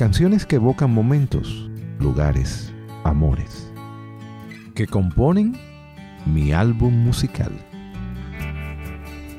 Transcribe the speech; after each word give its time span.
canciones 0.00 0.46
que 0.46 0.56
evocan 0.56 0.94
momentos, 0.94 1.68
lugares, 1.98 2.72
amores, 3.04 3.70
que 4.74 4.86
componen 4.86 5.54
mi 6.24 6.54
álbum 6.54 6.90
musical. 7.04 7.52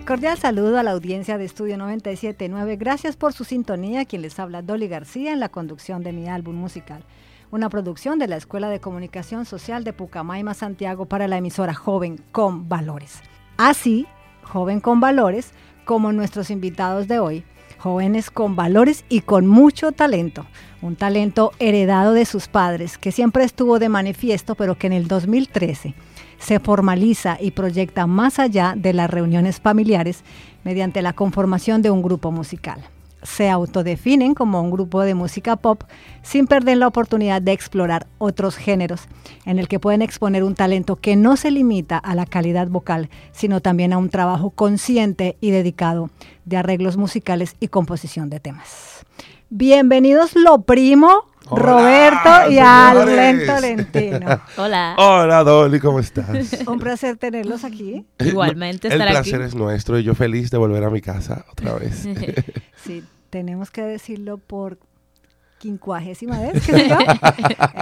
Cordial 0.06 0.38
saludo 0.38 0.78
a 0.78 0.84
la 0.84 0.92
audiencia 0.92 1.40
de 1.40 1.46
Estudio 1.46 1.78
97.9. 1.78 2.78
Gracias 2.78 3.18
por 3.18 3.34
su 3.34 3.44
sintonía. 3.44 4.06
Quien 4.06 4.22
les 4.22 4.38
habla, 4.38 4.62
Dolly 4.62 4.88
García, 4.88 5.34
en 5.34 5.40
la 5.40 5.50
conducción 5.50 6.04
de 6.04 6.14
mi 6.14 6.30
álbum 6.30 6.58
musical. 6.58 7.06
Una 7.50 7.68
producción 7.68 8.20
de 8.20 8.28
la 8.28 8.38
Escuela 8.38 8.70
de 8.70 8.80
Comunicación 8.80 9.46
Social 9.46 9.84
de 9.84 9.94
Pucamaima, 9.94 10.54
Santiago, 10.54 11.08
para 11.08 11.28
la 11.28 11.38
emisora 11.38 11.74
Joven 11.74 12.20
con 12.32 12.70
Valores. 12.70 13.24
Así, 13.58 14.06
Joven 14.44 14.80
con 14.80 15.00
Valores, 15.00 15.54
como 15.86 16.12
nuestros 16.12 16.52
invitados 16.52 17.08
de 17.08 17.18
hoy, 17.18 17.46
jóvenes 17.82 18.30
con 18.30 18.56
valores 18.56 19.06
y 19.10 19.22
con 19.22 19.48
mucho 19.48 19.92
talento. 19.92 20.46
Un 20.82 20.96
talento 20.96 21.52
heredado 21.58 22.14
de 22.14 22.26
sus 22.26 22.48
padres, 22.48 22.98
que 23.00 23.12
siempre 23.12 23.44
estuvo 23.44 23.80
de 23.80 23.90
manifiesto, 23.90 24.56
pero 24.56 24.78
que 24.78 24.88
en 24.88 24.94
el 24.94 25.08
2013 25.08 25.96
se 26.38 26.60
formaliza 26.60 27.38
y 27.40 27.52
proyecta 27.52 28.08
más 28.08 28.40
allá 28.40 28.76
de 28.78 28.94
las 28.94 29.10
reuniones 29.10 29.60
familiares 29.60 30.24
mediante 30.64 31.02
la 31.02 31.14
conformación 31.14 31.82
de 31.82 31.92
un 31.92 32.04
grupo 32.04 32.32
musical. 32.32 32.82
Se 33.24 33.50
autodefinen 33.50 34.34
como 34.34 34.62
un 34.62 34.72
grupo 34.72 35.02
de 35.02 35.16
música 35.16 35.56
pop 35.56 35.84
sin 36.24 36.48
perder 36.48 36.78
la 36.78 36.88
oportunidad 36.88 37.42
de 37.42 37.52
explorar 37.52 38.08
otros 38.18 38.56
géneros 38.56 39.08
en 39.46 39.60
el 39.60 39.68
que 39.68 39.80
pueden 39.80 40.02
exponer 40.02 40.44
un 40.44 40.56
talento 40.56 40.96
que 40.96 41.16
no 41.16 41.38
se 41.38 41.52
limita 41.52 41.98
a 41.98 42.16
la 42.16 42.26
calidad 42.26 42.68
vocal, 42.68 43.10
sino 43.32 43.62
también 43.62 43.94
a 43.94 43.98
un 43.98 44.10
trabajo 44.10 44.50
consciente 44.50 45.38
y 45.42 45.52
dedicado 45.52 46.10
de 46.46 46.58
arreglos 46.58 46.98
musicales 46.98 47.56
y 47.60 47.68
composición 47.68 48.30
de 48.30 48.40
temas. 48.40 49.06
Bienvenidos 49.50 50.36
Lo 50.36 50.62
Primo, 50.62 51.26
Hola, 51.54 51.64
Roberto 51.64 52.30
y 52.50 52.56
señores. 52.56 52.68
Arlen 52.68 53.46
Tolentino. 53.46 54.42
Hola. 54.58 54.96
Hola 54.98 55.44
Dolly, 55.44 55.80
¿cómo 55.80 56.00
estás? 56.00 56.60
Un 56.68 56.80
placer 56.80 57.18
tenerlos 57.18 57.64
aquí. 57.66 58.06
Igualmente 58.20 58.88
El 58.88 58.94
estar 58.94 59.10
placer 59.10 59.36
aquí. 59.36 59.44
es 59.48 59.56
nuestro 59.56 60.00
y 60.00 60.04
yo 60.04 60.16
feliz 60.16 60.50
de 60.50 60.58
volver 60.58 60.84
a 60.86 60.90
mi 60.90 61.02
casa 61.02 61.46
otra 61.52 61.74
vez. 61.76 62.08
Sí, 62.84 63.04
tenemos 63.30 63.70
que 63.70 63.84
decirlo 63.84 64.38
por 64.40 64.80
quincuagésima 65.62 66.40
vez, 66.40 66.64
creo 66.66 66.88
yo. 66.88 66.98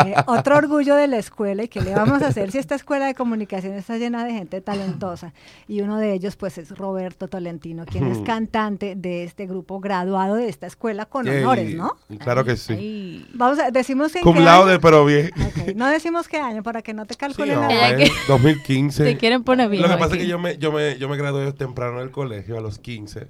Eh, 0.05 0.15
otro 0.27 0.55
orgullo 0.55 0.95
de 0.95 1.07
la 1.07 1.17
escuela 1.17 1.63
y 1.63 1.67
que 1.67 1.81
le 1.81 1.93
vamos 1.93 2.21
a 2.21 2.27
hacer 2.27 2.51
si 2.51 2.57
esta 2.57 2.73
escuela 2.75 3.05
de 3.07 3.15
comunicación 3.15 3.73
está 3.73 3.97
llena 3.97 4.23
de 4.23 4.31
gente 4.31 4.61
talentosa 4.61 5.33
y 5.67 5.81
uno 5.81 5.97
de 5.97 6.13
ellos 6.13 6.37
pues 6.37 6.57
es 6.57 6.77
Roberto 6.77 7.27
Tolentino, 7.27 7.85
quien 7.85 8.07
es 8.07 8.19
cantante 8.19 8.95
de 8.95 9.23
este 9.25 9.45
grupo 9.45 9.81
graduado 9.81 10.35
de 10.35 10.47
esta 10.47 10.67
escuela 10.67 11.05
con 11.05 11.27
honores. 11.27 11.75
¿no? 11.75 11.97
Claro 12.19 12.45
que 12.45 12.55
sí. 12.55 12.73
Ay. 12.73 13.29
Vamos 13.33 13.59
a 13.59 13.71
decimos 13.71 14.15
en 14.15 14.23
Cum 14.23 14.35
qué 14.35 14.39
laude, 14.41 14.73
año? 14.73 14.81
pero 14.81 15.03
bien. 15.05 15.31
No 15.75 15.87
decimos 15.89 16.27
qué 16.29 16.37
año 16.37 16.63
para 16.63 16.81
que 16.81 16.93
no 16.93 17.05
te 17.05 17.15
Sí, 17.15 17.19
calculen 17.19 17.55
no, 17.55 17.67
la 17.67 17.73
edad. 17.73 17.93
Ella 17.99 18.03
es 18.05 18.11
que- 18.11 18.17
2015. 18.31 19.03
Te 19.03 19.17
quieren 19.17 19.43
poner 19.43 19.69
bien. 19.69 19.83
Lo 19.83 19.89
que 19.89 19.97
pasa 19.97 20.15
es 20.15 20.21
que 20.21 20.27
yo 20.27 20.39
me, 20.39 20.57
yo 20.57 20.71
me, 20.71 20.97
yo 20.97 21.09
me 21.09 21.17
gradué 21.17 21.51
temprano 21.53 21.99
del 21.99 22.11
colegio 22.11 22.57
a 22.57 22.61
los 22.61 22.79
15. 22.79 23.27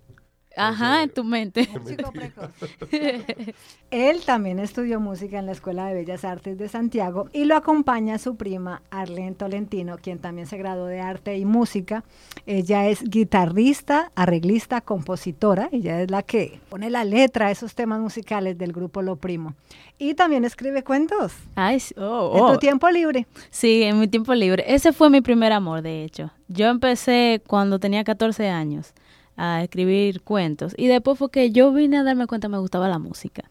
Ajá, 0.59 1.03
en 1.03 1.09
tu 1.09 1.24
mente. 1.24 1.68
Chico 1.88 2.12
precoz. 2.12 2.50
Él 3.92 4.22
también 4.25 4.59
estudió 4.59 5.00
música 5.00 5.40
en 5.40 5.46
la 5.46 5.53
Escuela 5.53 5.86
de 5.88 5.94
Bellas 5.94 6.25
Artes 6.25 6.58
de 6.58 6.68
Santiago 6.68 7.30
y 7.31 7.46
lo 7.46 7.56
acompaña 7.56 8.18
su 8.18 8.36
prima 8.36 8.81
Arlene 8.92 9.36
Tolentino, 9.36 9.98
quien 9.98 10.19
también 10.19 10.48
se 10.48 10.58
graduó 10.58 10.86
de 10.86 11.00
arte 11.00 11.38
y 11.38 11.46
música. 11.46 12.03
Ella 12.46 12.88
es 12.88 13.03
guitarrista, 13.03 14.12
arreglista, 14.16 14.81
compositora. 14.81 15.69
Ella 15.72 16.02
es 16.02 16.12
la 16.12 16.24
que 16.24 16.59
pone 16.69 16.90
la 16.90 17.06
letra 17.06 17.48
a 17.48 17.52
esos 17.52 17.74
temas 17.74 18.02
musicales 18.02 18.58
del 18.58 18.74
grupo 18.74 19.02
Lo 19.02 19.16
Primo. 19.16 19.56
Y 19.98 20.14
también 20.14 20.46
escribe 20.46 20.84
cuentos 20.84 21.34
Ay, 21.56 21.80
sí, 21.80 21.94
oh, 21.98 22.34
en 22.36 22.44
oh. 22.44 22.53
tu 22.53 22.59
tiempo 22.59 22.90
libre. 22.90 23.28
Sí, 23.50 23.84
en 23.84 24.00
mi 24.00 24.08
tiempo 24.08 24.34
libre. 24.34 24.64
Ese 24.68 24.94
fue 24.94 25.09
mi 25.09 25.22
primer 25.22 25.52
amor, 25.52 25.81
de 25.81 26.03
hecho. 26.03 26.31
Yo 26.48 26.68
empecé 26.68 27.42
cuando 27.48 27.80
tenía 27.80 28.03
14 28.03 28.50
años 28.50 28.94
a 29.42 29.64
escribir 29.64 30.22
cuentos 30.22 30.74
y 30.78 30.88
después 30.88 31.18
fue 31.18 31.32
que 31.32 31.52
yo 31.52 31.72
vine 31.72 31.98
a 31.98 32.04
darme 32.04 32.28
cuenta 32.28 32.48
que 32.48 32.52
me 32.52 32.60
gustaba 32.60 32.88
la 32.88 33.00
música. 33.00 33.44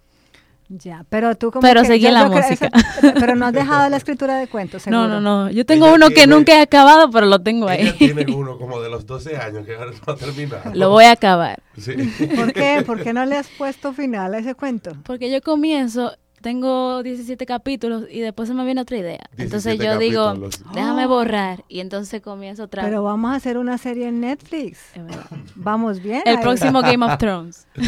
Ya, 0.71 1.07
pero 1.09 1.35
tú 1.35 1.51
como 1.51 1.63
Pero 1.63 1.81
que- 1.81 1.87
seguí 1.87 2.03
yo- 2.03 2.09
en 2.09 2.15
la 2.15 2.25
yo 2.25 2.29
música. 2.31 2.69
pero 3.19 3.35
no 3.37 3.47
has 3.47 3.55
dejado 3.55 3.89
la 3.89 3.97
escritura 3.97 4.37
de 4.39 4.49
cuentos, 4.49 4.87
No, 4.87 5.05
seguro. 5.05 5.21
no, 5.23 5.45
no. 5.47 5.51
Yo 5.51 5.65
tengo 5.65 5.87
Ella 5.87 5.95
uno 5.95 6.11
que 6.11 6.27
nunca 6.27 6.59
he 6.59 6.61
acabado, 6.61 7.11
pero 7.11 7.25
lo 7.25 7.39
tengo 7.39 7.71
Ella 7.71 7.93
ahí. 7.93 7.97
tiene 7.97 8.27
uno 8.35 8.59
como 8.59 8.79
de 8.83 8.91
los 8.91 9.07
12 9.07 9.39
años 9.39 9.65
que 9.65 9.75
ahora 9.77 9.93
no 10.07 10.13
ha 10.13 10.17
terminado. 10.17 10.71
Lo 10.75 10.91
voy 10.91 11.07
a 11.07 11.13
acabar. 11.13 11.63
Sí. 11.79 11.93
¿Por 12.37 12.53
qué? 12.53 12.83
¿Por 12.85 13.03
qué 13.03 13.15
no 13.15 13.25
le 13.25 13.39
has 13.39 13.49
puesto 13.57 13.95
final 13.95 14.35
a 14.35 14.39
ese 14.41 14.55
cuento? 14.55 14.93
Porque 15.05 15.31
yo 15.31 15.41
comienzo, 15.41 16.13
tengo 16.41 17.03
17 17.03 17.45
capítulos 17.47 18.05
y 18.11 18.21
después 18.21 18.49
se 18.49 18.55
me 18.55 18.65
viene 18.65 18.81
otra 18.81 18.97
idea. 18.97 19.21
Entonces 19.37 19.79
17 19.79 19.85
yo 19.85 19.99
digo, 19.99 20.27
capítulos. 20.27 20.63
déjame 20.75 21.07
borrar 21.07 21.65
y 21.69 21.81
entonces 21.81 22.21
comienzo 22.23 22.65
otra 22.65 22.83
vez. 22.83 22.91
Pero 22.91 23.03
vamos 23.03 23.33
a 23.33 23.35
hacer 23.35 23.59
una 23.59 23.79
serie 23.79 24.09
en 24.09 24.21
Netflix. 24.21 24.81
Vamos 25.55 26.01
bien. 26.01 26.23
El 26.25 26.37
ahí. 26.37 26.43
próximo 26.43 26.81
Game 26.83 27.05
of 27.05 27.19
Thrones. 27.19 27.67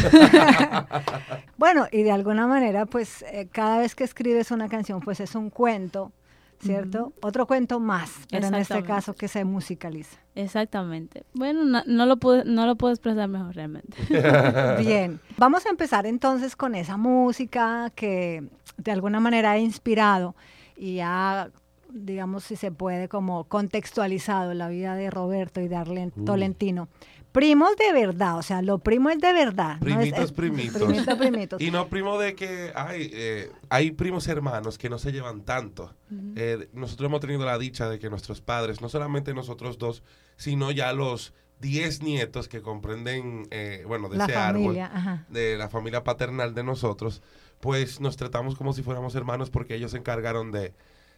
Bueno, 1.57 1.85
y 1.91 2.01
de 2.01 2.11
alguna 2.11 2.47
manera, 2.47 2.87
pues 2.87 3.23
eh, 3.31 3.47
cada 3.51 3.77
vez 3.77 3.93
que 3.93 4.03
escribes 4.03 4.49
una 4.49 4.67
canción, 4.67 4.99
pues 4.99 5.19
es 5.19 5.35
un 5.35 5.51
cuento, 5.51 6.11
¿cierto? 6.61 7.13
Otro 7.21 7.47
cuento 7.47 7.79
más, 7.79 8.11
pero 8.29 8.47
en 8.47 8.55
este 8.55 8.83
caso 8.83 9.13
que 9.13 9.27
se 9.27 9.43
musicaliza. 9.43 10.17
Exactamente. 10.35 11.23
Bueno, 11.33 11.63
no, 11.65 11.83
no 11.85 12.05
lo 12.05 12.17
puedo, 12.17 12.43
no 12.43 12.65
lo 12.65 12.75
puedo 12.75 12.93
expresar 12.93 13.27
mejor 13.27 13.55
realmente. 13.55 13.97
Bien, 14.79 15.19
vamos 15.37 15.65
a 15.65 15.69
empezar 15.69 16.05
entonces 16.05 16.55
con 16.55 16.75
esa 16.75 16.97
música 16.97 17.91
que 17.95 18.43
de 18.77 18.91
alguna 18.91 19.19
manera 19.19 19.51
ha 19.51 19.59
inspirado 19.59 20.35
y 20.77 20.99
ha, 21.01 21.51
digamos, 21.89 22.43
si 22.43 22.55
se 22.55 22.71
puede, 22.71 23.07
como 23.07 23.43
contextualizado 23.45 24.53
la 24.53 24.69
vida 24.69 24.95
de 24.95 25.09
Roberto 25.09 25.61
y 25.61 25.67
de 25.67 25.75
Arlen 25.75 26.11
Tolentino. 26.25 26.87
Primos 27.31 27.75
de 27.77 27.93
verdad, 27.93 28.37
o 28.37 28.41
sea, 28.41 28.61
lo 28.61 28.79
primo 28.79 29.09
es 29.09 29.19
de 29.19 29.31
verdad. 29.31 29.77
¿no? 29.79 29.87
Es- 29.87 29.95
Primitos, 29.95 30.19
es- 30.25 30.31
primitos. 30.33 30.81
Primitos, 30.83 31.15
primitos. 31.17 31.61
Y 31.61 31.71
no 31.71 31.87
primo 31.87 32.17
de 32.19 32.35
que 32.35 32.71
hay, 32.75 33.09
eh, 33.13 33.51
hay 33.69 33.91
primos 33.91 34.27
hermanos 34.27 34.77
que 34.77 34.89
no 34.89 34.97
se 34.99 35.11
llevan 35.11 35.41
tanto. 35.41 35.93
Eh, 36.35 36.67
nosotros 36.73 37.07
hemos 37.07 37.21
tenido 37.21 37.45
la 37.45 37.57
dicha 37.57 37.89
de 37.89 37.99
que 37.99 38.09
nuestros 38.09 38.41
padres, 38.41 38.81
no 38.81 38.89
solamente 38.89 39.33
nosotros 39.33 39.77
dos, 39.77 40.03
sino 40.35 40.71
ya 40.71 40.91
los 40.91 41.33
10 41.61 42.01
nietos 42.01 42.47
que 42.47 42.61
comprenden, 42.61 43.47
eh, 43.51 43.83
bueno, 43.87 44.09
de 44.09 44.17
La 44.17 44.25
ese 44.25 44.33
familia, 44.33 44.87
árbol, 44.87 44.97
ajá. 44.97 45.25
de 45.29 45.57
la 45.57 45.69
familia 45.69 46.03
paternal 46.03 46.53
de 46.55 46.63
nosotros, 46.63 47.21
pues 47.59 48.01
nos 48.01 48.17
tratamos 48.17 48.55
como 48.55 48.73
si 48.73 48.81
fuéramos 48.81 49.13
hermanos 49.15 49.49
porque 49.51 49.75
ellos 49.75 49.91
se 49.91 49.97
encargaron 49.97 50.51
de, 50.51 50.73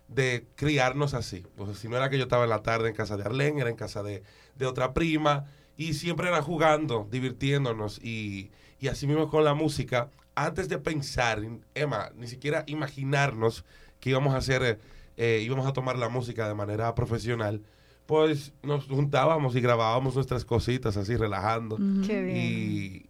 de 0.09 0.45
criarnos 0.55 1.13
así. 1.13 1.47
O 1.57 1.65
sea, 1.65 1.73
si 1.75 1.87
no 1.87 1.95
era 1.95 2.09
que 2.09 2.17
yo 2.17 2.23
estaba 2.23 2.43
en 2.43 2.49
la 2.49 2.61
tarde 2.61 2.89
en 2.89 2.95
casa 2.95 3.15
de 3.17 3.23
Arlene, 3.23 3.61
era 3.61 3.69
en 3.69 3.77
casa 3.77 4.03
de, 4.03 4.21
de 4.57 4.65
otra 4.65 4.93
prima, 4.93 5.45
y 5.77 5.93
siempre 5.93 6.27
era 6.27 6.41
jugando, 6.41 7.07
divirtiéndonos, 7.09 7.99
y, 8.03 8.51
y 8.79 8.87
así 8.87 9.07
mismo 9.07 9.29
con 9.29 9.43
la 9.43 9.53
música, 9.53 10.09
antes 10.35 10.69
de 10.69 10.77
pensar, 10.77 11.41
Emma, 11.73 12.11
ni 12.15 12.27
siquiera 12.27 12.63
imaginarnos 12.67 13.65
que 13.99 14.09
íbamos 14.09 14.33
a 14.33 14.37
hacer, 14.37 14.63
eh, 14.63 14.79
eh, 15.17 15.41
íbamos 15.43 15.65
a 15.67 15.73
tomar 15.73 15.97
la 15.97 16.09
música 16.09 16.47
de 16.47 16.53
manera 16.53 16.93
profesional, 16.95 17.61
pues 18.05 18.53
nos 18.63 18.85
juntábamos 18.85 19.55
y 19.55 19.61
grabábamos 19.61 20.15
nuestras 20.15 20.43
cositas 20.43 20.97
así, 20.97 21.15
relajando. 21.15 21.77
Qué 22.05 22.21
bien. 22.21 22.37
Y, 22.37 23.05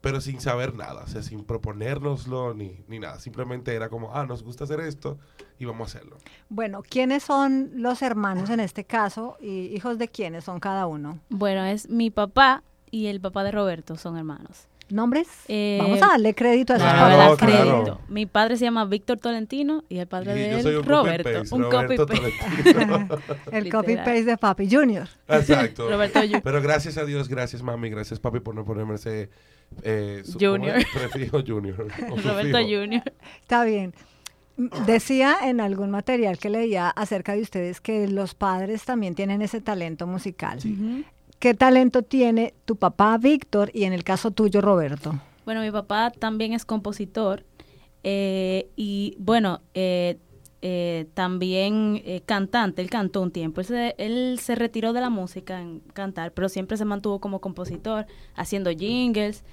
pero 0.00 0.20
sin 0.20 0.40
saber 0.40 0.74
nada, 0.74 1.04
o 1.04 1.06
sea, 1.06 1.22
sin 1.22 1.44
proponérnoslo 1.44 2.52
ni, 2.52 2.84
ni 2.88 2.98
nada. 2.98 3.18
Simplemente 3.20 3.74
era 3.74 3.88
como, 3.88 4.14
ah, 4.14 4.26
nos 4.26 4.42
gusta 4.42 4.64
hacer 4.64 4.80
esto 4.80 5.18
y 5.58 5.64
vamos 5.64 5.94
a 5.94 5.98
hacerlo. 5.98 6.16
Bueno, 6.48 6.82
¿quiénes 6.88 7.22
son 7.22 7.70
los 7.76 8.02
hermanos 8.02 8.50
en 8.50 8.60
este 8.60 8.84
caso 8.84 9.36
y 9.40 9.66
hijos 9.74 9.98
de 9.98 10.08
quiénes 10.08 10.44
son 10.44 10.60
cada 10.60 10.86
uno? 10.86 11.18
Bueno, 11.28 11.64
es 11.64 11.88
mi 11.88 12.10
papá 12.10 12.62
y 12.90 13.06
el 13.06 13.20
papá 13.20 13.44
de 13.44 13.52
Roberto, 13.52 13.96
son 13.96 14.16
hermanos. 14.16 14.66
¿Nombres? 14.90 15.26
Eh, 15.48 15.78
Vamos 15.80 16.02
a 16.02 16.08
darle 16.08 16.34
crédito 16.34 16.74
a 16.74 16.76
esos 16.76 16.86
Claro, 16.88 17.36
claro. 17.38 17.64
crédito. 17.74 18.00
Mi 18.08 18.26
padre 18.26 18.58
se 18.58 18.66
llama 18.66 18.84
Víctor 18.84 19.16
Tolentino 19.18 19.82
y 19.88 19.96
el 19.96 20.06
padre 20.06 20.32
Y 20.36 20.38
de 20.42 20.50
yo 20.50 20.56
él, 20.58 20.62
soy 20.62 20.74
un 20.74 20.84
Roberto. 20.84 21.54
un 21.56 21.62
Roberto 21.62 22.06
copy-paste. 22.06 23.16
El 23.56 23.72
copy-paste 23.72 24.24
de 24.24 24.36
Papi 24.36 24.68
Junior. 24.70 25.08
Exacto. 25.26 25.88
Roberto 25.90 26.20
Ju- 26.20 26.40
Pero 26.44 26.60
gracias 26.60 26.98
a 26.98 27.06
Dios, 27.06 27.28
gracias 27.30 27.62
mami, 27.62 27.88
gracias 27.88 28.20
papi 28.20 28.40
por 28.40 28.54
no 28.54 28.66
ponerme 28.66 28.96
ese... 28.96 29.30
Eh, 29.82 30.22
su- 30.24 30.38
Junior. 30.38 30.76
Prefijo 30.92 31.42
Junior. 31.44 31.76
Roberto. 32.22 32.58
Junior. 32.58 33.02
Está 33.40 33.64
bien. 33.64 33.94
Decía 34.56 35.36
en 35.42 35.60
algún 35.60 35.90
material 35.90 36.38
que 36.38 36.48
leía 36.48 36.88
acerca 36.88 37.34
de 37.34 37.42
ustedes 37.42 37.80
que 37.80 38.06
los 38.06 38.34
padres 38.34 38.84
también 38.84 39.14
tienen 39.14 39.42
ese 39.42 39.60
talento 39.60 40.06
musical. 40.06 40.60
¿Qué 41.40 41.54
talento 41.54 42.02
tiene 42.02 42.54
tu 42.64 42.76
papá 42.76 43.18
Víctor 43.18 43.70
y 43.74 43.84
en 43.84 43.92
el 43.92 44.04
caso 44.04 44.30
tuyo 44.30 44.60
Roberto? 44.60 45.20
Bueno, 45.44 45.60
mi 45.60 45.70
papá 45.70 46.10
también 46.10 46.52
es 46.52 46.64
compositor. 46.64 47.44
Eh, 48.04 48.68
y 48.76 49.16
bueno, 49.18 49.60
eh, 49.74 50.18
eh, 50.66 51.08
también 51.12 52.00
eh, 52.06 52.22
cantante, 52.24 52.80
él 52.80 52.88
cantó 52.88 53.20
un 53.20 53.30
tiempo. 53.30 53.60
Él 53.60 53.66
se, 53.66 53.94
él 53.98 54.38
se 54.40 54.54
retiró 54.54 54.94
de 54.94 55.02
la 55.02 55.10
música 55.10 55.60
en 55.60 55.80
cantar, 55.92 56.32
pero 56.32 56.48
siempre 56.48 56.78
se 56.78 56.86
mantuvo 56.86 57.20
como 57.20 57.42
compositor, 57.42 58.06
haciendo 58.34 58.70
jingles. 58.70 59.44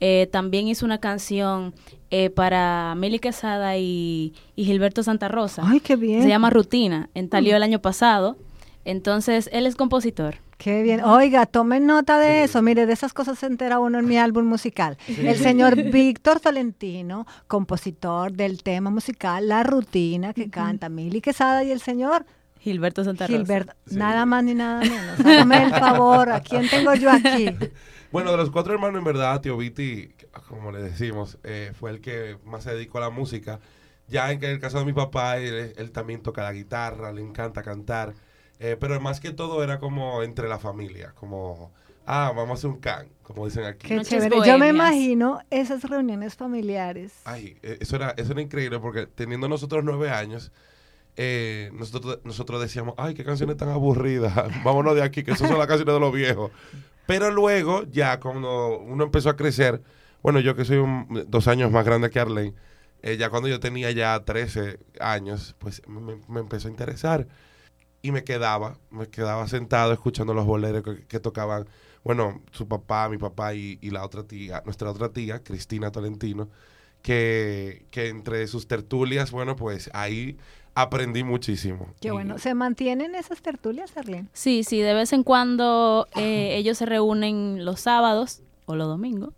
Eh, 0.00 0.28
también 0.30 0.68
hizo 0.68 0.86
una 0.86 0.98
canción 0.98 1.74
eh, 2.10 2.30
para 2.30 2.94
Mili 2.96 3.18
Quesada 3.18 3.76
y, 3.76 4.34
y 4.54 4.64
Gilberto 4.64 5.02
Santa 5.02 5.28
Rosa. 5.28 5.62
Ay, 5.64 5.80
qué 5.80 5.96
bien. 5.96 6.22
Se 6.22 6.28
llama 6.28 6.50
Rutina. 6.50 7.10
En 7.14 7.30
salió 7.30 7.56
el 7.56 7.62
año 7.62 7.80
pasado. 7.80 8.36
Entonces, 8.84 9.50
él 9.52 9.66
es 9.66 9.76
compositor. 9.76 10.36
Qué 10.56 10.82
bien. 10.82 11.04
Oiga, 11.04 11.46
tomen 11.46 11.86
nota 11.86 12.18
de 12.18 12.42
eso. 12.42 12.62
Mire, 12.62 12.86
de 12.86 12.92
esas 12.92 13.12
cosas 13.12 13.38
se 13.38 13.46
entera 13.46 13.78
uno 13.78 13.98
en 14.00 14.06
mi 14.06 14.18
álbum 14.18 14.44
musical. 14.44 14.98
El 15.06 15.36
señor 15.36 15.76
Víctor 15.76 16.40
Tolentino, 16.40 17.26
compositor 17.46 18.32
del 18.32 18.62
tema 18.64 18.90
musical 18.90 19.46
La 19.46 19.62
Rutina, 19.62 20.34
que 20.34 20.50
canta 20.50 20.88
Mili 20.88 21.20
Quesada, 21.20 21.62
y 21.62 21.70
el 21.70 21.80
señor 21.80 22.26
Gilberto 22.58 23.04
Santa 23.04 23.28
Rosa. 23.28 23.38
Gilberto. 23.38 23.72
Nada 23.92 24.26
más 24.26 24.42
ni 24.42 24.54
nada 24.54 24.80
menos. 24.80 25.20
Hágame 25.20 25.62
el 25.62 25.70
favor. 25.70 26.30
¿A 26.30 26.40
quién 26.40 26.68
tengo 26.68 26.92
yo 26.94 27.10
aquí? 27.10 27.50
Bueno, 28.10 28.30
de 28.30 28.36
los 28.38 28.50
cuatro 28.50 28.72
hermanos, 28.72 28.98
en 28.98 29.04
verdad, 29.04 29.40
Tío 29.40 29.56
Viti, 29.56 30.14
como 30.48 30.72
le 30.72 30.80
decimos, 30.80 31.38
eh, 31.44 31.72
fue 31.78 31.90
el 31.90 32.00
que 32.00 32.38
más 32.44 32.64
se 32.64 32.74
dedicó 32.74 32.98
a 32.98 33.02
la 33.02 33.10
música. 33.10 33.60
Ya 34.08 34.32
en 34.32 34.42
el 34.42 34.58
caso 34.58 34.78
de 34.78 34.86
mi 34.86 34.94
papá, 34.94 35.36
él, 35.36 35.74
él 35.76 35.90
también 35.90 36.22
toca 36.22 36.42
la 36.42 36.52
guitarra, 36.52 37.12
le 37.12 37.20
encanta 37.20 37.62
cantar. 37.62 38.14
Eh, 38.60 38.76
pero 38.78 39.00
más 39.00 39.20
que 39.20 39.32
todo 39.32 39.62
era 39.62 39.78
como 39.78 40.22
entre 40.22 40.48
la 40.48 40.58
familia, 40.58 41.12
como, 41.14 41.70
ah, 42.06 42.32
vamos 42.34 42.50
a 42.50 42.54
hacer 42.54 42.70
un 42.70 42.80
can, 42.80 43.08
como 43.22 43.44
dicen 43.46 43.64
aquí. 43.64 43.86
Qué 43.86 44.00
chévere. 44.00 44.36
Yo 44.44 44.58
me 44.58 44.68
imagino 44.68 45.40
esas 45.50 45.84
reuniones 45.84 46.34
familiares. 46.34 47.12
Ay, 47.24 47.56
eh, 47.62 47.78
eso 47.80 47.96
era, 47.96 48.14
eso 48.16 48.32
era 48.32 48.42
increíble 48.42 48.80
porque 48.80 49.06
teniendo 49.06 49.48
nosotros 49.48 49.84
nueve 49.84 50.10
años, 50.10 50.50
eh, 51.16 51.70
nosotros, 51.72 52.18
nosotros 52.24 52.60
decíamos, 52.60 52.94
ay, 52.96 53.14
qué 53.14 53.24
canciones 53.24 53.56
tan 53.56 53.68
aburridas, 53.68 54.34
vámonos 54.64 54.96
de 54.96 55.02
aquí, 55.02 55.22
que 55.22 55.32
esas 55.32 55.48
son 55.48 55.58
las 55.58 55.68
canciones 55.68 55.94
de 55.94 56.00
los 56.00 56.12
viejos. 56.12 56.50
Pero 57.08 57.30
luego, 57.30 57.84
ya 57.84 58.20
cuando 58.20 58.80
uno 58.80 59.04
empezó 59.04 59.30
a 59.30 59.36
crecer, 59.36 59.82
bueno, 60.22 60.40
yo 60.40 60.54
que 60.54 60.66
soy 60.66 60.84
dos 61.26 61.48
años 61.48 61.72
más 61.72 61.86
grande 61.86 62.10
que 62.10 62.20
Arlene, 62.20 62.54
eh, 63.00 63.16
ya 63.16 63.30
cuando 63.30 63.48
yo 63.48 63.60
tenía 63.60 63.90
ya 63.92 64.22
13 64.26 64.78
años, 65.00 65.56
pues 65.58 65.80
me, 65.88 66.38
empezó 66.38 66.68
a 66.68 66.70
interesar. 66.70 67.26
Y 68.02 68.12
me 68.12 68.24
quedaba, 68.24 68.78
me 68.90 69.08
quedaba 69.08 69.48
sentado 69.48 69.94
escuchando 69.94 70.34
los 70.34 70.44
boleros 70.44 70.82
que, 70.82 71.06
que 71.06 71.18
tocaban, 71.18 71.66
bueno, 72.04 72.42
su 72.52 72.68
papá, 72.68 73.08
mi 73.08 73.16
papá 73.16 73.54
y, 73.54 73.78
y 73.80 73.88
la 73.88 74.04
otra 74.04 74.24
tía, 74.24 74.62
nuestra 74.66 74.90
otra 74.90 75.08
tía, 75.08 75.42
Cristina 75.42 75.90
Tolentino, 75.90 76.50
que, 77.00 77.86
que 77.90 78.08
entre 78.08 78.46
sus 78.48 78.68
tertulias, 78.68 79.30
bueno, 79.30 79.56
pues 79.56 79.88
ahí 79.94 80.36
aprendí 80.82 81.24
muchísimo. 81.24 81.88
Qué 82.00 82.10
bueno. 82.10 82.38
¿Se 82.38 82.54
mantienen 82.54 83.14
esas 83.14 83.40
tertulias, 83.42 83.96
Arlene? 83.96 84.28
Sí, 84.32 84.64
sí, 84.64 84.80
de 84.80 84.94
vez 84.94 85.12
en 85.12 85.22
cuando 85.22 86.06
eh, 86.16 86.54
ellos 86.56 86.78
se 86.78 86.86
reúnen 86.86 87.64
los 87.64 87.80
sábados 87.80 88.40
o 88.66 88.74
los 88.76 88.86
domingos. 88.88 89.34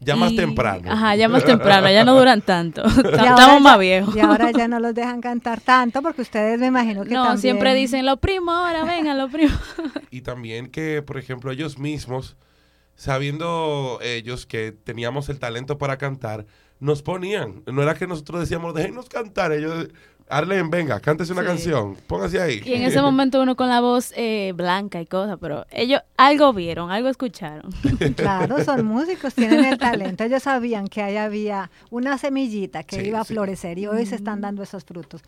Ya 0.00 0.16
más 0.16 0.32
Y- 0.32 0.36
temprano. 0.36 0.90
Ajá, 0.90 1.14
ya 1.14 1.28
más 1.28 1.44
temprano, 1.44 1.88
ya 1.88 2.04
no 2.04 2.16
duran 2.18 2.42
tanto. 2.42 2.84
Estamos 2.86 3.38
ya- 3.38 3.58
más 3.60 3.78
viejos. 3.78 4.16
Y 4.16 4.20
ahora 4.20 4.50
ya 4.50 4.66
no 4.66 4.80
los 4.80 4.94
dejan 4.94 5.20
cantar 5.20 5.60
tanto 5.60 6.02
porque 6.02 6.22
ustedes 6.22 6.58
me 6.58 6.66
imagino 6.66 7.04
que 7.04 7.14
No, 7.14 7.22
también... 7.22 7.40
siempre 7.40 7.74
dicen 7.74 8.04
lo 8.04 8.16
primo 8.16 8.50
ahora, 8.50 8.84
vengan, 8.84 9.16
lo 9.16 9.28
primo. 9.28 9.54
Y 10.10 10.22
también 10.22 10.66
que, 10.70 11.02
por 11.02 11.18
ejemplo, 11.18 11.52
ellos 11.52 11.78
mismos, 11.78 12.36
sabiendo 12.96 13.98
ellos 14.02 14.44
que 14.46 14.72
teníamos 14.72 15.28
el 15.28 15.38
talento 15.38 15.78
para 15.78 15.96
cantar, 15.98 16.46
nos 16.80 17.00
ponían. 17.02 17.62
No 17.66 17.82
era 17.82 17.94
que 17.94 18.06
nosotros 18.08 18.40
decíamos, 18.40 18.74
déjenos 18.74 19.08
cantar. 19.08 19.52
Ellos, 19.52 19.88
Arlen, 20.28 20.70
venga, 20.70 20.98
cántese 21.00 21.32
una 21.32 21.42
Sí. 21.42 21.48
canción, 21.48 21.96
póngase 22.06 22.40
ahí. 22.40 22.60
Y 22.64 22.74
en 22.74 22.82
ese 22.82 23.00
momento 23.02 23.40
uno 23.42 23.56
con 23.56 23.68
la 23.68 23.80
voz 23.80 24.12
eh, 24.16 24.52
blanca 24.56 25.00
y 25.00 25.06
cosas, 25.06 25.36
pero 25.40 25.66
ellos 25.70 26.00
algo 26.16 26.52
vieron, 26.52 26.90
algo 26.90 27.08
escucharon. 27.08 27.70
Claro, 28.16 28.62
son 28.64 28.84
músicos, 28.86 29.34
tienen 29.34 29.64
el 29.64 29.78
talento. 29.78 30.24
Ellos 30.24 30.42
sabían 30.42 30.88
que 30.88 31.02
ahí 31.02 31.16
había 31.16 31.70
una 31.90 32.18
semillita 32.18 32.82
que 32.82 32.96
Sí, 33.00 33.06
iba 33.08 33.20
a 33.20 33.24
sí. 33.24 33.34
florecer 33.34 33.78
y 33.78 33.86
hoy 33.86 34.06
se 34.06 34.14
están 34.16 34.40
dando 34.40 34.62
esos 34.62 34.84
frutos. 34.84 35.22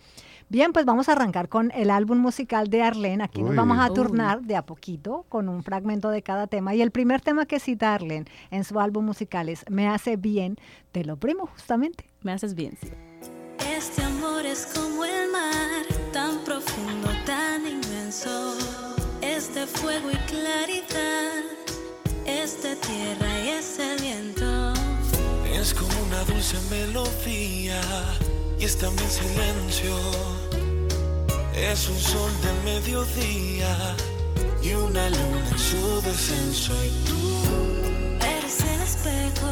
Bien, 0.47 0.73
pues 0.73 0.85
vamos 0.85 1.09
a 1.09 1.13
arrancar 1.13 1.49
con 1.49 1.71
el 1.71 1.89
álbum 1.89 2.19
musical 2.19 2.69
de 2.69 2.83
Arlene. 2.83 3.23
Aquí 3.23 3.41
nos 3.41 3.51
Uy. 3.51 3.55
vamos 3.57 3.79
a 3.79 3.89
turnar 3.89 4.41
de 4.41 4.55
a 4.55 4.61
poquito 4.63 5.25
con 5.27 5.49
un 5.49 5.63
fragmento 5.63 6.09
de 6.11 6.21
cada 6.21 6.45
tema. 6.47 6.75
Y 6.75 6.81
el 6.83 6.91
primer 6.91 7.19
tema 7.21 7.45
que 7.47 7.59
cita 7.59 7.95
Arlene 7.95 8.25
en 8.51 8.63
su 8.63 8.79
álbum 8.79 9.05
musical 9.05 9.49
es 9.49 9.65
Me 9.69 9.87
hace 9.87 10.17
bien 10.17 10.57
de 10.93 11.03
lo 11.03 11.17
primo, 11.17 11.47
justamente. 11.47 12.05
Me 12.21 12.31
haces 12.31 12.53
bien. 12.53 12.77
sí. 12.79 12.89
Este 13.87 14.01
amor 14.01 14.43
es 14.47 14.65
como 14.73 15.05
el 15.05 15.29
mar, 15.29 15.85
tan 16.11 16.43
profundo, 16.43 17.07
tan 17.23 17.67
inmenso. 17.67 18.57
Es 19.21 19.53
de 19.53 19.67
fuego 19.67 20.09
y 20.09 20.17
claridad, 20.25 21.43
es 22.25 22.63
de 22.63 22.75
tierra 22.77 23.29
y 23.45 23.49
es 23.49 23.77
el 23.77 24.01
viento. 24.01 24.73
Es 25.53 25.71
como 25.71 25.95
una 26.07 26.23
dulce 26.23 26.57
melodía 26.71 27.79
y 28.59 28.65
es 28.65 28.75
también 28.75 29.07
silencio. 29.07 29.95
Es 31.53 31.87
un 31.87 31.99
sol 31.99 32.31
de 32.41 32.71
mediodía 32.71 33.95
y 34.63 34.73
una 34.73 35.11
luna 35.11 35.49
en 35.51 35.59
su 35.59 36.01
descenso. 36.01 36.73
Y 36.83 36.89
tú 37.07 38.25
Eres 38.35 38.61
el 38.61 38.81
espejo, 38.81 39.51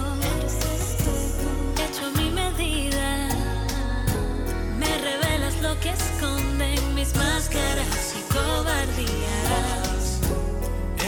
que 5.82 5.90
esconden 5.90 6.96
mis 6.96 7.16
máscaras 7.16 8.16
y 8.18 8.34
cobardías. 8.34 10.20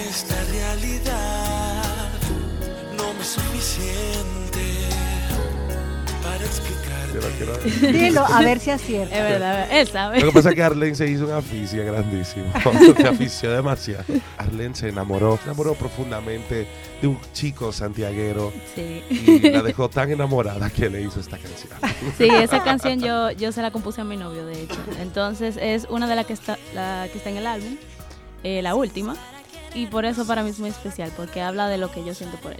esta 0.09 0.35
realidad 0.51 2.09
no 2.97 3.13
me 3.13 3.23
suficiente 3.23 4.14
Dilo, 7.91 8.25
a 8.25 8.41
ver 8.41 8.59
si 8.59 8.71
acierta. 8.71 9.15
Es 9.15 9.23
verdad, 9.23 9.67
él 9.71 9.87
sabe. 9.87 10.19
Lo 10.19 10.27
que 10.27 10.33
pasa 10.33 10.49
es 10.49 10.55
que 10.55 10.63
Arlen 10.63 10.95
se 10.95 11.07
hizo 11.07 11.25
una 11.25 11.37
aficia 11.37 11.83
grandísima. 11.83 12.45
se 12.97 13.07
afició 13.07 13.51
demasiado. 13.51 14.03
Arlen 14.37 14.75
se 14.75 14.89
enamoró, 14.89 15.37
se 15.37 15.43
enamoró 15.45 15.73
profundamente 15.75 16.67
de 17.01 17.07
un 17.07 17.19
chico 17.33 17.71
santiaguero 17.71 18.51
Sí. 18.75 19.03
y 19.09 19.49
la 19.49 19.61
dejó 19.61 19.89
tan 19.89 20.11
enamorada 20.11 20.69
que 20.69 20.89
le 20.89 21.01
hizo 21.01 21.19
esta 21.19 21.37
canción. 21.37 21.71
Sí, 22.17 22.27
esa 22.29 22.63
canción 22.63 22.99
yo, 22.99 23.31
yo 23.31 23.51
se 23.51 23.61
la 23.61 23.71
compuse 23.71 24.01
a 24.01 24.03
mi 24.03 24.17
novio, 24.17 24.45
de 24.45 24.63
hecho. 24.63 24.77
Entonces 25.01 25.57
es 25.61 25.85
una 25.89 26.07
de 26.07 26.15
las 26.15 26.25
que 26.25 26.33
está, 26.33 26.57
la 26.73 27.07
que 27.11 27.17
está 27.17 27.29
en 27.29 27.37
el 27.37 27.47
álbum, 27.47 27.75
eh, 28.43 28.61
la 28.61 28.75
última. 28.75 29.15
Y 29.73 29.87
por 29.87 30.05
eso 30.05 30.25
para 30.25 30.41
mí 30.41 30.51
es 30.51 30.59
muy 30.59 30.69
especial, 30.69 31.11
porque 31.17 31.41
habla 31.41 31.67
de 31.67 31.77
lo 31.77 31.91
que 31.91 32.03
yo 32.05 32.13
siento 32.13 32.37
por 32.37 32.53
él. 32.53 32.59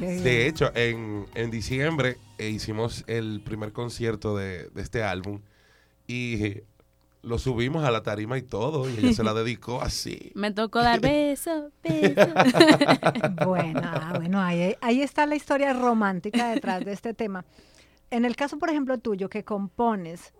De 0.00 0.46
hecho, 0.46 0.70
en, 0.74 1.26
en 1.34 1.50
diciembre 1.50 2.16
eh, 2.38 2.50
hicimos 2.50 3.04
el 3.06 3.40
primer 3.44 3.72
concierto 3.72 4.36
de, 4.36 4.68
de 4.68 4.82
este 4.82 5.02
álbum 5.02 5.40
y 6.06 6.62
lo 7.26 7.38
subimos 7.38 7.84
a 7.84 7.90
la 7.90 8.04
tarima 8.04 8.38
y 8.38 8.42
todo, 8.42 8.88
y 8.88 8.96
ella 8.98 9.12
se 9.12 9.24
la 9.24 9.34
dedicó 9.34 9.82
así. 9.82 10.30
Me 10.34 10.52
tocó 10.52 10.80
dar 10.80 11.00
beso, 11.00 11.70
beso. 11.82 12.14
Bueno, 13.44 13.80
ah, 13.82 14.12
bueno 14.16 14.40
ahí, 14.40 14.76
ahí 14.80 15.02
está 15.02 15.26
la 15.26 15.34
historia 15.34 15.72
romántica 15.72 16.48
detrás 16.50 16.84
de 16.84 16.92
este 16.92 17.14
tema. 17.14 17.44
En 18.10 18.24
el 18.24 18.36
caso, 18.36 18.58
por 18.58 18.70
ejemplo, 18.70 18.98
tuyo, 18.98 19.28
que 19.28 19.44
compones, 19.44 20.32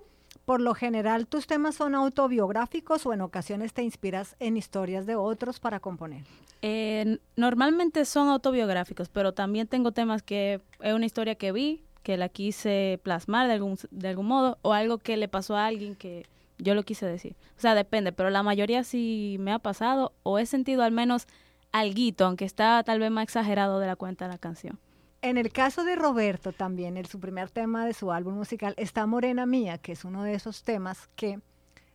por 0.46 0.60
lo 0.60 0.74
general, 0.74 1.26
¿tus 1.26 1.46
temas 1.48 1.74
son 1.74 1.96
autobiográficos 1.96 3.04
o 3.04 3.12
en 3.12 3.20
ocasiones 3.20 3.74
te 3.74 3.82
inspiras 3.82 4.36
en 4.38 4.56
historias 4.56 5.04
de 5.04 5.16
otros 5.16 5.58
para 5.58 5.80
componer? 5.80 6.22
Eh, 6.62 7.18
normalmente 7.34 8.04
son 8.04 8.28
autobiográficos, 8.28 9.08
pero 9.08 9.34
también 9.34 9.66
tengo 9.66 9.90
temas 9.90 10.22
que 10.22 10.60
es 10.80 10.94
una 10.94 11.04
historia 11.04 11.34
que 11.34 11.50
vi, 11.50 11.82
que 12.04 12.16
la 12.16 12.28
quise 12.28 13.00
plasmar 13.02 13.48
de 13.48 13.54
algún, 13.54 13.76
de 13.90 14.08
algún 14.08 14.26
modo, 14.26 14.58
o 14.62 14.72
algo 14.72 14.98
que 14.98 15.16
le 15.16 15.26
pasó 15.26 15.56
a 15.56 15.66
alguien 15.66 15.96
que 15.96 16.24
yo 16.58 16.76
lo 16.76 16.84
quise 16.84 17.06
decir. 17.06 17.34
O 17.58 17.60
sea, 17.60 17.74
depende, 17.74 18.12
pero 18.12 18.30
la 18.30 18.44
mayoría 18.44 18.84
sí 18.84 19.38
me 19.40 19.52
ha 19.52 19.58
pasado 19.58 20.12
o 20.22 20.38
he 20.38 20.46
sentido 20.46 20.84
al 20.84 20.92
menos 20.92 21.26
alguito, 21.72 22.24
aunque 22.24 22.44
está 22.44 22.84
tal 22.84 23.00
vez 23.00 23.10
más 23.10 23.24
exagerado 23.24 23.80
de 23.80 23.88
la 23.88 23.96
cuenta 23.96 24.26
de 24.26 24.32
la 24.32 24.38
canción. 24.38 24.78
En 25.22 25.38
el 25.38 25.50
caso 25.50 25.84
de 25.84 25.96
Roberto 25.96 26.52
también, 26.52 26.96
el, 26.96 27.06
su 27.06 27.18
primer 27.18 27.50
tema 27.50 27.86
de 27.86 27.94
su 27.94 28.12
álbum 28.12 28.34
musical 28.34 28.74
está 28.76 29.06
Morena 29.06 29.46
Mía, 29.46 29.78
que 29.78 29.92
es 29.92 30.04
uno 30.04 30.22
de 30.22 30.34
esos 30.34 30.62
temas 30.62 31.08
que, 31.16 31.40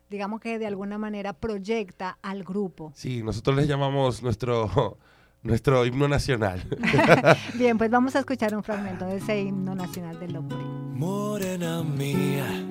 digamos 0.09 0.41
que 0.41 0.59
de 0.59 0.67
alguna 0.67 0.97
manera 0.97 1.33
proyecta 1.33 2.17
al 2.21 2.43
grupo. 2.43 2.91
Sí, 2.95 3.23
nosotros 3.23 3.55
les 3.55 3.67
llamamos 3.67 4.21
nuestro, 4.21 4.97
nuestro 5.43 5.85
himno 5.85 6.07
nacional. 6.07 6.63
Bien, 7.55 7.77
pues 7.77 7.89
vamos 7.89 8.15
a 8.15 8.19
escuchar 8.19 8.55
un 8.55 8.63
fragmento 8.63 9.05
de 9.05 9.17
ese 9.17 9.39
himno 9.39 9.75
nacional 9.75 10.19
del 10.19 10.33
Lopri. 10.33 10.57
Morena 10.57 11.83
mía, 11.83 12.67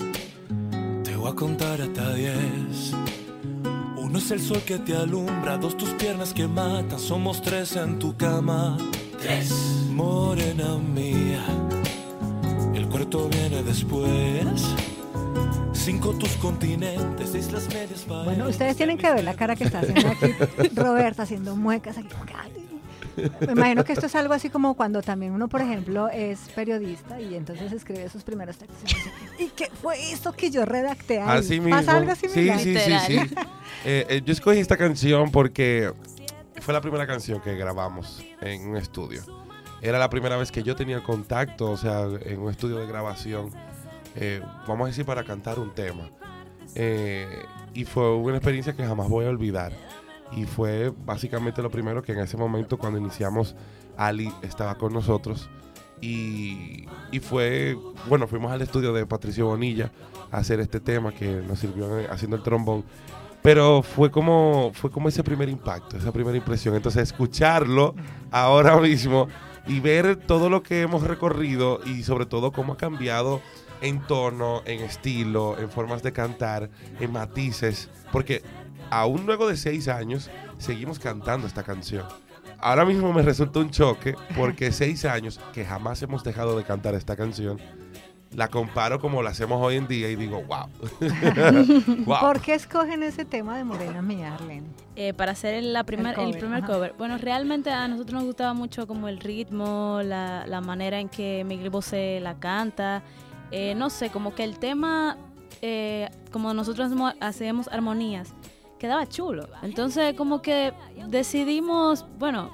te 1.03 1.17
voy 1.17 1.31
a 1.31 1.35
contar 1.35 1.81
hasta 1.81 2.15
diez. 2.15 2.93
Uno 3.97 4.19
es 4.19 4.31
el 4.33 4.41
sol 4.41 4.61
que 4.67 4.79
te 4.79 4.97
alumbra, 4.97 5.57
dos 5.57 5.77
tus 5.77 5.91
piernas 5.91 6.35
que 6.35 6.49
matan, 6.49 6.99
somos 6.99 7.41
tres 7.41 7.77
en 7.77 7.99
tu 7.99 8.17
cama. 8.17 8.77
Tres. 9.21 9.51
Morena 9.91 10.77
mía, 10.79 11.45
el 12.75 12.91
resto 12.91 13.29
viene 13.29 13.63
después. 13.63 14.09
Cinco 15.73 16.13
tus 16.15 16.31
continentes, 16.37 17.35
islas 17.35 17.67
medias 17.69 18.07
Bueno, 18.07 18.49
ustedes 18.49 18.77
tienen 18.77 18.99
que 18.99 19.11
ver 19.13 19.25
la 19.25 19.35
cara 19.35 19.57
que 19.57 19.65
está 19.65 19.81
haciendo 19.81 20.09
aquí 20.09 20.69
Roberta, 20.75 21.23
haciendo 21.23 21.57
muecas 21.57 21.97
aquí. 21.99 22.09
Me 23.47 23.53
imagino 23.53 23.85
que 23.85 23.93
esto 23.93 24.07
es 24.07 24.15
algo 24.15 24.33
así 24.35 24.51
como 24.51 24.75
cuando 24.75 25.03
también 25.03 25.33
uno, 25.33 25.49
por 25.49 25.61
ejemplo, 25.61 26.09
es 26.09 26.39
periodista 26.55 27.21
y 27.21 27.35
entonces 27.35 27.73
escribe 27.73 28.09
sus 28.09 28.23
primeros 28.23 28.57
textos. 28.59 28.79
Y, 28.91 28.95
dice, 28.95 29.11
¿Y 29.39 29.49
qué 29.49 29.69
fue 29.83 30.13
esto 30.13 30.33
que 30.33 30.51
yo 30.51 30.65
redacté 30.65 31.21
ahí? 31.21 31.39
Así 31.39 31.61
mismo. 31.61 31.77
¿Pasa 31.77 31.97
algo 31.97 32.15
Sí, 32.15 32.29
similar? 32.29 32.61
sí, 32.61 32.77
sí, 32.77 32.93
sí. 33.07 33.19
Eh, 33.85 34.07
eh, 34.09 34.23
yo 34.25 34.33
escogí 34.33 34.59
esta 34.59 34.77
canción 34.77 35.31
porque 35.31 35.91
fue 36.61 36.75
la 36.75 36.81
primera 36.81 37.07
canción 37.07 37.41
que 37.41 37.55
grabamos 37.55 38.23
en 38.41 38.69
un 38.71 38.77
estudio. 38.77 39.23
Era 39.83 39.99
la 39.99 40.11
primera 40.11 40.37
vez 40.37 40.53
que 40.53 40.63
yo 40.63 40.77
tenía 40.77 41.03
contacto, 41.03 41.71
o 41.71 41.77
sea, 41.77 42.03
en 42.23 42.41
un 42.41 42.51
estudio 42.51 42.77
de 42.77 42.87
grabación, 42.87 43.51
eh, 44.17 44.43
vamos 44.67 44.85
a 44.85 44.89
decir, 44.89 45.05
para 45.07 45.25
cantar 45.25 45.59
un 45.59 45.75
tema. 45.75 46.11
Eh, 46.75 47.27
y 47.73 47.85
fue 47.85 48.15
una 48.15 48.37
experiencia 48.37 48.75
que 48.75 48.85
jamás 48.87 49.09
voy 49.09 49.25
a 49.25 49.29
olvidar. 49.31 49.73
Y 50.33 50.45
fue 50.45 50.93
básicamente 51.05 51.63
lo 51.63 51.71
primero 51.71 52.03
que 52.03 52.13
en 52.13 52.21
ese 52.21 52.37
momento, 52.37 52.79
cuando 52.79 52.99
iniciamos, 52.99 53.55
Ali 53.97 54.33
estaba 54.43 54.77
con 54.77 54.93
nosotros. 54.93 55.49
Y, 56.03 56.87
y 57.13 57.21
fue, 57.21 57.77
bueno, 58.09 58.27
fuimos 58.27 58.53
al 58.53 58.63
estudio 58.63 58.93
de 58.93 59.07
Patricio 59.07 59.47
Bonilla 59.47 59.91
a 60.31 60.39
hacer 60.39 60.61
este 60.61 60.81
tema 60.81 61.13
que 61.13 61.27
nos 61.47 61.59
sirvió 61.59 61.99
en- 61.99 62.11
haciendo 62.11 62.37
el 62.37 62.43
trombón. 62.43 62.85
Pero 63.43 63.83
fue 63.83 64.11
como, 64.11 64.71
fue 64.75 64.91
como 64.91 65.09
ese 65.09 65.25
primer 65.25 65.49
impacto, 65.49 65.97
esa 65.97 66.13
primera 66.13 66.37
impresión. 66.37 66.75
Entonces, 66.75 67.03
escucharlo 67.03 67.95
ahora 68.31 68.79
mismo 68.79 69.29
y 69.67 69.81
ver 69.81 70.17
todo 70.17 70.51
lo 70.51 70.63
que 70.63 70.83
hemos 70.83 71.03
recorrido 71.03 71.81
y 71.85 72.03
sobre 72.03 72.27
todo 72.27 72.53
cómo 72.53 72.75
ha 72.75 72.77
cambiado 72.77 73.41
en 73.81 74.01
tono, 74.01 74.63
en 74.67 74.81
estilo, 74.81 75.59
en 75.59 75.71
formas 75.71 76.03
de 76.03 76.13
cantar, 76.13 76.71
en 76.99 77.13
matices. 77.13 77.89
Porque 78.13 78.43
aún 78.91 79.25
luego 79.27 79.49
de 79.49 79.57
seis 79.57 79.89
años, 79.89 80.31
seguimos 80.59 80.99
cantando 80.99 81.47
esta 81.47 81.63
canción. 81.63 82.05
Ahora 82.59 82.85
mismo 82.85 83.13
me 83.13 83.23
resulta 83.23 83.61
un 83.61 83.71
choque 83.71 84.15
porque 84.37 84.71
seis 84.71 85.07
años 85.07 85.41
que 85.55 85.65
jamás 85.65 86.03
hemos 86.03 86.23
dejado 86.23 86.59
de 86.59 86.65
cantar 86.65 86.95
esta 86.95 87.17
canción, 87.17 87.59
la 88.35 88.49
comparo 88.49 89.01
como 89.01 89.23
la 89.23 89.31
hacemos 89.31 89.61
hoy 89.61 89.77
en 89.77 89.89
día 89.89 90.09
y 90.09 90.17
digo, 90.17 90.43
wow. 90.43 90.69
wow. 92.05 92.19
¿Por 92.21 92.41
qué 92.41 92.55
escogen 92.55 93.03
ese 93.03 93.25
tema 93.25 93.57
de 93.57 93.65
Morena 93.65 94.03
Mía, 94.03 94.35
Arlene? 94.35 94.69
Eh, 94.95 95.13
para 95.15 95.33
hacer 95.33 95.55
el, 95.55 95.73
la 95.73 95.85
primer, 95.85 96.19
el, 96.19 96.27
cover, 96.27 96.39
primer 96.39 96.65
ajá. 96.65 96.73
cover. 96.73 96.95
Bueno, 96.97 97.19
realmente 97.19 97.71
a 97.71 97.89
nosotros 97.89 98.15
nos 98.15 98.25
gustaba 98.25 98.53
mucho 98.53 98.87
como 98.87 99.09
el 99.09 99.19
ritmo, 99.19 100.01
la, 100.05 100.47
la 100.47 100.61
manera 100.61 101.01
en 101.01 101.09
que 101.09 101.45
Miguel 101.45 101.71
Bosé 101.71 102.21
la 102.21 102.39
canta. 102.39 103.03
Eh, 103.51 103.75
no 103.75 103.91
sé, 103.91 104.11
como 104.11 104.35
que 104.35 104.45
el 104.45 104.59
tema, 104.59 105.17
eh, 105.61 106.09
como 106.31 106.55
nosotros 106.55 106.93
hacemos 107.21 107.69
armonías, 107.69 108.33
quedaba 108.79 109.07
chulo. 109.07 109.49
Entonces 109.63 110.15
como 110.15 110.41
que 110.41 110.73
decidimos, 111.09 112.07
bueno, 112.19 112.53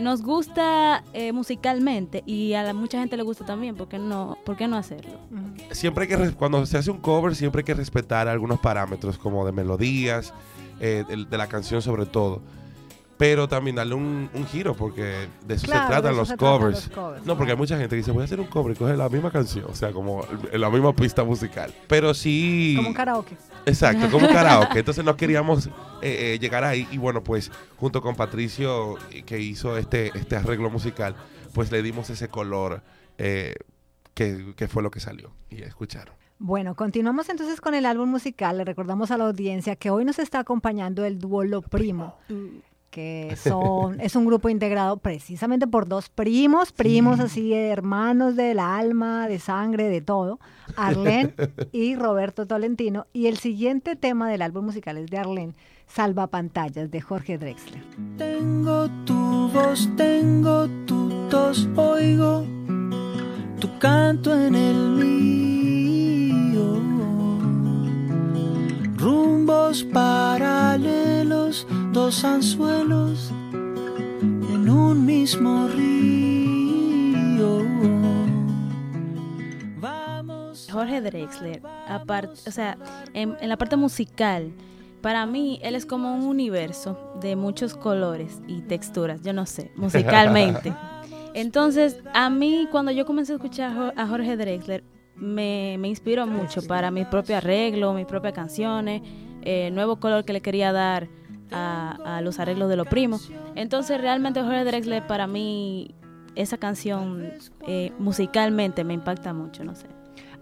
nos 0.00 0.22
gusta 0.22 1.04
eh, 1.12 1.32
musicalmente 1.32 2.22
y 2.26 2.54
a 2.54 2.62
la, 2.62 2.74
mucha 2.74 2.98
gente 2.98 3.16
le 3.16 3.22
gusta 3.22 3.44
también, 3.44 3.76
¿por 3.76 3.88
qué 3.88 3.98
no, 3.98 4.38
por 4.44 4.56
qué 4.56 4.68
no 4.68 4.76
hacerlo? 4.76 5.18
siempre 5.70 6.04
hay 6.04 6.08
que, 6.08 6.32
cuando 6.32 6.64
se 6.66 6.78
hace 6.78 6.90
un 6.90 6.98
cover, 6.98 7.34
siempre 7.34 7.60
hay 7.60 7.64
que 7.64 7.74
respetar 7.74 8.28
algunos 8.28 8.58
parámetros 8.60 9.18
como 9.18 9.46
de 9.46 9.52
melodías, 9.52 10.34
eh, 10.80 11.04
de, 11.08 11.24
de 11.24 11.38
la 11.38 11.46
canción 11.46 11.82
sobre 11.82 12.06
todo. 12.06 12.42
Pero 13.20 13.46
también 13.48 13.76
darle 13.76 13.94
un, 13.94 14.30
un 14.32 14.46
giro, 14.46 14.74
porque 14.74 15.28
de 15.46 15.54
eso 15.54 15.66
Claro, 15.66 15.82
se 15.82 15.88
tratan 15.90 16.16
los 16.16 16.28
se 16.28 16.38
covers. 16.38 16.86
los 16.86 16.96
covers, 16.96 17.26
no, 17.26 17.36
porque 17.36 17.52
hay 17.52 17.58
mucha 17.58 17.76
gente 17.76 17.90
que 17.90 17.96
dice, 17.96 18.12
voy 18.12 18.22
a 18.22 18.24
hacer 18.24 18.40
un 18.40 18.46
cover 18.46 18.72
y 18.72 18.78
coge 18.78 18.96
la 18.96 19.10
misma 19.10 19.30
canción, 19.30 19.66
o 19.68 19.74
sea, 19.74 19.92
como 19.92 20.26
la 20.54 20.70
misma 20.70 20.96
pista 20.96 21.22
musical. 21.22 21.70
Pero 21.86 22.14
sí... 22.14 22.72
Como 22.76 22.88
un 22.88 22.94
karaoke. 22.94 23.36
Exacto, 23.66 24.10
como 24.10 24.26
karaoke. 24.32 24.78
Entonces 24.78 25.04
no 25.04 25.16
queríamos 25.18 25.66
eh, 25.66 25.72
eh, 26.00 26.38
llegar 26.40 26.64
ahí. 26.64 26.88
Y 26.90 26.96
bueno, 26.96 27.22
pues 27.22 27.52
junto 27.76 28.00
con 28.00 28.16
Patricio, 28.16 28.96
eh, 29.10 29.22
que 29.22 29.38
hizo 29.38 29.76
este, 29.76 30.16
este 30.18 30.36
arreglo 30.36 30.70
musical, 30.70 31.14
pues 31.52 31.70
le 31.70 31.82
dimos 31.82 32.08
ese 32.08 32.28
color 32.28 32.80
eh, 33.18 33.52
que, 34.14 34.54
que 34.56 34.66
fue 34.66 34.82
lo 34.82 34.90
que 34.90 35.00
salió. 35.00 35.30
Y 35.50 35.60
escucharon. 35.60 36.14
Bueno, 36.38 36.74
continuamos 36.74 37.28
entonces 37.28 37.60
con 37.60 37.74
el 37.74 37.84
álbum 37.84 38.08
musical. 38.08 38.56
Le 38.56 38.64
recordamos 38.64 39.10
a 39.10 39.18
la 39.18 39.26
audiencia 39.26 39.76
que 39.76 39.90
hoy 39.90 40.06
nos 40.06 40.18
está 40.18 40.38
acompañando 40.38 41.04
el 41.04 41.18
dúo 41.18 41.44
Lo 41.44 41.60
Primo, 41.60 42.16
que 42.90 43.36
son, 43.36 44.00
es 44.00 44.16
un 44.16 44.26
grupo 44.26 44.48
integrado 44.48 44.96
precisamente 44.96 45.66
por 45.66 45.88
dos 45.88 46.08
primos, 46.08 46.72
primos 46.72 47.20
así, 47.20 47.54
hermanos 47.54 48.36
del 48.36 48.58
alma, 48.58 49.28
de 49.28 49.38
sangre, 49.38 49.88
de 49.88 50.00
todo, 50.00 50.40
Arlene 50.76 51.34
y 51.72 51.94
Roberto 51.94 52.46
Tolentino. 52.46 53.06
Y 53.12 53.26
el 53.26 53.38
siguiente 53.38 53.96
tema 53.96 54.28
del 54.28 54.42
álbum 54.42 54.66
musical 54.66 54.98
es 54.98 55.08
de 55.10 55.18
Arlene, 55.18 55.54
Salva 55.86 56.26
Pantallas, 56.26 56.90
de 56.90 57.00
Jorge 57.00 57.38
Drexler. 57.38 57.82
Tengo 58.18 58.88
tu 59.04 59.48
voz, 59.48 59.88
tengo 59.96 60.68
tu 60.86 61.28
tos, 61.28 61.68
oigo 61.76 62.44
tu 63.60 63.78
canto 63.78 64.34
en 64.34 64.54
el 64.54 64.76
mío. 64.90 66.39
Rumbos 69.00 69.82
paralelos, 69.84 71.66
dos 71.90 72.22
anzuelos 72.22 73.32
en 74.20 74.68
un 74.68 75.06
mismo 75.06 75.68
río. 75.68 77.64
Vamos. 79.80 80.68
Jorge 80.70 81.00
Drexler, 81.00 81.62
o 81.64 82.50
sea, 82.50 82.76
en, 83.14 83.38
en 83.40 83.48
la 83.48 83.56
parte 83.56 83.76
musical, 83.76 84.52
para 85.00 85.24
mí 85.24 85.58
él 85.62 85.76
es 85.76 85.86
como 85.86 86.14
un 86.14 86.26
universo 86.26 87.14
de 87.22 87.36
muchos 87.36 87.72
colores 87.74 88.42
y 88.46 88.60
texturas, 88.60 89.22
yo 89.22 89.32
no 89.32 89.46
sé, 89.46 89.72
musicalmente. 89.76 90.74
Entonces, 91.32 91.96
a 92.12 92.28
mí 92.28 92.68
cuando 92.70 92.92
yo 92.92 93.06
comencé 93.06 93.32
a 93.32 93.36
escuchar 93.36 93.94
a 93.96 94.06
Jorge 94.06 94.36
Drexler, 94.36 94.84
me, 95.20 95.76
me 95.78 95.88
inspiró 95.88 96.26
mucho 96.26 96.62
para 96.62 96.90
mi 96.90 97.04
propio 97.04 97.36
arreglo, 97.36 97.94
mis 97.94 98.06
propias 98.06 98.32
canciones, 98.32 99.02
eh, 99.42 99.70
nuevo 99.72 99.96
color 99.96 100.24
que 100.24 100.32
le 100.32 100.40
quería 100.40 100.72
dar 100.72 101.08
a, 101.52 102.16
a 102.16 102.20
los 102.20 102.38
arreglos 102.38 102.68
de 102.68 102.76
los 102.76 102.86
primos. 102.88 103.30
Entonces, 103.54 104.00
realmente 104.00 104.40
Jorge 104.42 104.64
Drexler 104.64 105.06
para 105.06 105.26
mí, 105.26 105.94
esa 106.34 106.58
canción 106.58 107.30
eh, 107.66 107.92
musicalmente 107.98 108.84
me 108.84 108.94
impacta 108.94 109.32
mucho, 109.32 109.64
no 109.64 109.74
sé. 109.74 109.86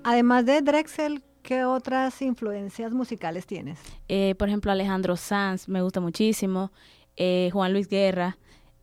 Además 0.05 0.45
de 0.47 0.61
Drexel, 0.63 1.23
¿qué 1.43 1.65
otras 1.65 2.21
influencias 2.23 2.93
musicales 2.93 3.47
tienes? 3.47 3.79
Eh, 4.09 4.35
por 4.39 4.49
ejemplo, 4.49 4.71
Alejandro 4.71 5.17
Sanz 5.17 5.69
me 5.69 5.83
gusta 5.83 6.01
muchísimo. 6.01 6.71
eh, 7.17 7.51
Juan 7.53 7.73
Luis 7.73 7.89
Guerra. 7.89 8.39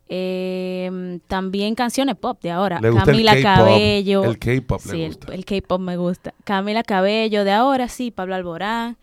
Eh, 0.07 1.19
también 1.27 1.75
canciones 1.75 2.15
pop 2.15 2.39
de 2.41 2.51
ahora. 2.51 2.79
Le 2.79 2.89
gusta 2.89 3.11
el 3.11 3.17
Camila 3.25 3.41
Cabello. 3.41 4.23
el 4.23 4.37
K-pop 4.39 4.81
le 4.85 4.91
Sí, 4.91 5.01
el- 5.01 5.07
gusta. 5.09 5.33
El, 5.33 5.45
K-pop 5.45 5.81
me 5.81 5.97
gusta. 5.97 6.33
Camila 6.43 6.83
Cabello 6.83 7.43
de 7.43 7.51
ahora, 7.51 7.87
sí. 7.87 8.11
Pablo 8.11 8.35
Alborán. 8.35 8.97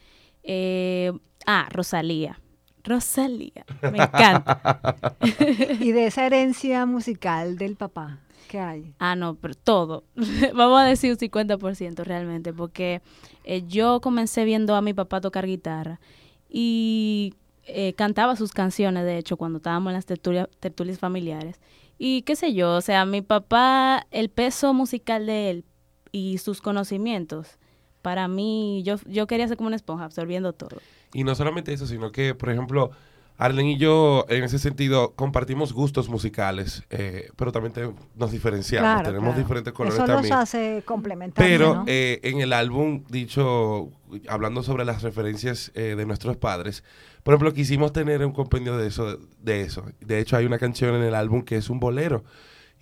eh, 0.45 1.13
ah, 1.47 1.69
Rosalía. 1.71 2.39
Rosalía. 2.85 3.65
Me 3.83 3.99
encanta. 3.99 5.17
Y 5.81 5.93
de 5.93 6.07
esa 6.07 6.27
herencia 6.27 6.85
musical 6.87 7.57
del 7.57 7.77
papá, 7.77 8.19
¿qué 8.49 8.59
hay? 8.59 8.93
Ah, 8.99 9.15
no, 9.15 9.35
pero 9.37 9.55
todo. 9.55 10.05
Vamos 10.55 10.81
a 10.81 10.85
decir 10.85 11.13
un 11.13 11.19
50% 11.19 12.03
realmente, 12.05 12.53
porque 12.53 13.03
eh, 13.45 13.63
yo 13.69 14.01
comencé 14.01 14.45
viendo 14.45 14.75
a 14.75 14.83
mi 14.83 14.95
papá 14.95 15.21
tocar 15.21 15.47
guitarra 15.47 16.01
y 16.49 17.35
eh, 17.67 17.95
cantaba 17.95 18.37
sus 18.37 18.53
canciones, 18.53 19.05
de 19.05 19.19
hecho, 19.19 19.37
cuando 19.37 19.59
estábamos 19.59 19.91
en 19.91 19.95
las 19.95 20.07
tertulia- 20.07 20.49
tertulias 20.61 20.99
familiares. 20.99 21.61
Y 21.99 22.23
qué 22.23 22.35
sé 22.37 22.53
yo, 22.55 22.75
o 22.77 22.81
sea, 22.81 23.05
mi 23.05 23.23
papá, 23.23 24.07
el 24.11 24.29
peso 24.29 24.75
musical 24.75 25.27
de 25.27 25.51
él 25.51 25.65
y 26.11 26.39
sus 26.39 26.61
conocimientos, 26.61 27.59
para 28.03 28.27
mí, 28.27 28.83
yo, 28.85 28.97
yo 29.07 29.27
quería 29.29 29.47
ser 29.47 29.57
como 29.57 29.69
una 29.69 29.77
esponja, 29.77 30.05
absorbiendo 30.05 30.53
todo. 30.53 30.79
Y 31.15 31.23
no 31.25 31.35
solamente 31.35 31.73
eso, 31.73 31.87
sino 31.87 32.11
que, 32.11 32.35
por 32.35 32.51
ejemplo, 32.51 32.91
Arlen 33.39 33.67
y 33.67 33.79
yo, 33.79 34.25
en 34.29 34.43
ese 34.45 34.59
sentido, 34.59 35.13
compartimos 35.15 35.73
gustos 35.73 36.09
musicales, 36.09 36.83
eh, 36.91 37.31
pero 37.37 37.53
también 37.53 37.73
te- 37.73 37.91
nos 38.17 38.31
diferenciamos. 38.33 38.91
Claro, 38.91 39.09
Tenemos 39.09 39.31
claro. 39.31 39.43
diferentes 39.43 39.73
colores 39.73 39.95
Eso 39.99 40.07
también. 40.07 40.33
los 40.35 40.43
hace 40.43 40.83
complementarios, 40.85 41.59
Pero 41.59 41.75
¿no? 41.77 41.85
eh, 41.87 42.21
en 42.25 42.41
el 42.41 42.53
álbum, 42.53 43.05
dicho, 43.09 43.91
hablando 44.29 44.63
sobre 44.63 44.85
las 44.85 45.03
referencias 45.03 45.71
eh, 45.75 45.95
de 45.97 46.05
nuestros 46.07 46.37
padres, 46.37 46.83
por 47.23 47.35
ejemplo, 47.35 47.53
quisimos 47.53 47.93
tener 47.93 48.25
un 48.25 48.33
compendio 48.33 48.77
de 48.77 48.89
eso, 48.89 49.19
de 49.41 49.63
eso. 49.63 49.85
De 50.01 50.19
hecho, 50.19 50.37
hay 50.37 50.45
una 50.45 50.59
canción 50.59 50.95
en 50.95 51.03
el 51.03 51.15
álbum 51.15 51.43
que 51.43 51.57
es 51.57 51.71
un 51.71 51.79
bolero 51.79 52.25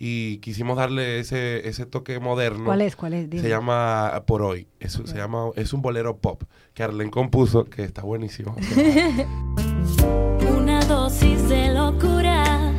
y 0.03 0.39
quisimos 0.39 0.77
darle 0.77 1.19
ese, 1.19 1.69
ese 1.69 1.85
toque 1.85 2.19
moderno. 2.19 2.65
¿Cuál 2.65 2.81
es? 2.81 2.95
¿Cuál 2.95 3.13
es? 3.13 3.29
Dime. 3.29 3.43
Se 3.43 3.49
llama 3.49 4.23
Por 4.25 4.41
Hoy. 4.41 4.67
Es, 4.79 4.93
se 4.93 5.15
llama, 5.15 5.51
es 5.55 5.73
un 5.73 5.83
bolero 5.83 6.17
pop 6.17 6.41
que 6.73 6.81
Arlen 6.81 7.11
compuso, 7.11 7.65
que 7.65 7.83
está 7.83 8.01
buenísimo. 8.01 8.55
Una 10.57 10.83
dosis 10.85 11.47
de 11.49 11.75
locura 11.75 12.73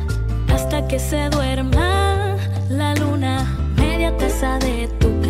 hasta 0.49 0.85
que 0.89 0.99
se 0.99 1.29
duerma 1.29 2.35
la 2.69 2.93
luna, 2.95 3.73
media 3.77 4.17
taza 4.17 4.59
de 4.59 4.89
tu 4.99 5.22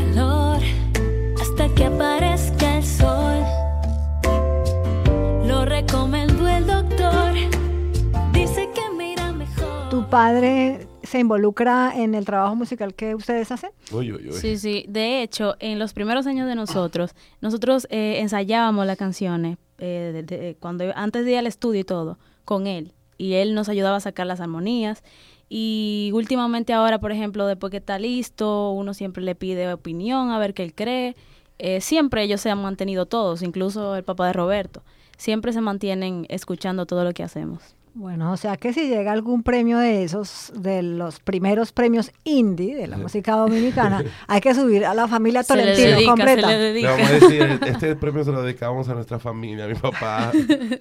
padre 10.14 10.88
se 11.04 11.20
involucra 11.20 11.92
en 11.96 12.16
el 12.16 12.24
trabajo 12.26 12.56
musical 12.56 12.94
que 12.94 13.16
ustedes 13.16 13.52
hacen? 13.52 13.72
Uy, 13.92 14.12
uy, 14.12 14.28
uy. 14.30 14.34
Sí, 14.34 14.58
sí. 14.58 14.86
De 14.88 15.22
hecho, 15.22 15.56
en 15.60 15.80
los 15.80 15.94
primeros 15.94 16.28
años 16.28 16.48
de 16.48 16.56
nosotros, 16.56 17.16
nosotros 17.42 17.88
eh, 17.90 18.20
ensayábamos 18.20 18.86
las 18.86 18.98
canciones 18.98 19.58
eh, 19.80 20.12
de- 20.14 20.24
de- 20.24 20.56
cuando 20.60 20.86
antes 20.96 21.26
de 21.26 21.32
ir 21.32 21.38
al 21.40 21.48
estudio 21.48 21.82
y 21.82 21.84
todo, 21.84 22.18
con 22.46 22.68
él. 22.68 22.94
Y 23.18 23.34
él 23.34 23.54
nos 23.56 23.70
ayudaba 23.70 23.98
a 23.98 24.00
sacar 24.00 24.26
las 24.28 24.40
armonías. 24.40 25.04
Y 25.50 26.12
últimamente 26.14 26.74
ahora, 26.74 27.00
por 27.00 27.12
ejemplo, 27.12 27.46
después 27.46 27.72
que 27.72 27.78
está 27.78 28.00
listo, 28.00 28.72
uno 28.72 28.94
siempre 28.94 29.24
le 29.24 29.36
pide 29.36 29.72
opinión, 29.74 30.32
a 30.32 30.40
ver 30.40 30.54
qué 30.54 30.64
él 30.64 30.74
cree. 30.74 31.16
Eh, 31.60 31.82
siempre 31.82 32.24
ellos 32.24 32.42
se 32.42 32.50
han 32.50 32.62
mantenido 32.62 33.06
todos, 33.06 33.42
incluso 33.42 33.96
el 33.96 34.04
papá 34.04 34.28
de 34.28 34.34
Roberto. 34.34 34.84
Siempre 35.18 35.54
se 35.54 35.62
mantienen 35.62 36.26
escuchando 36.30 36.86
todo 36.86 37.04
lo 37.04 37.14
que 37.14 37.24
hacemos. 37.24 37.76
Bueno, 37.96 38.32
o 38.32 38.38
sea 38.38 38.58
que 38.58 38.74
si 38.74 38.88
llega 38.88 39.12
algún 39.12 39.44
premio 39.44 39.78
de 39.78 40.04
esos, 40.04 40.52
de 40.56 40.82
los 40.82 41.20
primeros 41.20 41.72
premios 41.72 42.12
indie 42.24 42.76
de 42.76 42.88
la 42.88 42.98
música 42.98 43.34
dominicana, 43.36 44.04
hay 44.28 44.42
que 44.42 44.56
subir 44.56 44.84
a 44.86 44.96
la 44.96 45.08
familia 45.08 45.44
Se 45.44 45.56
le 45.56 45.62
Tolentino 45.62 45.90
dedica, 45.92 46.10
completa. 46.12 46.42
se 46.42 46.48
le 46.48 46.58
Le 46.58 46.64
dedica. 46.74 46.92
vamos 46.92 47.08
a 47.08 47.14
decir, 47.14 47.60
este 47.68 47.96
premio 47.96 48.24
se 48.24 48.32
lo 48.32 48.42
dedicamos 48.42 48.90
a 48.90 48.96
nuestra 48.96 49.20
familia, 49.20 49.66
a 49.66 49.68
mi 49.68 49.76
papá, 49.76 50.32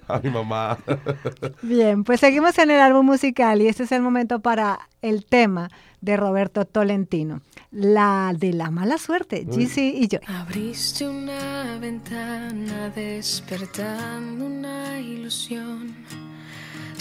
a 0.07 0.19
mi 0.21 0.29
mamá. 0.31 0.77
Bien, 1.61 2.03
pues 2.03 2.19
seguimos 2.19 2.57
en 2.57 2.71
el 2.71 2.79
álbum 2.79 3.05
musical 3.05 3.61
y 3.61 3.67
este 3.67 3.83
es 3.83 3.91
el 3.91 4.01
momento 4.01 4.39
para 4.39 4.79
el 5.03 5.25
tema 5.25 5.69
de 6.01 6.17
Roberto 6.17 6.65
Tolentino, 6.65 7.41
la 7.71 8.33
de 8.35 8.53
la 8.53 8.71
mala 8.71 8.97
suerte, 8.97 9.45
GC 9.45 9.77
y 9.77 10.07
yo. 10.07 10.19
Abriste 10.27 11.07
una 11.07 11.77
ventana 11.79 12.89
despertando 12.89 14.45
una 14.45 14.99
ilusión, 14.99 15.95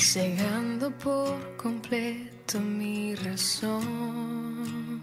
cegando 0.02 0.90
por 0.90 1.38
completo 1.56 2.58
mi 2.58 3.14
razón. 3.14 5.00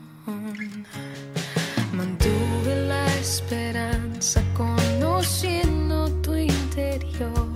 Mantuve 1.94 2.76
la 2.88 3.08
esperanza 3.16 4.44
conociendo 4.54 6.10
tu 6.22 6.36
interior, 6.36 7.48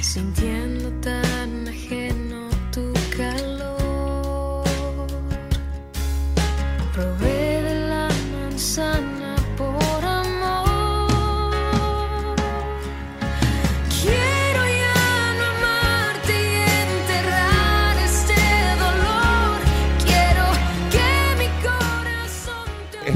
sintiendo 0.00 0.90
tan 1.00 1.68
ajeno 1.68 2.48
tu 2.72 2.92
calor. 3.16 4.64
Probé 6.94 7.29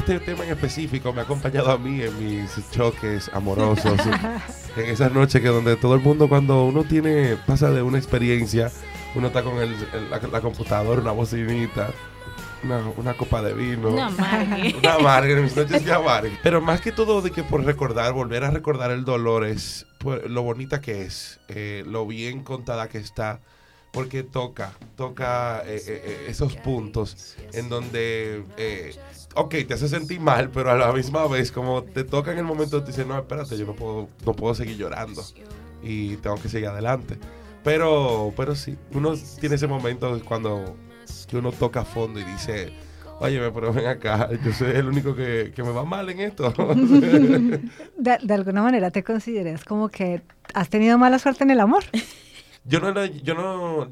Este 0.07 0.19
tema 0.19 0.43
en 0.45 0.51
específico 0.51 1.11
me 1.13 1.21
ha 1.21 1.23
acompañado 1.23 1.71
a 1.71 1.79
mí 1.79 1.99
en 1.99 2.19
mis 2.19 2.51
choques 2.69 3.27
amorosos, 3.33 3.99
en 4.77 4.85
esas 4.85 5.11
noches 5.11 5.41
que 5.41 5.47
donde 5.47 5.77
todo 5.77 5.95
el 5.95 6.01
mundo 6.01 6.29
cuando 6.29 6.63
uno 6.65 6.83
tiene, 6.83 7.37
pasa 7.47 7.71
de 7.71 7.81
una 7.81 7.97
experiencia, 7.97 8.71
uno 9.15 9.27
está 9.27 9.41
con 9.41 9.57
el, 9.57 9.73
el- 9.73 10.11
la, 10.11 10.19
la 10.19 10.41
computadora, 10.41 11.01
una 11.01 11.11
bocinita, 11.11 11.89
una, 12.63 12.83
una 12.97 13.17
copa 13.17 13.41
de 13.41 13.55
vino. 13.55 13.89
No, 13.89 14.03
amargue. 14.03 14.75
Una 15.33 15.41
mis 15.41 15.55
noches 15.55 15.83
de 15.83 15.91
amarga. 15.91 16.37
Pero 16.43 16.61
más 16.61 16.81
que 16.81 16.91
todo 16.91 17.23
de 17.23 17.31
que 17.31 17.41
por 17.41 17.63
recordar, 17.65 18.13
volver 18.13 18.43
a 18.43 18.51
recordar 18.51 18.91
el 18.91 19.05
dolor 19.05 19.43
es 19.43 19.87
pues, 19.97 20.29
lo 20.29 20.43
bonita 20.43 20.81
que 20.81 21.01
es, 21.01 21.39
eh, 21.47 21.83
lo 21.87 22.05
bien 22.05 22.43
contada 22.43 22.89
que 22.89 22.99
está, 22.99 23.39
porque 23.91 24.23
toca, 24.23 24.73
toca 24.97 25.63
eh, 25.65 25.81
eh, 25.87 26.03
eh, 26.05 26.25
esos 26.27 26.57
puntos 26.57 27.37
en 27.53 27.69
donde, 27.69 28.43
ok, 29.35 29.55
te 29.67 29.73
hace 29.73 29.87
sentir 29.87 30.19
mal, 30.19 30.49
pero 30.49 30.71
a 30.71 30.75
la 30.75 30.91
misma 30.91 31.27
vez 31.27 31.51
como 31.51 31.83
te 31.83 32.03
toca 32.03 32.31
en 32.31 32.39
el 32.39 32.43
momento, 32.43 32.81
te 32.81 32.91
dice, 32.91 33.05
no, 33.05 33.17
espérate, 33.17 33.57
yo 33.57 33.65
no 33.65 33.73
puedo, 33.73 34.09
no 34.25 34.33
puedo 34.33 34.55
seguir 34.55 34.77
llorando 34.77 35.23
y 35.83 36.17
tengo 36.17 36.37
que 36.37 36.49
seguir 36.49 36.69
adelante. 36.69 37.17
Pero, 37.63 38.33
pero 38.37 38.55
sí, 38.55 38.77
uno 38.93 39.13
tiene 39.39 39.55
ese 39.55 39.67
momento 39.67 40.21
cuando 40.25 40.75
que 41.27 41.37
uno 41.37 41.51
toca 41.51 41.81
a 41.81 41.85
fondo 41.85 42.19
y 42.19 42.23
dice, 42.23 42.73
oye, 43.19 43.39
pero 43.51 43.73
ven 43.73 43.87
acá, 43.87 44.29
yo 44.43 44.53
soy 44.53 44.71
el 44.71 44.87
único 44.87 45.15
que, 45.15 45.51
que 45.55 45.63
me 45.63 45.71
va 45.71 45.83
mal 45.83 46.09
en 46.09 46.19
esto. 46.21 46.53
De, 47.97 48.17
de 48.21 48.33
alguna 48.33 48.61
manera 48.61 48.91
te 48.91 49.03
consideras 49.03 49.63
como 49.63 49.89
que 49.89 50.21
has 50.53 50.69
tenido 50.69 50.97
mala 50.97 51.19
suerte 51.19 51.43
en 51.43 51.51
el 51.51 51.59
amor. 51.59 51.83
yo 52.65 52.79
no, 52.79 53.05
yo 53.05 53.33
no 53.33 53.89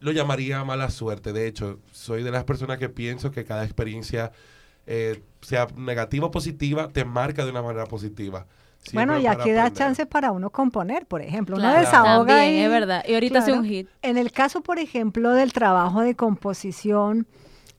lo 0.00 0.12
llamaría 0.12 0.62
mala 0.64 0.90
suerte, 0.90 1.32
de 1.32 1.46
hecho, 1.46 1.80
soy 1.90 2.22
de 2.22 2.30
las 2.30 2.44
personas 2.44 2.78
que 2.78 2.88
pienso 2.88 3.30
que 3.30 3.44
cada 3.44 3.64
experiencia, 3.64 4.32
eh, 4.86 5.20
sea 5.40 5.66
negativa 5.76 6.26
o 6.26 6.30
positiva, 6.30 6.88
te 6.88 7.04
marca 7.04 7.44
de 7.44 7.50
una 7.50 7.62
manera 7.62 7.86
positiva. 7.86 8.46
bueno, 8.92 9.18
y 9.18 9.26
aquí 9.26 9.50
da 9.50 9.72
chance 9.72 10.06
para 10.06 10.30
uno 10.32 10.50
componer, 10.50 11.06
por 11.06 11.20
ejemplo. 11.20 11.56
Uno 11.56 11.64
Claro, 11.64 11.80
desahoga 11.80 12.26
también, 12.36 12.52
y- 12.54 12.60
es 12.64 12.70
verdad. 12.70 13.04
Y 13.08 13.14
ahorita 13.14 13.40
hace 13.40 13.46
claro. 13.50 13.62
un 13.62 13.68
hit. 13.68 13.88
En 14.02 14.16
el 14.16 14.30
caso, 14.32 14.60
por 14.60 14.78
ejemplo, 14.78 15.32
del 15.32 15.52
trabajo 15.52 16.00
de 16.02 16.14
composición, 16.14 17.26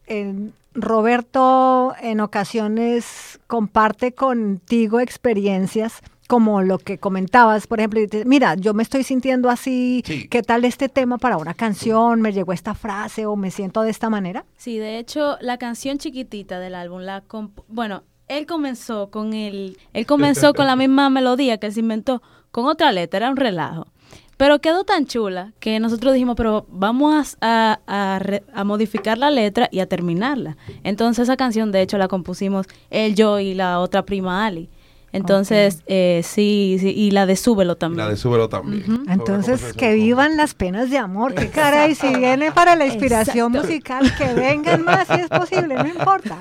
en- 0.05 0.53
Roberto 0.73 1.95
en 2.01 2.19
ocasiones 2.19 3.39
comparte 3.47 4.13
contigo 4.13 4.99
experiencias 4.99 6.01
como 6.27 6.61
lo 6.61 6.77
que 6.77 6.97
comentabas, 6.97 7.67
por 7.67 7.79
ejemplo, 7.79 8.01
mira, 8.25 8.55
yo 8.55 8.73
me 8.73 8.83
estoy 8.83 9.03
sintiendo 9.03 9.49
así, 9.49 10.03
Sí. 10.05 10.27
¿qué 10.27 10.41
tal 10.43 10.65
este 10.65 10.89
tema 10.89 11.17
para 11.17 11.37
una 11.37 11.53
canción? 11.53 12.21
¿Me 12.21 12.33
llegó 12.33 12.51
esta 12.53 12.73
frase 12.73 13.25
o 13.25 13.35
me 13.35 13.49
siento 13.49 13.81
de 13.81 13.89
esta 13.91 14.09
manera? 14.09 14.45
Sí, 14.57 14.77
de 14.77 14.99
hecho, 14.99 15.37
la 15.41 15.57
canción 15.57 15.97
chiquitita 15.97 16.59
del 16.59 16.75
álbum, 16.75 17.01
la 17.01 17.23
bueno, 17.69 18.03
él 18.27 18.45
comenzó 18.45 19.09
con 19.09 19.33
el, 19.33 19.77
él 19.93 20.05
comenzó 20.05 20.53
con 20.53 20.67
la 20.67 20.75
misma 20.83 21.09
melodía 21.09 21.57
que 21.59 21.67
él 21.67 21.73
se 21.73 21.79
inventó, 21.79 22.21
con 22.51 22.65
otra 22.65 22.91
letra, 22.91 23.17
era 23.17 23.29
un 23.31 23.37
relajo. 23.37 23.87
Pero 24.35 24.59
quedó 24.59 24.83
tan 24.83 25.07
chula 25.07 25.53
que 25.59 25.79
nosotros 25.79 26.13
dijimos, 26.13 26.35
pero 26.35 26.67
vamos 26.69 27.37
a, 27.41 27.79
a- 27.87 28.15
a 28.15 28.19
re- 28.19 28.43
a 28.53 28.63
modificar 28.63 29.17
la 29.17 29.31
letra 29.31 29.67
y 29.71 29.79
a 29.79 29.87
terminarla. 29.87 30.57
Entonces 30.83 31.23
esa 31.23 31.37
canción, 31.37 31.71
de 31.71 31.81
hecho, 31.81 31.97
la 31.97 32.07
compusimos 32.07 32.67
él, 32.91 33.15
yo 33.15 33.39
y 33.39 33.55
la 33.55 33.79
otra 33.79 34.05
prima 34.05 34.45
Ali. 34.45 34.69
Entonces, 35.11 35.83
eh, 35.87 36.21
sí, 36.23 36.77
sí, 36.79 36.89
y 36.89 37.11
la 37.11 37.25
de 37.25 37.35
Súbelo 37.35 37.77
también. 37.77 38.05
La 38.05 38.09
de 38.09 38.17
Súbelo 38.17 38.49
también. 38.49 39.05
Entonces, 39.09 39.73
que 39.73 39.93
vivan 39.93 40.37
las 40.37 40.53
penas 40.53 40.89
de 40.89 40.97
amor. 40.97 41.33
Qué 41.33 41.49
caray, 41.49 41.95
si 41.95 42.13
viene 42.13 42.51
para 42.51 42.75
la 42.75 42.85
inspiración 42.85 43.51
musical, 43.51 44.13
que 44.17 44.33
vengan 44.33 44.83
más 44.83 45.07
si 45.07 45.13
es 45.13 45.29
posible, 45.29 45.75
no 45.75 45.87
importa. 45.87 46.37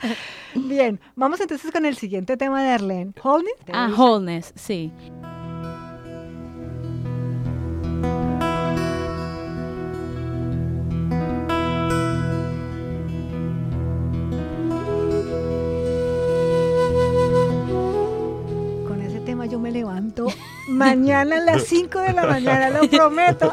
Bien, 0.54 0.98
vamos 1.16 1.40
entonces 1.40 1.70
con 1.70 1.84
el 1.84 1.96
siguiente 1.96 2.36
tema 2.36 2.62
de 2.62 2.70
Arlene. 2.70 3.12
Holding. 3.22 3.52
Ah, 3.72 3.90
Wholeness, 3.94 4.52
sí. 4.54 4.92
Levanto 19.76 20.26
mañana 20.68 21.36
a 21.36 21.40
las 21.40 21.64
5 21.64 22.00
de 22.00 22.12
la 22.12 22.26
mañana, 22.26 22.70
lo 22.70 22.88
prometo, 22.88 23.52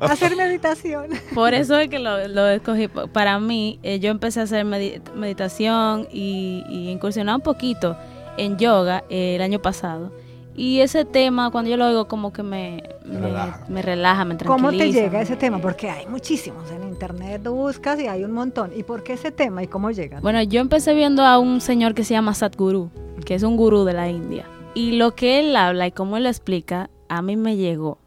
a 0.00 0.06
hacer 0.12 0.36
meditación. 0.36 1.06
Por 1.34 1.54
eso 1.54 1.78
es 1.78 1.88
que 1.88 1.98
lo, 1.98 2.26
lo 2.28 2.46
escogí. 2.48 2.88
Pa- 2.88 3.06
Para 3.06 3.38
mí, 3.38 3.78
eh, 3.82 3.98
yo 3.98 4.10
empecé 4.10 4.40
a 4.40 4.44
hacer 4.44 4.64
medi- 4.64 5.00
meditación 5.14 6.06
y, 6.10 6.64
y 6.68 6.88
incursionar 6.90 7.36
un 7.36 7.42
poquito 7.42 7.96
en 8.36 8.56
yoga 8.58 9.04
eh, 9.10 9.36
el 9.36 9.42
año 9.42 9.60
pasado. 9.60 10.12
Y 10.56 10.80
ese 10.80 11.04
tema, 11.04 11.50
cuando 11.50 11.68
yo 11.70 11.76
lo 11.76 11.86
oigo, 11.88 12.06
como 12.06 12.32
que 12.32 12.44
me, 12.44 12.84
me, 13.04 13.18
relaja. 13.20 13.60
me 13.68 13.82
relaja, 13.82 14.24
me 14.24 14.36
tranquiliza. 14.36 14.66
¿Cómo 14.68 14.70
te 14.78 14.92
llega 14.92 15.20
ese 15.20 15.34
tema? 15.34 15.58
Porque 15.58 15.90
hay 15.90 16.06
muchísimos 16.06 16.70
en 16.70 16.84
internet, 16.84 17.40
lo 17.42 17.54
buscas 17.54 17.98
y 17.98 18.06
hay 18.06 18.22
un 18.22 18.30
montón. 18.30 18.70
¿Y 18.76 18.84
por 18.84 19.02
qué 19.02 19.14
ese 19.14 19.32
tema 19.32 19.64
y 19.64 19.66
cómo 19.66 19.90
llega? 19.90 20.20
Bueno, 20.20 20.40
yo 20.42 20.60
empecé 20.60 20.94
viendo 20.94 21.24
a 21.24 21.40
un 21.40 21.60
señor 21.60 21.94
que 21.94 22.04
se 22.04 22.14
llama 22.14 22.34
Sadhguru, 22.34 22.88
que 23.26 23.34
es 23.34 23.42
un 23.42 23.56
gurú 23.56 23.82
de 23.82 23.94
la 23.94 24.08
India. 24.08 24.44
Y 24.74 24.92
lo 24.92 25.14
que 25.14 25.38
él 25.40 25.54
habla 25.56 25.86
y 25.86 25.92
cómo 25.92 26.16
él 26.16 26.24
lo 26.24 26.28
explica, 26.28 26.90
a 27.08 27.22
mí 27.22 27.36
me 27.36 27.56
llegó. 27.56 27.98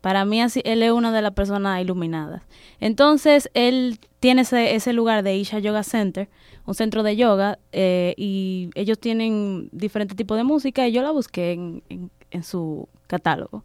Para 0.00 0.24
mí, 0.24 0.40
así, 0.40 0.60
él 0.64 0.82
es 0.82 0.92
una 0.92 1.10
de 1.12 1.22
las 1.22 1.32
personas 1.32 1.80
iluminadas. 1.80 2.42
Entonces, 2.80 3.50
él 3.54 3.98
tiene 4.20 4.42
ese, 4.42 4.74
ese 4.74 4.92
lugar 4.92 5.22
de 5.22 5.36
Isha 5.36 5.58
Yoga 5.58 5.82
Center, 5.82 6.28
un 6.64 6.74
centro 6.74 7.02
de 7.02 7.16
yoga, 7.16 7.58
eh, 7.72 8.14
y 8.16 8.70
ellos 8.74 8.98
tienen 8.98 9.68
diferentes 9.72 10.16
tipos 10.16 10.36
de 10.36 10.44
música, 10.44 10.86
y 10.86 10.92
yo 10.92 11.02
la 11.02 11.10
busqué 11.10 11.52
en, 11.52 11.82
en- 11.88 12.10
en 12.30 12.42
su 12.42 12.88
catálogo. 13.06 13.64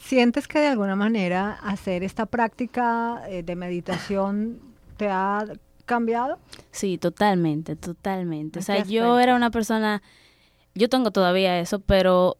¿Sientes 0.00 0.46
que 0.48 0.58
de 0.60 0.68
alguna 0.68 0.94
manera 0.96 1.58
hacer 1.62 2.02
esta 2.04 2.26
práctica 2.26 3.22
eh, 3.28 3.42
de 3.42 3.56
meditación 3.56 4.58
te 4.96 5.08
ha 5.08 5.44
cambiado? 5.86 6.38
Sí, 6.70 6.98
totalmente, 6.98 7.74
totalmente. 7.76 8.58
O 8.58 8.60
¿En 8.60 8.64
sea, 8.64 8.84
yo 8.84 9.18
era 9.18 9.34
una 9.36 9.50
persona, 9.50 10.02
yo 10.76 10.88
tengo 10.88 11.10
todavía 11.10 11.58
eso, 11.58 11.80
pero 11.80 12.36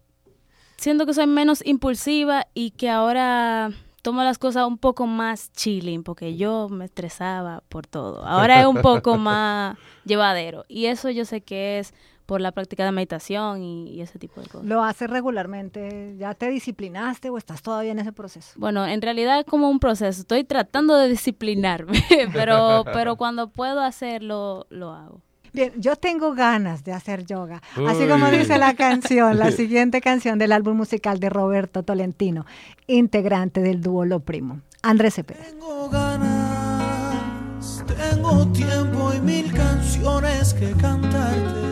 siento 0.76 1.06
que 1.06 1.14
soy 1.14 1.26
menos 1.26 1.64
impulsiva 1.66 2.46
y 2.54 2.70
que 2.70 2.90
ahora 2.90 3.70
tomo 4.02 4.22
las 4.22 4.38
cosas 4.38 4.66
un 4.68 4.78
poco 4.78 5.06
más 5.06 5.50
chilling, 5.52 6.04
porque 6.04 6.36
yo 6.36 6.68
me 6.68 6.84
estresaba 6.84 7.62
por 7.68 7.86
todo. 7.86 8.24
Ahora 8.24 8.60
es 8.60 8.66
un 8.66 8.76
poco 8.76 9.16
más 9.18 9.76
llevadero. 10.04 10.64
Y 10.68 10.86
eso 10.86 11.10
yo 11.10 11.24
sé 11.24 11.40
que 11.40 11.80
es 11.80 11.92
por 12.26 12.40
la 12.40 12.52
práctica 12.52 12.84
de 12.84 12.92
meditación 12.92 13.62
y, 13.62 13.88
y 13.88 14.02
ese 14.02 14.18
tipo 14.18 14.40
de 14.40 14.48
cosas. 14.48 14.66
¿Lo 14.66 14.82
haces 14.82 15.08
regularmente? 15.08 16.14
¿Ya 16.18 16.34
te 16.34 16.50
disciplinaste 16.50 17.30
o 17.30 17.38
estás 17.38 17.62
todavía 17.62 17.92
en 17.92 18.00
ese 18.00 18.12
proceso? 18.12 18.52
Bueno, 18.56 18.86
en 18.86 19.00
realidad 19.00 19.40
es 19.40 19.44
como 19.46 19.70
un 19.70 19.80
proceso. 19.80 20.20
Estoy 20.20 20.44
tratando 20.44 20.96
de 20.96 21.08
disciplinarme, 21.08 22.04
pero, 22.32 22.84
pero 22.92 23.16
cuando 23.16 23.48
puedo 23.48 23.80
hacerlo, 23.80 24.66
lo 24.70 24.92
hago. 24.92 25.22
Bien, 25.56 25.72
yo 25.78 25.96
tengo 25.96 26.34
ganas 26.34 26.84
de 26.84 26.92
hacer 26.92 27.24
yoga. 27.24 27.62
Así 27.88 28.06
como 28.06 28.26
Uy. 28.26 28.36
dice 28.36 28.58
la 28.58 28.74
canción, 28.74 29.38
la 29.38 29.50
siguiente 29.52 30.02
canción 30.02 30.38
del 30.38 30.52
álbum 30.52 30.76
musical 30.76 31.18
de 31.18 31.30
Roberto 31.30 31.82
Tolentino, 31.82 32.44
integrante 32.86 33.62
del 33.62 33.80
dúo 33.80 34.04
Lo 34.04 34.20
Primo. 34.20 34.60
Andrés 34.82 35.14
Cepeda. 35.14 35.40
Tengo 35.42 35.88
ganas, 35.88 37.82
tengo 37.86 38.46
tiempo 38.52 39.14
y 39.14 39.20
mil 39.20 39.50
canciones 39.50 40.52
que 40.52 40.72
cantarte. 40.72 41.66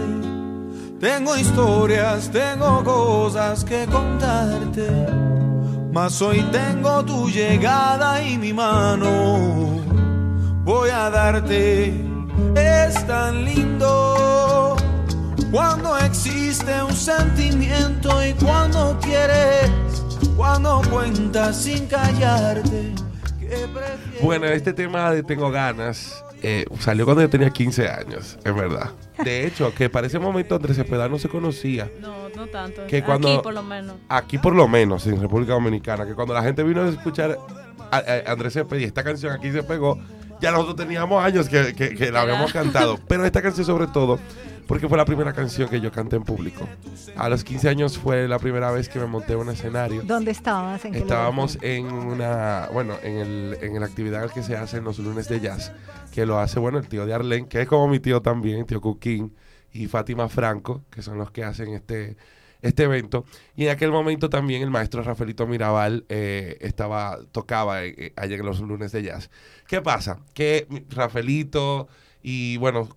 Tengo 0.99 1.37
historias, 1.37 2.31
tengo 2.31 2.83
cosas 2.83 3.67
que 3.67 3.85
contarte. 3.85 4.89
Mas 5.93 6.23
hoy 6.23 6.43
tengo 6.51 7.05
tu 7.05 7.29
llegada 7.29 8.25
y 8.27 8.39
mi 8.39 8.55
mano. 8.55 9.75
Voy 10.65 10.89
a 10.89 11.11
darte, 11.11 11.93
es 12.57 13.07
tan 13.07 13.45
lindo. 13.45 14.77
Cuando 15.51 15.97
existe 15.99 16.83
un 16.83 16.93
sentimiento 16.93 18.25
y 18.27 18.33
cuando 18.35 18.99
quieres, 19.01 19.71
cuando 20.37 20.83
cuentas 20.91 21.57
sin 21.63 21.87
callarte. 21.87 22.93
Bueno, 24.23 24.47
este 24.47 24.73
tema 24.73 25.13
de 25.13 25.23
Tengo 25.23 25.51
ganas 25.51 26.25
eh, 26.43 26.65
salió 26.81 27.05
cuando 27.05 27.23
yo 27.23 27.31
tenía 27.31 27.51
15 27.51 27.89
años, 27.89 28.37
es 28.45 28.55
verdad. 28.55 28.91
De 29.23 29.47
hecho, 29.47 29.73
que 29.75 29.89
para 29.89 30.07
ese 30.09 30.19
momento 30.19 30.57
Andrés 30.57 30.77
Cepeda 30.77 31.09
no 31.09 31.19
se 31.19 31.29
conocía. 31.29 31.91
No, 32.01 32.29
no 32.37 32.47
tanto. 32.49 32.87
Que 32.87 33.03
cuando- 33.03 33.29
Aquí 33.29 33.43
por 33.43 33.55
lo 33.55 33.63
menos. 33.63 33.97
Aquí 34.09 34.39
por 34.39 34.55
lo 34.55 34.67
menos, 34.69 35.07
en 35.07 35.21
República 35.21 35.53
Dominicana, 35.55 36.05
que 36.05 36.15
cuando 36.15 36.35
la 36.35 36.43
gente 36.43 36.63
vino 36.65 36.83
a 36.83 36.89
escuchar 36.89 37.39
a, 37.91 37.97
a 37.97 38.33
Andrés 38.33 38.53
Cepeda 38.55 38.81
y 38.81 38.85
esta 38.85 39.03
canción 39.05 39.33
aquí 39.33 39.53
se 39.53 39.63
pegó, 39.63 39.99
ya 40.41 40.51
nosotros 40.51 40.77
teníamos 40.77 41.23
años 41.25 41.49
que, 41.49 41.75
que- 41.75 41.95
que 41.95 42.11
la 42.13 42.23
habíamos 42.23 42.53
cantado. 42.53 42.99
Pero 43.09 43.25
esta 43.25 43.43
canción 43.43 43.65
sobre 43.67 43.87
todo, 43.87 44.19
porque 44.67 44.89
fue 44.89 44.97
la 44.99 45.05
primera 45.05 45.33
canción 45.33 45.69
que 45.69 45.81
yo 45.81 45.93
canté 45.93 46.17
en 46.17 46.25
público. 46.25 46.67
A 47.17 47.29
los 47.29 47.45
15 47.45 47.69
años 47.69 47.99
fue 47.99 48.27
la 48.29 48.39
primera 48.39 48.71
vez 48.71 48.89
que 48.89 48.99
me 48.99 49.07
monté 49.07 49.35
en 49.35 49.41
un 49.41 49.51
escenario. 49.51 50.03
¿Dónde 50.05 50.31
estabas? 50.31 50.85
¿En? 50.85 50.95
Estábamos 50.95 51.59
en 51.63 51.87
una, 51.87 52.69
bueno, 52.73 52.95
en, 53.03 53.17
el, 53.19 53.59
en 53.61 53.79
la 53.81 53.87
actividad 53.87 54.31
que 54.31 54.43
se 54.43 54.57
hace 54.57 54.79
en 54.79 54.85
los 54.85 54.99
lunes 54.99 55.29
de 55.29 55.41
jazz, 55.41 55.73
que 56.13 56.25
lo 56.27 56.39
hace, 56.39 56.59
bueno, 56.61 56.79
el 56.79 56.89
tío 56.89 57.05
de 57.07 57.13
Arlen, 57.15 57.47
que 57.47 57.61
es 57.63 57.69
como 57.69 57.89
mi 57.89 58.01
tío 58.01 58.23
también, 58.23 58.65
tío 58.67 58.81
Cuquín, 58.81 59.35
y 59.73 59.87
Fátima 59.87 60.29
Franco, 60.29 60.85
que 60.91 61.03
son 61.03 61.19
los 61.19 61.31
que 61.31 61.45
hacen 61.45 61.69
este, 61.75 62.17
este 62.65 62.85
evento. 62.85 63.25
Y 63.55 63.65
en 63.65 63.71
aquel 63.71 63.93
momento 63.93 64.31
también 64.31 64.63
el 64.63 64.71
maestro 64.71 65.03
Rafaelito 65.03 65.47
Mirabal 65.47 66.05
eh, 66.09 66.57
estaba, 66.61 67.19
tocaba 67.31 67.85
eh, 67.85 67.95
eh, 67.97 68.13
allá 68.17 68.37
en 68.37 68.47
los 68.47 68.61
lunes 68.61 68.91
de 68.93 69.03
jazz. 69.03 69.31
¿Qué 69.69 69.83
pasa? 69.83 70.21
Que 70.33 70.67
Rafaelito 70.89 71.89
y, 72.23 72.57
bueno, 72.57 72.89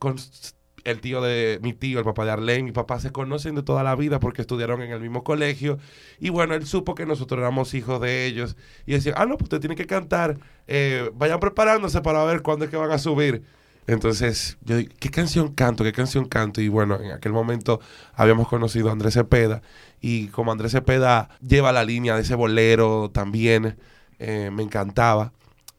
el 0.85 1.01
tío 1.01 1.21
de 1.21 1.59
mi 1.61 1.73
tío, 1.73 1.99
el 1.99 2.05
papá 2.05 2.23
de 2.23 2.31
Arlene, 2.31 2.63
mi 2.63 2.71
papá 2.71 2.97
se 3.01 3.11
conocen 3.11 3.55
de 3.55 3.63
toda 3.63 3.83
la 3.83 3.93
vida 3.97 4.21
porque 4.21 4.41
estudiaron 4.41 4.81
en 4.81 4.91
el 4.91 5.01
mismo 5.01 5.25
colegio. 5.25 5.79
Y 6.17 6.29
bueno, 6.29 6.55
él 6.55 6.65
supo 6.65 6.95
que 6.95 7.05
nosotros 7.05 7.39
éramos 7.39 7.73
hijos 7.73 7.99
de 7.99 8.25
ellos. 8.25 8.55
Y 8.85 8.93
decía, 8.93 9.13
ah, 9.17 9.25
no, 9.25 9.37
pues 9.37 9.47
usted 9.47 9.59
tiene 9.59 9.75
que 9.75 9.85
cantar. 9.85 10.37
Eh, 10.65 11.11
vayan 11.13 11.41
preparándose 11.41 11.99
para 12.01 12.23
ver 12.23 12.41
cuándo 12.41 12.63
es 12.63 12.71
que 12.71 12.77
van 12.77 12.91
a 12.91 12.99
subir. 12.99 13.43
Entonces, 13.87 14.57
yo 14.61 14.77
dije, 14.77 14.89
¿qué 14.99 15.09
canción 15.09 15.53
canto? 15.53 15.85
¿Qué 15.85 15.93
canción 15.93 16.25
canto? 16.25 16.61
Y 16.61 16.67
bueno, 16.67 16.99
en 17.01 17.11
aquel 17.11 17.31
momento 17.31 17.79
habíamos 18.13 18.49
conocido 18.49 18.89
a 18.89 18.91
Andrés 18.91 19.13
Cepeda. 19.13 19.61
Y 20.01 20.27
como 20.27 20.51
Andrés 20.51 20.73
Cepeda 20.73 21.29
lleva 21.41 21.71
la 21.71 21.85
línea 21.85 22.15
de 22.15 22.21
ese 22.21 22.35
bolero 22.35 23.09
también, 23.11 23.77
eh, 24.19 24.51
me 24.53 24.63
encantaba. 24.63 25.31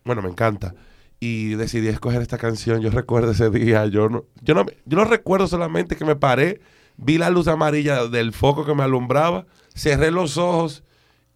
Bueno, 0.05 0.23
me 0.23 0.31
encanta. 0.31 0.75
Y 1.21 1.51
decidí 1.55 1.89
escoger 1.89 2.23
esta 2.23 2.39
canción. 2.39 2.81
Yo 2.81 2.91
recuerdo 2.91 3.33
ese 3.33 3.51
día. 3.51 3.85
Yo 3.87 4.09
no, 4.09 4.25
yo 4.41 4.55
no, 4.55 4.65
yo 4.87 4.97
no 4.97 5.05
recuerdo 5.05 5.47
solamente 5.47 5.95
que 5.95 6.07
me 6.07 6.17
paré, 6.17 6.61
vi 6.97 7.19
la 7.19 7.29
luz 7.29 7.47
amarilla 7.47 8.07
del 8.07 8.33
foco 8.33 8.65
que 8.65 8.75
me 8.75 8.85
alumbraba, 8.85 9.47
cerré 9.75 10.11
los 10.11 10.39
ojos 10.39 10.83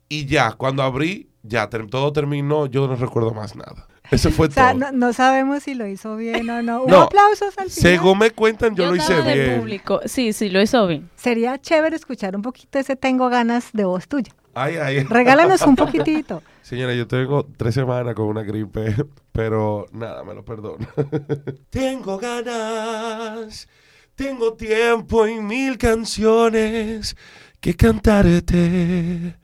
y 0.08 0.26
ya, 0.26 0.52
cuando 0.52 0.82
abrí, 0.82 1.30
ya 1.42 1.68
todo 1.68 2.12
terminó. 2.12 2.66
Yo 2.66 2.88
no 2.88 2.96
recuerdo 2.96 3.32
más 3.35 3.56
nada. 3.56 3.88
Eso 4.12 4.31
fue 4.31 4.46
O 4.48 4.51
sea, 4.51 4.70
todo. 4.72 4.79
no, 4.81 4.92
no 4.92 5.12
sabemos 5.12 5.62
si 5.64 5.75
lo 5.75 5.87
hizo 5.87 6.16
bien 6.16 6.48
o 6.51 6.62
no. 6.62 6.83
¿Hubo 6.85 6.88
No, 6.88 7.03
aplausos 7.03 7.57
al 7.59 7.70
final? 7.70 7.70
Según 7.70 8.18
me 8.18 8.31
cuentan, 8.31 8.77
yo, 8.77 8.87
lo 8.87 8.94
hice 8.96 9.20
bien. 9.22 9.59
público. 9.61 10.01
Sí, 10.05 10.33
sí, 10.33 10.48
lo 10.51 10.61
hizo 10.62 10.87
bien. 10.87 11.11
Sería 11.16 11.59
chévere 11.59 11.96
escuchar 11.96 12.37
un 12.37 12.42
poquito 12.42 12.79
ese 12.79 12.94
Tengo 12.94 13.29
ganas 13.29 13.70
de 13.72 13.85
voz 13.85 14.07
tuya. 14.07 14.33
Ay, 14.55 14.77
ay. 14.77 15.03
Regálanos 15.09 15.62
un 15.62 15.77
poquitito. 15.77 16.42
Señora, 16.61 16.94
yo 16.94 17.07
tengo 17.09 17.44
tres 17.57 17.75
semanas 17.75 18.14
con 18.14 18.27
una 18.27 18.42
gripe, 18.42 18.94
pero 19.33 19.87
nada, 19.92 20.22
me 20.25 20.35
lo 20.35 20.44
perdono. 20.44 20.87
tengo 21.70 22.18
ganas, 22.18 23.66
tengo 24.14 24.53
tiempo 24.55 25.27
y 25.27 25.40
mil 25.40 25.79
canciones 25.79 27.16
que 27.61 27.75
cantarte. 27.75 29.37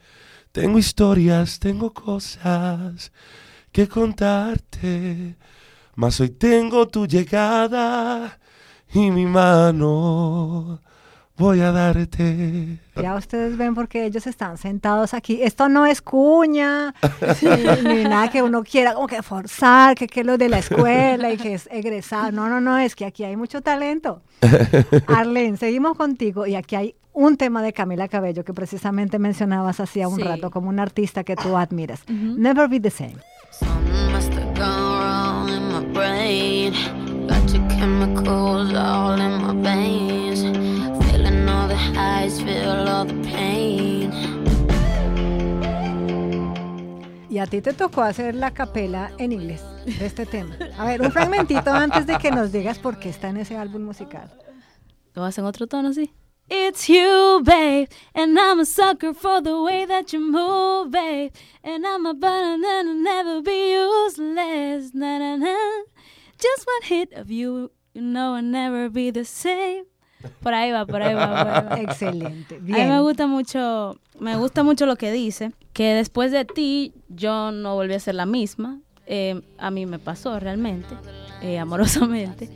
Tengo 0.52 0.78
historias, 0.78 1.59
tengo 1.59 1.92
cosas 1.92 3.12
que 3.72 3.88
contarte. 3.88 5.37
Mas 5.94 6.20
hoy 6.20 6.31
tengo 6.31 6.87
tu 6.88 7.07
llegada 7.07 8.38
y 8.94 9.11
mi 9.11 9.26
mano 9.26 10.81
voy 11.37 11.61
a 11.61 11.72
darte. 11.72 12.78
Ya 12.96 13.14
ustedes 13.16 13.57
ven 13.57 13.74
porque 13.74 14.04
ellos 14.04 14.26
están 14.26 14.59
sentados 14.59 15.12
aquí. 15.14 15.40
Esto 15.42 15.68
no 15.68 15.87
es 15.87 16.00
cuña, 16.02 16.94
ni, 17.83 17.94
ni 17.94 18.04
nada 18.04 18.31
que 18.31 18.42
uno 18.42 18.62
quiera 18.62 18.94
como 18.94 19.07
que 19.09 19.22
forzar, 19.22 19.94
que, 19.96 20.07
que 20.07 20.22
lo 20.24 20.38
de 20.38 20.48
la 20.48 20.59
escuela 20.59 21.33
y 21.33 21.37
que 21.37 21.54
es 21.54 21.68
egresar. 21.72 22.33
No, 22.33 22.48
no, 22.48 22.61
no, 22.61 22.78
es 22.78 22.94
que 22.94 23.04
aquí 23.04 23.24
hay 23.24 23.37
mucho 23.37 23.61
talento. 23.61 24.22
Arlen, 25.09 25.57
seguimos 25.57 25.96
contigo 25.96 26.46
y 26.46 26.54
aquí 26.54 26.76
hay 26.76 26.94
un 27.12 27.37
tema 27.37 27.62
de 27.62 27.72
Camila 27.72 28.07
Cabello 28.07 28.44
que 28.44 28.54
precisamente 28.54 29.18
mencionabas 29.18 29.81
hacía 29.81 30.07
un 30.07 30.16
Sí. 30.16 30.22
rato 30.22 30.50
como 30.52 30.68
un 30.68 30.78
artista 30.78 31.24
que 31.24 31.35
tú 31.35 31.57
admiras. 31.57 32.02
Never 32.09 32.68
be 32.68 32.78
the 32.78 32.90
same. 32.90 33.16
Something 33.59 34.12
must 34.12 34.33
have 34.35 34.55
gone 34.55 35.01
wrong 35.01 35.49
in 35.49 35.73
my 35.73 35.85
brain. 35.92 36.73
Got 37.27 37.53
your 37.53 37.66
chemicals 37.68 38.73
all 38.75 39.21
in 39.21 39.42
my 39.42 39.53
veins. 39.62 40.40
Feeling 41.07 41.49
all 41.49 41.66
the 41.66 41.75
highs, 41.75 42.40
feel 42.40 42.88
all 42.88 43.05
the 43.05 43.14
pain. 43.29 44.12
Y 47.31 47.38
a 47.40 47.47
ti 47.47 47.61
te 47.61 47.73
tocó 47.73 48.03
hacer 48.03 48.35
la 48.35 48.53
capela 48.53 49.11
en 49.18 49.33
inglés 49.33 49.62
de 49.85 50.07
este 50.07 50.25
tema. 50.25 50.57
A 50.79 50.85
ver, 50.85 51.03
un 51.03 51.11
fragmentito 51.11 51.71
antes 51.71 52.07
de 52.07 52.16
que 52.18 52.31
nos 52.31 52.53
digas 52.53 52.79
por 52.79 52.99
qué 52.99 53.09
está 53.09 53.29
en 53.29 53.38
ese 53.38 53.57
álbum 53.57 53.83
musical. 53.83 54.31
¿Lo 55.14 55.25
hacen 55.25 55.44
otro 55.44 55.66
tono 55.66 55.88
así? 55.88 56.14
It's 56.50 56.88
you, 56.88 57.42
babe, 57.44 57.88
and 58.14 58.38
I'm 58.38 58.61
a 58.61 58.64
sucker 58.64 59.12
for 59.12 59.42
the 59.42 59.61
way 59.61 59.84
that 59.84 60.14
you 60.14 60.20
move, 60.20 60.90
babe. 60.90 61.30
And 61.62 61.87
I'm 61.87 62.06
a 62.06 62.14
button 62.14 62.64
and 62.64 62.88
I'll 62.88 62.94
never 62.94 63.42
be 63.42 63.72
useless. 63.72 64.94
Na, 64.94 65.18
na, 65.18 65.37
na. 65.37 65.56
Just 66.40 66.66
one 66.66 66.82
hit 66.84 67.12
of 67.12 67.30
you, 67.30 67.70
you 67.92 68.00
know 68.00 68.34
I'll 68.34 68.42
never 68.42 68.88
be 68.88 69.11
the 69.11 69.26
same. 69.26 69.84
Por 70.42 70.54
ahí 70.54 70.72
va, 70.72 70.87
por 70.87 71.02
ahí 71.02 71.14
va, 71.14 71.28
por 71.28 71.52
ahí 71.52 71.64
va. 71.64 71.80
Excelente. 71.82 72.56
A 72.56 72.61
mí 72.61 72.72
Bien. 72.72 72.88
me 72.88 73.00
gusta 73.00 73.26
mucho, 73.26 73.98
me 74.18 74.37
gusta 74.37 74.62
mucho 74.62 74.87
lo 74.87 74.96
que 74.96 75.12
dice, 75.12 75.52
que 75.74 75.94
después 75.94 76.32
de 76.32 76.44
ti 76.44 76.94
yo 77.08 77.52
no 77.52 77.74
volví 77.74 77.94
a 77.94 78.00
ser 78.00 78.14
la 78.14 78.26
misma. 78.26 78.80
Eh, 79.06 79.40
a 79.58 79.70
mí 79.70 79.87
me 79.87 79.98
pasó 79.98 80.38
realmente, 80.40 80.94
eh, 81.42 81.58
amorosamente. 81.58 82.48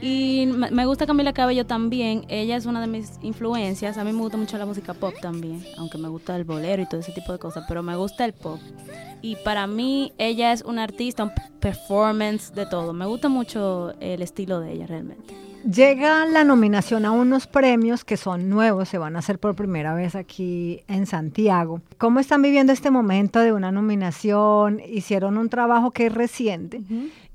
Y 0.00 0.46
me 0.46 0.84
me 0.84 0.86
gusta 0.86 1.06
Camila 1.06 1.32
Cabello 1.32 1.64
también. 1.64 2.26
Ella 2.28 2.56
es 2.56 2.66
una 2.66 2.80
de 2.80 2.86
mis 2.86 3.18
influencias. 3.22 3.96
A 3.96 4.04
mí 4.04 4.12
me 4.12 4.20
gusta 4.20 4.36
mucho 4.36 4.58
la 4.58 4.66
música 4.66 4.92
pop 4.92 5.14
también, 5.22 5.64
aunque 5.78 5.96
me 5.96 6.08
gusta 6.08 6.36
el 6.36 6.44
bolero 6.44 6.82
y 6.82 6.86
todo 6.86 7.00
ese 7.00 7.12
tipo 7.12 7.32
de 7.32 7.38
cosas, 7.38 7.64
pero 7.66 7.82
me 7.82 7.96
gusta 7.96 8.24
el 8.26 8.34
pop. 8.34 8.60
Y 9.22 9.36
para 9.36 9.66
mí 9.66 10.12
ella 10.18 10.52
es 10.52 10.62
una 10.62 10.82
artista, 10.82 11.24
un 11.24 11.32
performance 11.58 12.52
de 12.54 12.66
todo. 12.66 12.92
Me 12.92 13.06
gusta 13.06 13.30
mucho 13.30 13.94
el 14.00 14.20
estilo 14.20 14.60
de 14.60 14.72
ella 14.72 14.86
realmente. 14.86 15.34
Llega 15.64 16.26
la 16.26 16.44
nominación 16.44 17.06
a 17.06 17.12
unos 17.12 17.46
premios 17.46 18.04
que 18.04 18.18
son 18.18 18.50
nuevos, 18.50 18.86
se 18.86 18.98
van 18.98 19.16
a 19.16 19.20
hacer 19.20 19.38
por 19.38 19.54
primera 19.54 19.94
vez 19.94 20.14
aquí 20.14 20.82
en 20.88 21.06
Santiago. 21.06 21.80
¿Cómo 21.96 22.20
están 22.20 22.42
viviendo 22.42 22.74
este 22.74 22.90
momento 22.90 23.40
de 23.40 23.54
una 23.54 23.72
nominación? 23.72 24.82
Hicieron 24.86 25.38
un 25.38 25.48
trabajo 25.48 25.90
que 25.90 26.06
es 26.06 26.12
reciente 26.12 26.82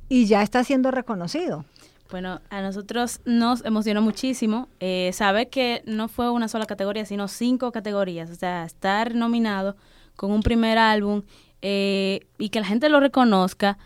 y 0.10 0.28
ya 0.28 0.44
está 0.44 0.64
siendo 0.64 0.92
reconocido. 0.92 1.66
Bueno, 2.10 2.42
a 2.50 2.62
nosotros 2.62 3.22
nos 3.26 3.64
emocionó 3.64 4.02
muchísimo 4.02 4.68
eh, 4.80 5.12
saber 5.14 5.50
que 5.50 5.84
no 5.86 6.08
fue 6.08 6.32
una 6.32 6.48
sola 6.48 6.66
categoría, 6.66 7.06
sino 7.06 7.28
cinco 7.28 7.72
categorías. 7.72 8.32
O 8.32 8.36
sea, 8.36 8.66
estar 8.66 9.14
nominado 9.14 9.76
con 10.16 10.32
un 10.32 10.42
primer 10.42 10.80
álbum 10.80 11.22
eh, 11.62 12.26
y 12.40 12.50
que 12.50 12.62
la 12.62 12.66
gente 12.66 12.90
lo 12.90 13.00
reconozca, 13.00 13.78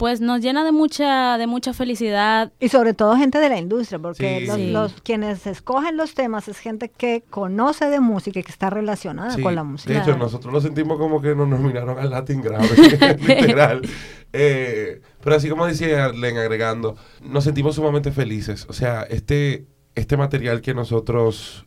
pues 0.00 0.22
nos 0.22 0.40
llena 0.40 0.64
de 0.64 0.72
mucha, 0.72 1.36
de 1.36 1.46
mucha 1.46 1.74
felicidad. 1.74 2.52
Y 2.58 2.70
sobre 2.70 2.94
todo 2.94 3.16
gente 3.16 3.38
de 3.38 3.50
la 3.50 3.58
industria, 3.58 3.98
porque 3.98 4.40
Sí. 4.40 4.46
los, 4.46 4.56
Sí. 4.56 4.70
los- 4.70 5.00
quienes 5.02 5.46
escogen 5.46 5.98
los 5.98 6.14
temas 6.14 6.48
es 6.48 6.58
gente 6.58 6.88
que 6.88 7.22
conoce 7.28 7.84
de 7.90 8.00
música 8.00 8.40
y 8.40 8.42
que 8.42 8.50
está 8.50 8.70
relacionada 8.70 9.32
Sí, 9.34 9.42
con 9.42 9.54
la 9.54 9.62
música. 9.62 9.92
De 9.92 10.00
hecho, 10.00 10.16
nosotros 10.16 10.54
lo 10.54 10.60
sentimos 10.62 10.96
como 10.98 11.20
que 11.20 11.34
nos 11.34 11.46
nominaron 11.48 11.98
al 11.98 12.08
Latin 12.10 12.40
Grammy, 12.40 12.66
literal. 13.28 13.82
Eh, 14.32 15.00
pero 15.24 15.34
así 15.34 15.48
como 15.48 15.66
decía 15.66 16.08
Len 16.10 16.38
agregando, 16.38 16.96
nos 17.20 17.42
sentimos 17.44 17.74
sumamente 17.74 18.12
felices. 18.12 18.64
O 18.68 18.72
sea, 18.72 19.02
este, 19.02 19.66
este 19.96 20.16
material 20.16 20.60
que 20.60 20.72
nosotros 20.72 21.66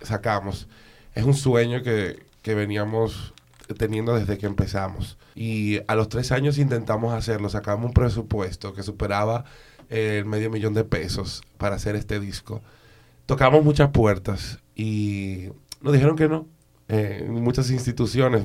sacamos 0.00 0.68
es 1.14 1.24
un 1.24 1.34
sueño 1.34 1.82
que, 1.82 2.18
que 2.40 2.54
veníamos 2.54 3.34
teniendo 3.76 4.14
desde 4.14 4.38
que 4.38 4.46
empezamos. 4.46 5.18
Y 5.34 5.80
a 5.86 5.94
los 5.94 6.08
tres 6.08 6.32
años 6.32 6.58
intentamos 6.58 7.12
hacerlo, 7.12 7.48
sacamos 7.48 7.86
un 7.86 7.92
presupuesto 7.92 8.72
que 8.72 8.82
superaba 8.82 9.44
eh, 9.90 10.18
el 10.18 10.24
medio 10.24 10.50
millón 10.50 10.74
de 10.74 10.84
pesos 10.84 11.42
para 11.58 11.76
hacer 11.76 11.96
este 11.96 12.20
disco. 12.20 12.62
Tocamos 13.26 13.64
muchas 13.64 13.90
puertas 13.90 14.60
y 14.74 15.48
nos 15.80 15.92
dijeron 15.92 16.16
que 16.16 16.28
no. 16.28 16.46
eh, 16.88 17.26
muchas 17.28 17.70
instituciones. 17.70 18.44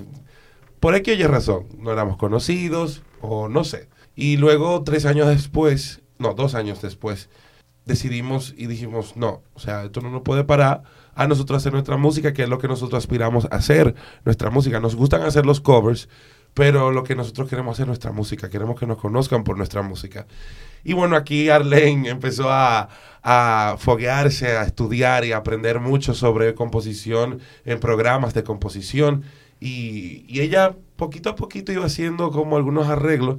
Por 0.80 0.96
aquí 0.96 1.12
oye 1.12 1.28
razón, 1.28 1.68
no 1.78 1.92
éramos 1.92 2.18
conocidos 2.18 3.04
o 3.22 3.48
no 3.48 3.64
sé. 3.64 3.88
Y 4.16 4.38
luego, 4.38 4.84
tres 4.84 5.06
años 5.06 5.28
después, 5.28 6.02
no, 6.20 6.34
dos 6.34 6.56
años 6.56 6.82
después, 6.82 7.30
decidimos 7.86 8.54
y 8.58 8.68
dijimos, 8.68 9.16
no, 9.16 9.42
o 9.54 9.60
sea, 9.60 9.86
esto 9.86 10.02
no 10.02 10.10
nos 10.10 10.22
puede 10.22 10.44
parar 10.44 10.84
a 11.16 11.28
nosotros 11.28 11.58
hacer 11.58 11.74
nuestra 11.74 11.98
música, 11.98 12.34
que 12.34 12.44
es 12.44 12.50
lo 12.50 12.60
que 12.60 12.68
nosotros 12.68 13.04
aspiramos 13.04 13.46
a 13.46 13.56
hacer, 13.56 13.96
nuestra 14.26 14.50
música. 14.50 14.80
Nos 14.80 14.96
gustan 14.96 15.22
hacer 15.24 15.46
los 15.46 15.62
covers, 15.62 16.10
pero 16.54 16.92
lo 16.92 17.04
que 17.04 17.16
nosotros 17.16 17.50
queremos 17.50 17.74
hacer 17.74 17.84
es 17.84 17.88
nuestra 17.88 18.12
música, 18.12 18.50
queremos 18.50 18.80
que 18.80 18.86
nos 18.86 18.98
conozcan 18.98 19.44
por 19.44 19.58
nuestra 19.58 19.82
música. 19.82 20.28
Y 20.84 20.94
bueno, 20.94 21.16
aquí 21.16 21.50
Arlene 21.50 22.10
empezó 22.10 22.52
a, 22.52 22.90
a 23.24 23.76
foguearse, 23.80 24.58
a 24.58 24.64
estudiar 24.64 25.26
y 25.26 25.32
a 25.32 25.38
aprender 25.38 25.80
mucho 25.80 26.14
sobre 26.14 26.54
composición 26.56 27.40
en 27.66 27.80
programas 27.80 28.34
de 28.34 28.44
composición. 28.44 29.24
Y, 29.60 30.26
y 30.28 30.42
ella 30.42 30.76
poquito 30.98 31.30
a 31.30 31.36
poquito 31.36 31.72
iba 31.72 31.86
haciendo 31.86 32.32
como 32.32 32.58
algunos 32.58 32.88
arreglos. 32.88 33.38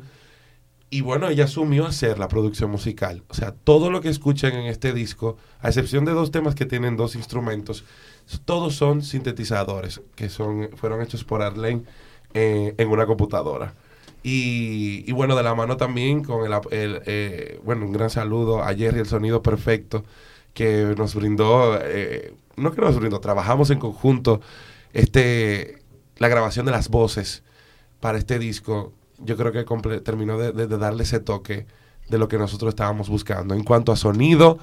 Y 0.95 1.01
bueno, 1.01 1.29
ella 1.29 1.47
asumió 1.47 1.87
hacer 1.87 2.21
la 2.21 2.29
producción 2.29 2.71
musical. 2.71 3.25
O 3.27 3.35
sea, 3.35 3.51
todo 3.51 3.91
lo 3.91 4.01
que 4.01 4.09
escuchan 4.09 4.53
en 4.53 4.67
este 4.67 4.93
disco, 4.93 5.37
a 5.61 5.67
excepción 5.67 6.05
de 6.05 6.13
dos 6.13 6.31
temas 6.31 6.55
que 6.55 6.67
tienen 6.67 6.97
dos 6.97 7.17
instrumentos, 7.17 7.85
todos 8.45 8.77
son 8.77 9.03
sintetizadores 9.03 10.03
que 10.15 10.29
son, 10.29 10.71
fueron 10.77 11.03
hechos 11.03 11.25
por 11.25 11.43
Arlene 11.43 11.83
eh, 12.33 12.77
en 12.79 12.89
una 12.91 13.07
computadora. 13.07 13.75
Y, 14.23 15.11
bueno, 15.11 15.35
de 15.35 15.43
la 15.43 15.57
mano 15.57 15.77
también 15.77 16.23
con 16.23 16.47
el, 16.47 16.61
eh, 16.71 17.61
bueno, 17.65 17.87
un 17.87 17.93
gran 17.93 18.09
saludo 18.09 18.63
a 18.63 18.73
Jerry, 18.73 19.01
el 19.01 19.07
sonido 19.07 19.43
perfecto, 19.43 20.05
que 20.53 20.95
nos 20.97 21.17
brindó, 21.17 21.77
eh, 21.83 22.35
no 22.55 22.73
que 22.73 22.83
nos 22.83 22.95
brindó, 22.95 23.19
trabajamos 23.19 23.71
en 23.71 23.81
conjunto 23.81 24.41
este, 24.93 25.83
la 26.19 26.29
grabación 26.29 26.67
de 26.67 26.71
las 26.71 26.89
voces 26.89 27.43
para 27.99 28.17
este 28.17 28.39
disco. 28.39 28.93
Yo 29.19 29.37
creo 29.37 29.53
que 29.53 29.65
terminó 30.01 30.39
de, 30.39 30.53
de- 30.53 30.67
de 30.67 30.79
darle 30.79 31.03
ese 31.05 31.21
toque 31.21 31.67
de 32.09 32.19
lo 32.19 32.29
que 32.29 32.39
nosotros 32.39 32.71
estábamos 32.71 33.09
buscando. 33.09 33.55
En 33.55 33.65
cuanto 33.65 33.93
a 33.93 33.97
sonido, 33.97 34.59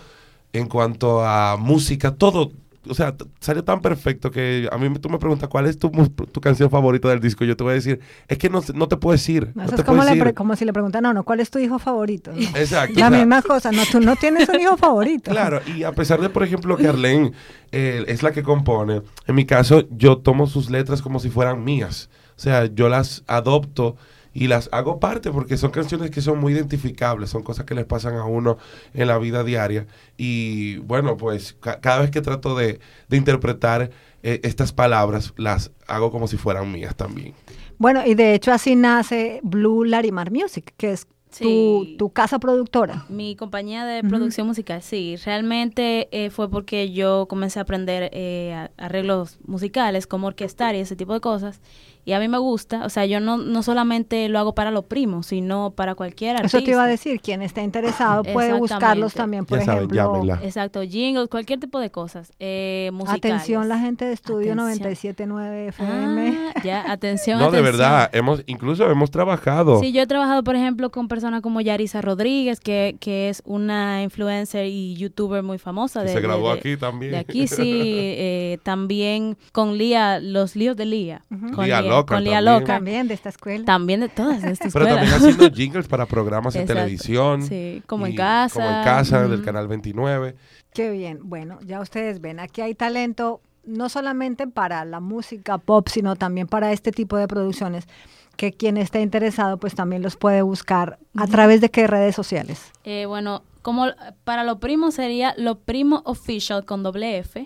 en 0.54 0.68
cuanto 0.68 1.26
a 1.26 1.58
música, 1.58 2.16
todo. 2.16 2.52
O 2.90 2.96
sea, 2.96 3.16
salió 3.40 3.64
tan 3.64 3.80
perfecto 3.80 4.32
que 4.32 4.68
a 4.72 4.78
mí 4.80 4.92
tú 4.98 5.08
me 5.08 5.20
preguntas 5.20 5.48
cuál 5.50 5.68
es 5.68 5.78
tu, 5.78 5.90
tu 5.92 6.42
canción 6.42 6.68
favorita 6.72 7.10
del 7.10 7.20
disco. 7.20 7.46
Yo 7.46 7.56
te 7.56 7.64
voy 7.64 7.72
a 7.72 7.76
decir, 7.76 8.00
es 8.28 8.40
que 8.40 8.50
no, 8.50 8.60
no 8.74 8.88
te 8.88 8.98
puedo 8.98 9.12
decir. 9.12 9.52
no 9.54 9.68
te 9.68 9.76
es 9.76 9.84
como, 9.84 10.00
le 10.04 10.10
decir. 10.10 10.24
pre- 10.24 10.34
como 10.34 10.56
si 10.56 10.66
le 10.66 10.74
preguntan 10.74 11.06
a 11.06 11.12
uno, 11.12 11.24
¿cuál 11.24 11.42
es 11.42 11.52
tu 11.52 11.60
hijo 11.60 11.78
favorito? 11.78 12.32
¿no? 12.32 12.40
Exacto. 12.58 13.00
La 13.00 13.08
o 13.08 13.10
sea, 13.12 13.20
misma 13.20 13.42
cosa, 13.44 13.72
no, 13.72 13.84
tú 13.86 14.00
no 14.02 14.16
tienes 14.16 14.50
un 14.50 14.60
hijo 14.60 14.78
favorito. 14.78 15.30
Claro, 15.30 15.62
y 15.78 15.84
a 15.84 15.92
pesar 15.92 16.22
de, 16.22 16.30
por 16.30 16.44
ejemplo, 16.44 16.76
que 16.76 16.88
Arlene 16.88 17.34
eh, 17.72 18.04
es 18.08 18.24
la 18.24 18.32
que 18.32 18.42
compone, 18.42 19.04
en 19.28 19.36
mi 19.36 19.46
caso 19.46 19.84
yo 19.92 20.18
tomo 20.18 20.48
sus 20.48 20.72
letras 20.72 21.04
como 21.04 21.20
si 21.20 21.30
fueran 21.30 21.64
mías. 21.64 22.10
O 22.36 22.40
sea, 22.42 22.66
yo 22.66 22.90
las 22.90 23.24
adopto 23.28 23.96
y 24.34 24.48
las 24.48 24.70
hago 24.72 25.00
parte 25.00 25.32
porque 25.32 25.58
son 25.58 25.72
canciones 25.72 26.10
que 26.12 26.22
son 26.22 26.40
muy 26.40 26.54
identificables, 26.54 27.30
son 27.30 27.44
cosas 27.44 27.66
que 27.66 27.76
les 27.76 27.86
pasan 27.86 28.16
a 28.16 28.26
uno 28.26 28.58
en 28.94 29.08
la 29.08 29.18
vida 29.18 29.44
diaria. 29.44 29.88
Y 30.18 30.78
bueno, 30.78 31.18
pues 31.18 31.54
ca- 31.60 31.80
cada 31.82 32.00
vez 32.02 32.12
que 32.12 32.22
trato 32.22 32.56
de, 32.56 32.80
de 33.10 33.18
interpretar 33.18 33.92
eh, 34.24 34.40
estas 34.44 34.72
palabras, 34.72 35.34
las 35.38 35.72
hago 35.88 36.12
como 36.12 36.28
si 36.28 36.38
fueran 36.38 36.72
mías 36.72 36.96
también. 36.96 37.34
Bueno, 37.78 38.04
y 38.06 38.14
de 38.16 38.34
hecho 38.36 38.52
así 38.54 38.76
nace 38.76 39.40
Blue 39.44 39.84
Larimar 39.84 40.32
Music, 40.32 40.74
que 40.78 40.92
es 40.92 41.08
Sí. 41.34 41.46
tu, 41.46 41.96
tu 41.98 42.10
casa 42.10 42.40
productora. 42.40 43.06
Mi 43.08 43.38
compañía 43.38 43.86
de 43.86 44.04
producción 44.04 44.48
musical, 44.48 44.82
sí, 44.82 45.16
realmente 45.24 46.10
eh, 46.12 46.30
fue 46.30 46.52
porque 46.52 46.92
yo 46.92 47.26
comencé 47.30 47.58
a 47.60 47.62
aprender 47.62 48.10
eh, 48.12 48.68
arreglos 48.76 49.40
musicales, 49.48 50.08
como 50.08 50.28
orquestar 50.28 50.76
y 50.76 50.80
ese 50.80 50.98
tipo 50.98 51.14
de 51.14 51.22
cosas. 51.22 51.62
Y 52.06 52.14
a 52.14 52.20
mí 52.20 52.28
me 52.28 52.38
gusta, 52.38 52.86
o 52.86 52.90
sea, 52.90 53.06
yo 53.06 53.20
no, 53.20 53.38
no 53.38 53.64
solamente 53.64 54.28
lo 54.30 54.40
hago 54.40 54.56
para 54.56 54.72
los 54.72 54.86
primos, 54.86 55.28
sino 55.28 55.72
para 55.72 55.96
cualquier 55.96 56.38
artista. 56.38 56.58
Eso 56.58 56.66
te 56.66 56.72
iba 56.72 56.84
a 56.84 56.88
decir, 56.88 57.22
quien 57.22 57.42
esté 57.42 57.62
interesado 57.62 58.24
puede 58.24 58.54
buscarlos 58.54 59.14
también, 59.14 59.46
por 59.46 59.60
Ya 59.64 59.74
ejemplo. 59.74 60.38
Exacto, 60.42 60.82
jingles, 60.84 61.28
cualquier 61.28 61.60
tipo 61.60 61.80
de 61.80 61.92
cosas. 61.92 62.32
Eh, 62.40 62.90
musicales. 62.94 63.26
Atención 63.36 63.70
la 63.70 63.80
gente 63.80 64.06
de 64.06 64.14
Estudio 64.14 64.54
Atención. 64.54 65.30
97.9 65.30 65.68
FM. 65.70 66.38
Ah, 66.56 66.62
ya, 66.64 66.92
atención, 66.92 67.40
No, 67.40 67.52
de 67.52 67.62
verdad, 67.62 68.10
hemos 68.14 68.44
incluso 68.48 68.90
hemos 68.90 69.12
trabajado. 69.12 69.80
Sí, 69.80 69.92
yo 69.92 70.02
he 70.02 70.08
trabajado, 70.08 70.44
por 70.44 70.56
ejemplo, 70.56 70.90
con 70.92 71.08
personas 71.08 71.42
como 71.42 71.62
Yarisa 71.62 72.02
Rodríguez, 72.02 72.60
que, 72.60 72.96
que 73.00 73.30
es 73.30 73.42
una 73.46 74.04
influencer 74.04 74.66
y 74.68 74.96
youtuber 74.96 75.44
muy 75.44 75.58
famosa. 75.58 76.04
De, 76.04 76.14
se 76.14 76.22
graduó 76.22 76.54
de- 76.54 76.60
aquí 76.60 76.78
también. 76.78 77.12
De 77.12 77.18
aquí, 77.20 77.48
sí. 77.48 77.62
eh, 77.64 78.58
también 78.64 79.38
con 79.52 79.78
Lía, 79.78 80.20
los 80.20 80.56
líos 80.56 80.76
de 80.76 80.86
Lía. 80.86 81.22
Con 81.54 81.66
Lía 81.66 81.82
Loca 81.96 82.16
Con 82.16 82.24
Lía 82.24 82.38
también. 82.38 82.54
Loca. 82.60 82.74
También 82.76 83.08
de 83.08 83.14
esta 83.14 83.30
escuela. 83.30 83.66
También 83.66 84.00
de 84.02 84.10
todas 84.10 84.42
de 84.42 84.52
esta 84.52 84.70
Pero 84.74 84.86
escuela. 84.86 85.02
también 85.10 85.14
haciendo 85.32 85.56
jingles 85.56 85.88
para 85.88 86.06
programas 86.06 86.56
en 86.56 86.62
Exacto. 86.62 86.82
televisión. 86.82 87.42
Sí, 87.44 87.84
como 87.88 88.06
en 88.08 88.16
casa. 88.16 88.54
Como 88.56 88.68
en 88.78 88.84
casa, 88.84 89.28
del 89.28 89.44
canal 89.44 89.68
29. 89.68 90.36
Qué 90.74 90.90
bien. 90.92 91.20
Bueno, 91.24 91.60
ya 91.66 91.80
ustedes 91.82 92.22
ven, 92.22 92.40
aquí 92.40 92.62
hay 92.62 92.76
talento 92.76 93.42
no 93.64 93.90
solamente 93.90 94.48
para 94.48 94.84
la 94.86 95.00
música 95.00 95.58
pop, 95.60 95.88
sino 95.90 96.16
también 96.16 96.48
para 96.48 96.72
este 96.72 96.92
tipo 96.92 97.18
de 97.18 97.28
producciones 97.28 97.86
que 98.38 98.54
quien 98.54 98.78
esté 98.78 99.02
interesado 99.02 99.58
pues 99.58 99.76
también 99.76 100.02
los 100.02 100.16
puede 100.16 100.42
buscar 100.42 100.98
a 101.16 101.28
través 101.28 101.62
de 101.62 101.70
qué 101.70 101.86
redes 101.86 102.16
sociales. 102.16 102.72
Eh, 102.86 103.06
bueno, 103.06 103.44
como 103.62 103.86
para 104.24 104.44
lo 104.44 104.60
primo 104.60 104.90
sería 104.90 105.36
lo 105.38 105.60
primo 105.60 106.02
official 106.06 106.66
con 106.66 106.82
doble 106.82 107.20
F 107.20 107.46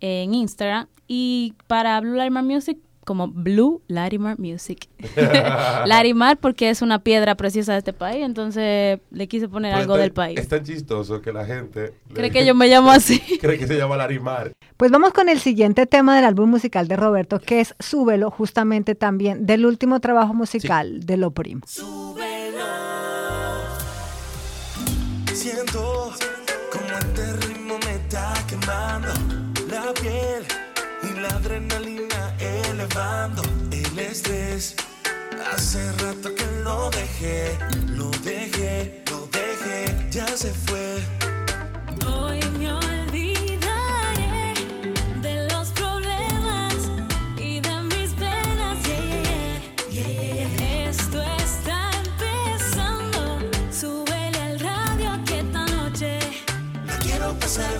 en 0.00 0.32
Instagram. 0.32 0.86
Y 1.08 1.54
para 1.66 2.00
Blue 2.00 2.14
Larimar 2.14 2.44
Music, 2.44 2.78
como 3.10 3.26
Blue 3.26 3.82
Larimar 3.88 4.38
Music. 4.38 4.88
Larimar 5.84 6.38
porque 6.38 6.70
es 6.70 6.80
una 6.80 7.00
piedra 7.02 7.34
preciosa 7.34 7.72
de 7.72 7.78
este 7.78 7.92
país, 7.92 8.24
entonces 8.24 9.00
le 9.10 9.26
quise 9.26 9.48
poner 9.48 9.72
Pero 9.72 9.82
algo 9.82 9.96
del 9.96 10.12
país. 10.12 10.38
Es 10.38 10.46
tan 10.46 10.62
chistoso 10.62 11.20
que 11.20 11.32
la 11.32 11.44
gente... 11.44 11.92
Cree 12.14 12.28
le- 12.28 12.30
que 12.30 12.46
yo 12.46 12.54
me 12.54 12.68
llamo 12.68 12.88
así. 12.92 13.18
Cree 13.40 13.58
que 13.58 13.66
se 13.66 13.76
llama 13.76 13.96
Larimar. 13.96 14.52
Pues 14.76 14.92
vamos 14.92 15.12
con 15.12 15.28
el 15.28 15.40
siguiente 15.40 15.86
tema 15.86 16.14
del 16.14 16.24
álbum 16.24 16.48
musical 16.48 16.86
de 16.86 16.94
Roberto, 16.94 17.40
que 17.40 17.58
es 17.60 17.74
Súbelo, 17.80 18.30
justamente 18.30 18.94
también 18.94 19.44
del 19.44 19.66
último 19.66 19.98
trabajo 19.98 20.32
musical 20.32 21.00
de 21.00 21.16
Lo 21.16 21.32
Primo. 21.32 21.62
Siento 25.32 25.99
elevando 32.90 33.42
el 33.70 33.98
estrés. 33.98 34.74
Hace 35.52 35.92
rato 35.92 36.34
que 36.34 36.46
lo 36.62 36.90
dejé, 36.90 37.56
lo 37.88 38.10
dejé, 38.22 39.02
lo 39.10 39.26
dejé, 39.26 40.10
ya 40.10 40.26
se 40.36 40.52
fue. 40.52 40.98
Hoy 42.06 42.40
me 42.58 42.72
olvidaré 42.72 44.54
de 45.22 45.48
los 45.52 45.68
problemas 45.70 46.74
y 47.36 47.60
de 47.60 47.82
mis 47.82 48.10
penas. 48.12 48.78
Yeah, 48.84 49.62
yeah, 49.90 50.48
yeah. 50.56 50.90
Esto 50.90 51.22
está 51.22 51.90
empezando. 52.04 53.40
Súbele 53.72 54.40
al 54.40 54.60
radio 54.60 55.24
que 55.24 55.40
esta 55.40 55.66
noche 55.66 56.18
La 56.86 56.96
quiero 56.98 57.34
pasar 57.38 57.79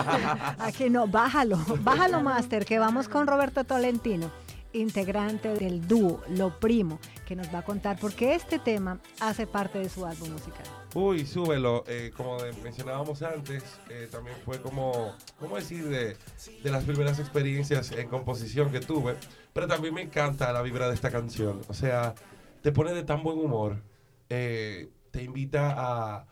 Aquí, 0.58 0.90
no, 0.90 1.06
bájalo. 1.06 1.58
Bájalo, 1.80 2.20
Master, 2.22 2.64
que 2.64 2.78
vamos 2.78 3.08
con 3.08 3.26
Roberto 3.26 3.64
Tolentino, 3.64 4.30
integrante 4.72 5.48
del 5.54 5.86
dúo 5.86 6.22
Lo 6.28 6.58
Primo, 6.58 6.98
que 7.26 7.34
nos 7.36 7.52
va 7.52 7.58
a 7.60 7.64
contar 7.64 7.98
por 7.98 8.12
qué 8.14 8.34
este 8.34 8.58
tema 8.58 9.00
hace 9.20 9.46
parte 9.46 9.78
de 9.78 9.88
su 9.88 10.04
álbum 10.04 10.30
musical. 10.30 10.64
Uy, 10.94 11.26
súbelo. 11.26 11.84
Eh, 11.86 12.10
como 12.16 12.38
mencionábamos 12.62 13.22
antes, 13.22 13.62
eh, 13.90 14.08
también 14.10 14.36
fue 14.44 14.60
como, 14.60 15.14
¿cómo 15.38 15.56
decir? 15.56 15.88
De, 15.88 16.16
de 16.62 16.70
las 16.70 16.84
primeras 16.84 17.18
experiencias 17.18 17.92
en 17.92 18.08
composición 18.08 18.70
que 18.70 18.80
tuve. 18.80 19.16
Pero 19.52 19.66
también 19.66 19.94
me 19.94 20.02
encanta 20.02 20.52
la 20.52 20.62
vibra 20.62 20.88
de 20.88 20.94
esta 20.94 21.10
canción. 21.10 21.60
O 21.68 21.74
sea, 21.74 22.14
te 22.62 22.72
pone 22.72 22.92
de 22.92 23.02
tan 23.04 23.22
buen 23.22 23.38
humor. 23.38 23.82
eh, 24.28 24.90
te 25.10 25.22
invita 25.22 25.72
a, 25.76 26.26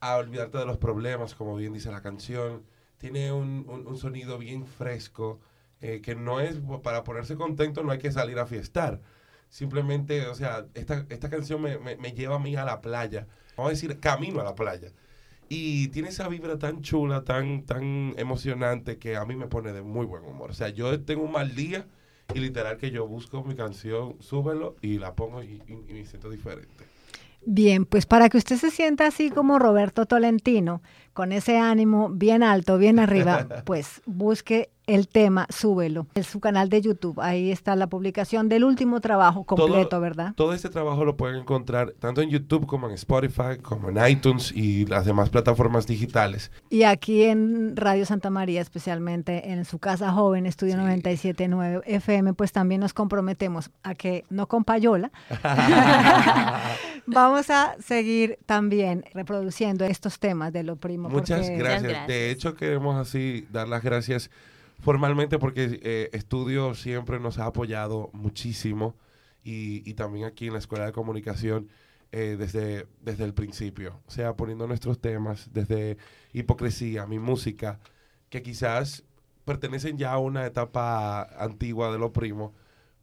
a 0.00 0.16
olvidarte 0.16 0.58
de 0.58 0.66
los 0.66 0.78
problemas, 0.78 1.34
como 1.36 1.54
bien 1.56 1.72
dice 1.72 1.92
la 1.92 2.02
canción. 2.02 2.64
Tiene 3.00 3.32
un, 3.32 3.66
un- 3.68 3.98
sonido 3.98 4.38
bien 4.38 4.66
fresco, 4.66 5.40
eh, 5.80 6.00
que 6.02 6.14
no 6.14 6.40
es 6.40 6.58
para 6.84 7.04
ponerse 7.04 7.36
contento, 7.36 7.82
no 7.82 7.92
hay 7.92 7.98
que 7.98 8.12
salir 8.12 8.38
a 8.38 8.46
fiestar. 8.46 9.00
Simplemente, 9.48 10.26
o 10.28 10.34
sea, 10.36 10.66
esta, 10.74 11.06
esta 11.10 11.30
canción 11.30 11.62
me, 11.62 11.78
me- 11.78 11.96
me 11.96 12.12
lleva 12.12 12.36
a 12.36 12.40
mí 12.40 12.56
a 12.56 12.64
la 12.64 12.80
playa. 12.82 13.26
Vamos 13.56 13.70
a 13.70 13.74
decir, 13.74 14.00
camino 14.00 14.40
a 14.40 14.44
la 14.44 14.54
playa. 14.54 14.92
Y 15.48 15.88
tiene 15.88 16.10
esa 16.10 16.28
vibra 16.28 16.58
tan 16.58 16.82
chula, 16.82 17.24
tan, 17.24 17.64
tan 17.66 18.14
emocionante, 18.18 18.98
que 18.98 19.16
a 19.16 19.24
mí 19.26 19.36
me 19.36 19.48
pone 19.48 19.72
de 19.72 19.82
muy 19.82 20.06
buen 20.06 20.24
humor. 20.24 20.50
O 20.50 20.54
sea, 20.54 20.68
yo 20.70 21.00
tengo 21.02 21.24
un 21.24 21.32
mal 21.32 21.54
día 21.56 21.86
y 22.34 22.40
literal 22.40 22.76
que 22.78 22.90
yo 22.92 23.06
busco 23.08 23.44
mi 23.44 23.56
canción, 23.56 24.16
súbelo 24.20 24.76
y 24.82 24.98
la 24.98 25.14
pongo 25.16 25.42
y- 25.42 25.62
y 25.68 25.92
me 25.94 26.06
siento 26.06 26.30
diferente. 26.30 26.89
Bien, 27.44 27.86
pues 27.86 28.06
para 28.06 28.28
que 28.28 28.38
usted 28.38 28.56
se 28.56 28.70
sienta 28.70 29.06
así 29.06 29.30
como 29.30 29.58
Roberto 29.58 30.06
Tolentino, 30.06 30.82
con 31.12 31.32
ese 31.32 31.58
ánimo 31.58 32.10
bien 32.10 32.42
alto, 32.42 32.78
bien 32.78 32.98
arriba, 32.98 33.46
pues 33.64 34.02
busque 34.06 34.70
el 34.94 35.08
tema, 35.08 35.46
súbelo. 35.50 36.06
En 36.14 36.24
su 36.24 36.40
canal 36.40 36.68
de 36.68 36.80
YouTube, 36.80 37.20
ahí 37.20 37.50
está 37.50 37.76
la 37.76 37.86
publicación 37.88 38.48
del 38.48 38.64
último 38.64 39.00
trabajo 39.00 39.44
completo, 39.44 39.88
Todo- 39.88 40.00
¿verdad? 40.00 40.32
Todo 40.36 40.52
este 40.54 40.68
trabajo 40.68 41.04
lo 41.04 41.16
pueden 41.16 41.36
encontrar 41.40 41.92
tanto 41.98 42.20
en 42.22 42.30
YouTube 42.30 42.66
como 42.66 42.88
en 42.88 42.94
Spotify, 42.94 43.58
como 43.62 43.88
en 43.90 43.98
iTunes 44.10 44.52
y 44.54 44.86
las 44.86 45.04
demás 45.04 45.30
plataformas 45.30 45.86
digitales. 45.86 46.50
Y 46.70 46.82
aquí 46.82 47.22
en 47.24 47.76
Radio 47.76 48.04
Santa 48.06 48.30
María, 48.30 48.60
especialmente 48.60 49.50
en 49.52 49.64
su 49.64 49.78
casa 49.78 50.12
joven, 50.12 50.46
Estudio 50.46 50.76
97.9 50.76 51.82
FM, 51.86 52.34
pues 52.34 52.52
también 52.52 52.80
nos 52.80 52.92
comprometemos 52.92 53.70
a 53.82 53.94
que, 53.94 54.24
no 54.30 54.46
con 54.48 54.64
payola, 54.64 55.10
vamos 57.06 57.50
a 57.50 57.76
seguir 57.80 58.38
también 58.46 59.04
reproduciendo 59.14 59.84
estos 59.84 60.18
temas 60.18 60.52
de 60.52 60.62
lo 60.62 60.76
primo. 60.76 61.08
Muchas 61.08 61.40
porque- 61.40 61.56
gracias. 61.56 62.06
De 62.06 62.30
hecho, 62.30 62.54
queremos 62.54 62.96
así 62.96 63.46
dar 63.50 63.68
las 63.68 63.82
gracias 63.82 64.30
formalmente 64.80 65.38
porque 65.38 65.80
eh, 65.82 66.10
Estudio 66.12 66.74
siempre 66.74 67.20
nos 67.20 67.38
ha 67.38 67.46
apoyado 67.46 68.10
muchísimo 68.12 68.96
y, 69.44 69.88
y 69.88 69.94
también 69.94 70.26
aquí 70.26 70.46
en 70.46 70.52
la 70.54 70.58
Escuela 70.58 70.86
de 70.86 70.92
Comunicación 70.92 71.68
eh, 72.12 72.36
desde, 72.36 72.88
desde 73.02 73.22
el 73.22 73.34
principio. 73.34 74.00
O 74.08 74.10
sea, 74.10 74.34
poniendo 74.34 74.66
nuestros 74.66 75.00
temas 75.00 75.48
desde 75.52 75.96
hipocresía, 76.32 77.06
mi 77.06 77.20
música, 77.20 77.78
que 78.30 78.42
quizás 78.42 79.04
pertenecen 79.44 79.96
ya 79.96 80.14
a 80.14 80.18
una 80.18 80.44
etapa 80.44 81.22
antigua 81.38 81.92
de 81.92 81.98
lo 82.00 82.12
primo, 82.12 82.52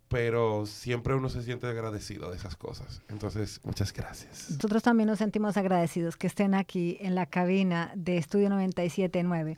pero 0.10 0.66
siempre 0.66 1.16
uno 1.16 1.30
se 1.30 1.42
siente 1.42 1.68
agradecido 1.68 2.32
de 2.32 2.36
esas 2.36 2.58
cosas. 2.58 3.02
Entonces, 3.08 3.62
muchas 3.64 3.94
gracias. 3.94 4.50
Nosotros 4.50 4.84
también 4.84 5.08
nos 5.08 5.20
sentimos 5.20 5.56
agradecidos 5.56 6.18
que 6.18 6.28
estén 6.28 6.54
aquí 6.54 6.98
en 7.00 7.16
la 7.16 7.28
cabina 7.28 7.94
de 7.96 8.18
Estudio 8.18 8.50
97.9 8.50 9.58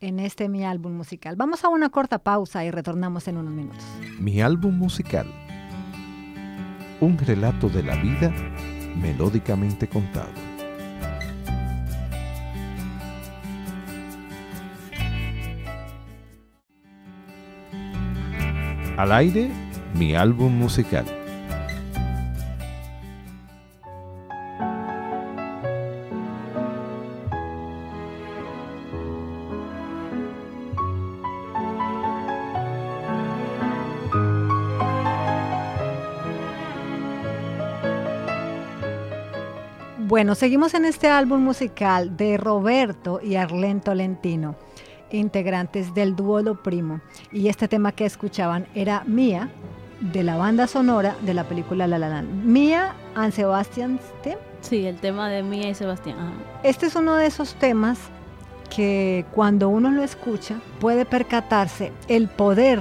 en 0.00 0.18
este 0.18 0.48
mi 0.48 0.64
álbum 0.64 0.94
musical. 0.94 1.36
Vamos 1.36 1.64
a 1.64 1.68
una 1.68 1.90
corta 1.90 2.18
pausa 2.18 2.64
y 2.64 2.70
retornamos 2.70 3.28
en 3.28 3.36
unos 3.36 3.52
minutos. 3.52 3.84
Mi 4.18 4.40
álbum 4.40 4.76
musical. 4.76 5.26
Un 7.00 7.18
relato 7.18 7.68
de 7.68 7.82
la 7.82 7.96
vida 7.96 8.32
melódicamente 8.96 9.88
contado. 9.88 10.28
Al 18.96 19.12
aire, 19.12 19.50
mi 19.94 20.14
álbum 20.14 20.52
musical. 20.52 21.19
Bueno, 40.10 40.34
seguimos 40.34 40.74
en 40.74 40.86
este 40.86 41.06
álbum 41.06 41.40
musical 41.40 42.16
de 42.16 42.36
Roberto 42.36 43.20
y 43.22 43.36
Arlen 43.36 43.80
Tolentino, 43.80 44.56
integrantes 45.12 45.94
del 45.94 46.16
dúo 46.16 46.42
Lo 46.42 46.60
Primo. 46.64 47.00
Y 47.30 47.46
este 47.46 47.68
tema 47.68 47.92
que 47.92 48.06
escuchaban 48.06 48.66
era 48.74 49.04
Mía, 49.06 49.50
de 50.00 50.24
la 50.24 50.36
banda 50.36 50.66
sonora 50.66 51.14
de 51.20 51.32
la 51.32 51.44
película 51.44 51.86
La 51.86 51.96
La 51.96 52.08
Land. 52.08 52.44
Mía 52.44 52.96
and 53.14 53.32
Sebastian's 53.32 54.00
Theme. 54.24 54.38
Sí, 54.62 54.84
el 54.84 54.96
tema 54.96 55.28
de 55.28 55.44
Mía 55.44 55.68
y 55.68 55.76
Sebastián. 55.76 56.18
ajá. 56.18 56.32
Este 56.64 56.86
es 56.86 56.96
uno 56.96 57.14
de 57.14 57.26
esos 57.26 57.54
temas 57.54 58.00
que 58.68 59.24
cuando 59.30 59.68
uno 59.68 59.92
lo 59.92 60.02
escucha 60.02 60.56
puede 60.80 61.04
percatarse 61.04 61.92
el 62.08 62.26
poder 62.26 62.80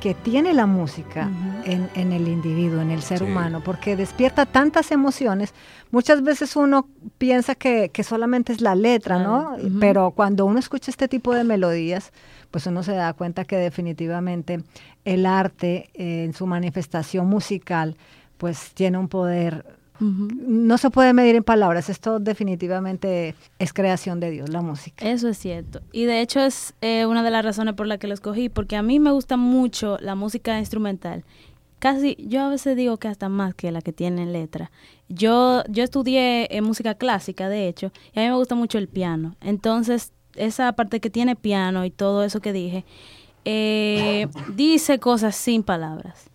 que 0.00 0.14
tiene 0.14 0.52
la 0.52 0.66
música 0.66 1.30
en, 1.64 1.88
en 1.94 2.12
el 2.12 2.28
individuo, 2.28 2.80
en 2.82 2.90
el 2.90 3.02
ser 3.02 3.18
Sí. 3.18 3.24
humano, 3.24 3.62
porque 3.64 3.96
despierta 3.96 4.44
tantas 4.46 4.90
emociones. 4.92 5.54
Muchas 5.90 6.22
veces 6.22 6.54
uno 6.56 6.86
piensa 7.18 7.54
que, 7.54 7.88
que 7.88 8.02
solamente 8.04 8.52
es 8.52 8.60
la 8.60 8.74
letra, 8.74 9.18
¿no? 9.18 9.56
Pero 9.80 10.10
cuando 10.10 10.44
uno 10.44 10.58
escucha 10.58 10.90
este 10.90 11.08
tipo 11.08 11.34
de 11.34 11.44
melodías, 11.44 12.12
pues 12.50 12.66
uno 12.66 12.82
se 12.82 12.92
da 12.92 13.12
cuenta 13.14 13.44
que 13.44 13.56
definitivamente 13.56 14.62
el 15.04 15.24
arte 15.26 15.88
eh, 15.94 16.24
en 16.24 16.34
su 16.34 16.46
manifestación 16.46 17.26
musical, 17.26 17.96
pues 18.36 18.72
tiene 18.74 18.98
un 18.98 19.08
poder 19.08 19.64
no 20.00 20.78
se 20.78 20.90
puede 20.90 21.12
medir 21.12 21.36
en 21.36 21.44
palabras, 21.44 21.88
esto 21.88 22.18
definitivamente 22.18 23.34
es 23.58 23.72
creación 23.72 24.20
de 24.20 24.30
Dios, 24.30 24.48
la 24.48 24.62
música. 24.62 25.08
Eso 25.08 25.28
es 25.28 25.38
cierto. 25.38 25.80
Y 25.92 26.04
de 26.04 26.20
hecho 26.20 26.40
es 26.40 26.74
eh, 26.80 27.06
una 27.06 27.22
de 27.22 27.30
las 27.30 27.44
razones 27.44 27.74
por 27.74 27.86
las 27.86 27.98
que 27.98 28.06
lo 28.06 28.14
escogí, 28.14 28.48
porque 28.48 28.76
a 28.76 28.82
mí 28.82 29.00
me 29.00 29.10
gusta 29.10 29.36
mucho 29.36 29.98
la 30.00 30.14
música 30.14 30.58
instrumental. 30.58 31.24
Casi, 31.78 32.16
yo 32.18 32.42
a 32.42 32.48
veces 32.48 32.76
digo 32.76 32.96
que 32.96 33.08
hasta 33.08 33.28
más 33.28 33.54
que 33.54 33.70
la 33.70 33.82
que 33.82 33.92
tiene 33.92 34.26
letra. 34.26 34.70
Yo, 35.08 35.62
yo 35.68 35.84
estudié 35.84 36.48
eh, 36.50 36.62
música 36.62 36.94
clásica, 36.94 37.48
de 37.48 37.68
hecho, 37.68 37.92
y 38.14 38.20
a 38.20 38.22
mí 38.22 38.28
me 38.28 38.36
gusta 38.36 38.54
mucho 38.54 38.78
el 38.78 38.88
piano. 38.88 39.36
Entonces, 39.40 40.12
esa 40.34 40.72
parte 40.72 41.00
que 41.00 41.10
tiene 41.10 41.36
piano 41.36 41.84
y 41.84 41.90
todo 41.90 42.24
eso 42.24 42.40
que 42.40 42.52
dije, 42.52 42.84
eh, 43.44 44.26
dice 44.54 44.98
cosas 44.98 45.36
sin 45.36 45.62
palabras. 45.62 46.30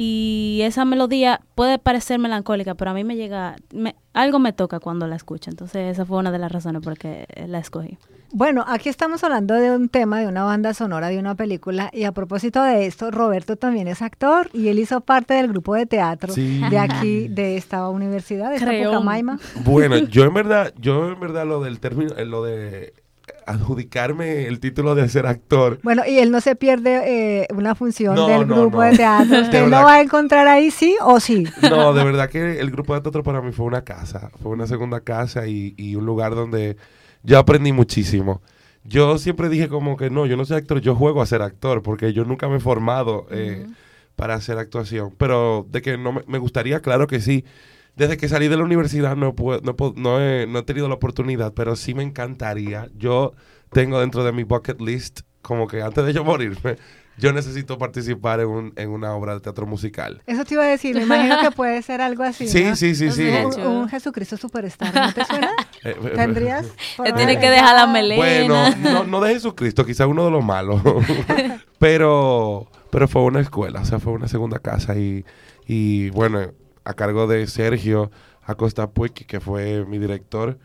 Y 0.00 0.60
esa 0.62 0.84
melodía 0.84 1.40
puede 1.56 1.80
parecer 1.80 2.20
melancólica, 2.20 2.76
pero 2.76 2.92
a 2.92 2.94
mí 2.94 3.02
me 3.02 3.16
llega, 3.16 3.56
me- 3.74 3.96
algo 4.12 4.38
me 4.38 4.52
toca 4.52 4.78
cuando 4.78 5.08
la 5.08 5.16
escucho. 5.16 5.50
Entonces 5.50 5.90
esa 5.90 6.06
fue 6.06 6.18
una 6.18 6.30
de 6.30 6.38
las 6.38 6.52
razones 6.52 6.82
por 6.82 6.96
que 6.96 7.26
la 7.48 7.58
escogí. 7.58 7.98
Bueno, 8.30 8.64
aquí 8.68 8.88
estamos 8.90 9.24
hablando 9.24 9.54
de 9.54 9.72
un 9.74 9.88
tema, 9.88 10.20
de 10.20 10.28
una 10.28 10.44
banda 10.44 10.72
sonora, 10.72 11.08
de 11.08 11.18
una 11.18 11.34
película, 11.34 11.90
y 11.92 12.04
a 12.04 12.12
propósito 12.12 12.62
de 12.62 12.86
esto, 12.86 13.10
Roberto 13.10 13.56
también 13.56 13.88
es 13.88 14.00
actor 14.00 14.50
y 14.52 14.68
él 14.68 14.78
hizo 14.78 15.00
parte 15.00 15.34
del 15.34 15.48
grupo 15.48 15.74
de 15.74 15.86
teatro 15.86 16.32
Sí. 16.32 16.60
de 16.70 16.78
aquí, 16.78 17.26
de 17.26 17.56
esta 17.56 17.88
universidad, 17.88 18.50
de 18.50 18.56
esta 18.56 18.68
Creón. 18.68 18.92
Pucamaima. 18.92 19.40
Bueno, 19.64 19.96
yo 19.96 20.22
en 20.26 20.32
verdad, 20.34 20.72
yo 20.78 21.08
en 21.08 21.18
verdad 21.18 21.44
lo 21.44 21.60
del 21.60 21.80
término, 21.80 22.12
eh, 22.16 22.24
lo 22.24 22.44
de 22.44 22.92
adjudicarme 23.48 24.46
el 24.46 24.60
título 24.60 24.94
de 24.94 25.08
ser 25.08 25.26
actor. 25.26 25.78
Bueno, 25.82 26.02
y 26.06 26.18
él 26.18 26.30
no 26.30 26.40
se 26.40 26.56
pierde 26.56 27.42
eh, 27.42 27.46
una 27.54 27.74
función 27.74 28.14
No, 28.14 28.28
del 28.28 28.46
no, 28.46 28.56
grupo 28.62 28.78
no. 28.78 28.90
de 28.90 28.96
teatro. 28.96 29.40
¿Usted 29.42 29.64
lo 29.68 29.70
va 29.84 29.94
a 29.94 30.00
encontrar 30.00 30.46
ahí, 30.48 30.70
sí 30.70 30.96
o 31.02 31.20
sí? 31.20 31.44
No, 31.62 31.92
de 31.92 32.04
verdad 32.04 32.28
que 32.30 32.60
el 32.60 32.70
grupo 32.70 32.94
de 32.94 33.00
teatro 33.00 33.22
para 33.22 33.40
mí 33.42 33.52
fue 33.52 33.66
una 33.66 33.82
casa, 33.82 34.30
fue 34.42 34.52
una 34.52 34.66
segunda 34.66 35.00
casa 35.00 35.46
y, 35.46 35.74
y 35.76 35.94
un 35.96 36.06
lugar 36.06 36.34
donde 36.34 36.76
yo 37.22 37.38
aprendí 37.38 37.72
muchísimo. 37.72 38.42
Yo 38.84 39.18
siempre 39.18 39.48
dije 39.48 39.68
como 39.68 39.96
que 39.96 40.08
no, 40.08 40.24
yo 40.26 40.36
no 40.36 40.44
soy 40.44 40.56
actor, 40.56 40.80
yo 40.80 40.94
juego 40.94 41.20
a 41.20 41.26
ser 41.26 41.42
actor, 41.42 41.82
porque 41.82 42.12
yo 42.12 42.24
nunca 42.24 42.48
me 42.48 42.56
he 42.56 42.60
formado 42.60 43.26
eh, 43.30 43.66
para 44.16 44.34
hacer 44.34 44.56
actuación. 44.58 45.12
Pero 45.18 45.66
de 45.68 45.82
que 45.82 45.98
no 45.98 46.12
me, 46.12 46.22
me 46.26 46.38
gustaría, 46.38 46.80
claro 46.80 47.06
que 47.06 47.20
sí. 47.20 47.44
Desde 47.98 48.16
que 48.16 48.28
salí 48.28 48.48
de 48.48 48.56
la 48.56 48.64
universidad 48.64 49.16
no, 49.16 49.34
puedo- 49.34 49.60
no, 49.62 49.76
puedo- 49.76 49.92
no, 49.96 50.20
he, 50.20 50.46
no 50.46 50.60
he 50.60 50.62
tenido 50.62 50.88
la 50.88 50.94
oportunidad, 50.94 51.52
pero 51.54 51.76
sí 51.76 51.92
me 51.94 52.02
encantaría. 52.04 52.88
Yo 52.96 53.32
tengo 53.72 54.00
dentro 54.00 54.24
de 54.24 54.32
mi 54.32 54.44
bucket 54.44 54.80
list, 54.80 55.20
como 55.42 55.66
que 55.66 55.82
antes 55.82 56.04
de 56.06 56.12
yo 56.12 56.24
morirme, 56.24 56.76
yo 57.18 57.32
necesito 57.32 57.76
participar 57.78 58.38
en, 58.38 58.46
un- 58.46 58.72
en 58.76 58.90
una 58.90 59.12
obra 59.14 59.34
de 59.34 59.40
teatro 59.40 59.66
musical. 59.66 60.22
Eso 60.26 60.44
te 60.44 60.54
iba 60.54 60.62
a 60.62 60.68
decir, 60.68 60.94
me 60.94 61.02
imagino 61.02 61.40
que 61.42 61.50
puede 61.50 61.82
ser 61.82 62.00
algo 62.00 62.22
así. 62.22 62.46
Sí, 62.46 62.62
¿no? 62.64 62.76
sí, 62.76 62.94
sí, 62.94 63.10
sí. 63.10 63.28
Un, 63.28 63.66
un 63.66 63.88
Jesucristo 63.88 64.36
Superstar, 64.36 64.94
¿no 64.94 65.12
te 65.12 65.24
suena? 65.24 65.50
Eh, 65.84 65.94
eh, 66.02 66.12
¿Tendrías? 66.16 66.66
por 66.96 67.06
Te 67.06 67.12
ahí? 67.12 67.16
tiene 67.18 67.38
que 67.40 67.50
dejar 67.50 67.74
la 67.76 67.86
melena. 67.86 68.16
Bueno, 68.16 68.76
no, 68.82 69.04
no 69.04 69.20
de 69.20 69.34
Jesucristo, 69.34 69.84
quizá 69.86 70.06
uno 70.08 70.24
de 70.24 70.30
los 70.32 70.44
malos. 70.44 70.82
pero, 71.78 72.66
pero 72.90 73.08
fue 73.08 73.22
una 73.22 73.40
escuela, 73.40 73.80
o 73.80 73.84
sea, 73.84 73.98
fue 73.98 74.12
una 74.12 74.28
segunda 74.28 74.58
casa. 74.58 74.96
Y, 74.96 75.24
y 75.66 76.10
bueno, 76.10 76.40
a 76.88 76.94
cargo 76.94 77.26
de 77.26 77.46
Sergio 77.46 78.10
Acosta 78.42 78.90
Puig, 78.90 79.12
que 79.12 79.40
fue 79.40 79.84
mi 79.84 79.98
director, 79.98 80.58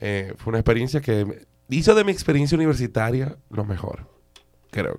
eh, 0.00 0.32
fue 0.38 0.52
una 0.52 0.58
experiencia 0.58 1.02
que 1.02 1.46
hizo 1.68 1.94
de 1.94 2.02
mi 2.02 2.12
experiencia 2.12 2.56
universitaria 2.56 3.36
lo 3.50 3.66
mejor, 3.66 4.08
creo. 4.70 4.98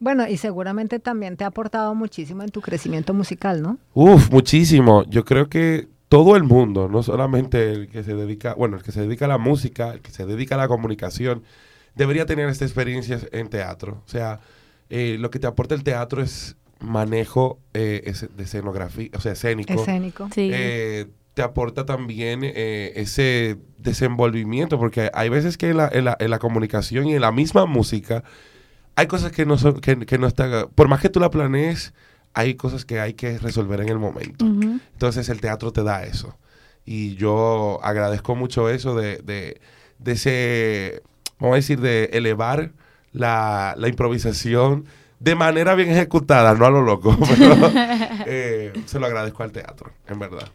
Bueno, 0.00 0.28
y 0.28 0.36
seguramente 0.36 0.98
también 0.98 1.38
te 1.38 1.44
ha 1.44 1.46
aportado 1.46 1.94
muchísimo 1.94 2.42
en 2.42 2.50
tu 2.50 2.60
crecimiento 2.60 3.14
musical, 3.14 3.62
¿no? 3.62 3.78
Uf, 3.94 4.30
muchísimo. 4.30 5.02
Yo 5.08 5.24
creo 5.24 5.48
que 5.48 5.88
todo 6.08 6.36
el 6.36 6.44
mundo, 6.44 6.88
no 6.88 7.02
solamente 7.02 7.72
el 7.72 7.88
que 7.88 8.04
se 8.04 8.14
dedica, 8.14 8.52
bueno, 8.52 8.76
el 8.76 8.82
que 8.82 8.92
se 8.92 9.00
dedica 9.00 9.24
a 9.24 9.28
la 9.28 9.38
música, 9.38 9.94
el 9.94 10.02
que 10.02 10.10
se 10.10 10.26
dedica 10.26 10.56
a 10.56 10.58
la 10.58 10.68
comunicación, 10.68 11.42
debería 11.94 12.26
tener 12.26 12.50
esta 12.50 12.66
experiencia 12.66 13.18
en 13.32 13.48
teatro. 13.48 14.02
O 14.04 14.08
sea, 14.08 14.40
eh, 14.90 15.16
lo 15.18 15.30
que 15.30 15.38
te 15.38 15.46
aporta 15.46 15.74
el 15.74 15.82
teatro 15.82 16.22
es 16.22 16.54
manejo 16.80 17.58
eh, 17.74 18.02
ese- 18.06 18.28
de 18.28 18.44
escenografía, 18.44 19.10
o 19.14 19.20
sea, 19.20 19.32
escénico. 19.32 19.72
Escénico. 19.72 20.28
Sí. 20.34 20.50
Eh, 20.52 21.06
te 21.34 21.42
aporta 21.42 21.86
también 21.86 22.40
eh, 22.42 22.92
ese 22.96 23.58
desenvolvimiento, 23.78 24.78
porque 24.78 25.10
hay 25.14 25.28
veces 25.28 25.56
que 25.56 25.70
en 25.70 25.76
la, 25.76 25.88
en 25.92 26.04
la- 26.04 26.16
en 26.18 26.30
la 26.30 26.38
comunicación 26.38 27.06
y 27.06 27.14
en 27.14 27.20
la 27.20 27.32
misma 27.32 27.66
música 27.66 28.24
hay 28.96 29.06
cosas 29.06 29.30
que 29.30 29.46
no 29.46 29.56
son, 29.58 29.80
que, 29.80 29.96
que 30.06 30.18
no 30.18 30.26
están, 30.26 30.68
por 30.74 30.88
más 30.88 31.00
que 31.00 31.08
tú 31.08 31.20
la 31.20 31.30
planees, 31.30 31.94
hay 32.34 32.54
cosas 32.54 32.84
que 32.84 32.98
hay 33.00 33.14
que 33.14 33.38
resolver 33.38 33.80
en 33.80 33.88
el 33.88 33.98
momento. 33.98 34.44
Entonces 34.44 35.28
el 35.28 35.40
teatro 35.40 35.72
te 35.72 35.82
da 35.84 36.04
eso. 36.04 36.36
Y 36.84 37.14
yo 37.14 37.78
agradezco 37.82 38.34
mucho 38.34 38.68
eso 38.68 38.94
de, 38.96 39.18
de, 39.18 39.60
de 39.98 40.12
ese, 40.12 41.02
vamos 41.38 41.54
a 41.54 41.56
decir, 41.56 41.80
de 41.80 42.04
elevar 42.12 42.72
la, 43.12 43.74
la 43.78 43.88
improvisación 43.88 44.86
de 45.20 45.34
manera 45.34 45.74
bien 45.74 45.90
ejecutada, 45.90 46.54
no 46.54 46.66
a 46.66 46.70
lo 46.70 46.82
loco, 46.82 47.16
pero 47.28 47.54
eh, 48.26 48.72
se 48.86 48.98
lo 48.98 49.06
agradezco 49.06 49.42
al 49.42 49.52
teatro, 49.52 49.92
en 50.06 50.18
verdad. 50.18 50.48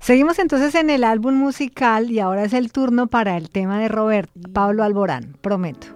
Seguimos 0.00 0.38
entonces 0.38 0.74
en 0.76 0.90
el 0.90 1.02
álbum 1.02 1.34
musical 1.34 2.10
y 2.10 2.20
ahora 2.20 2.44
es 2.44 2.52
el 2.52 2.70
turno 2.70 3.08
para 3.08 3.36
el 3.36 3.50
tema 3.50 3.80
de 3.80 3.88
Robert 3.88 4.30
Pablo 4.52 4.84
Alborán, 4.84 5.36
prometo. 5.40 5.88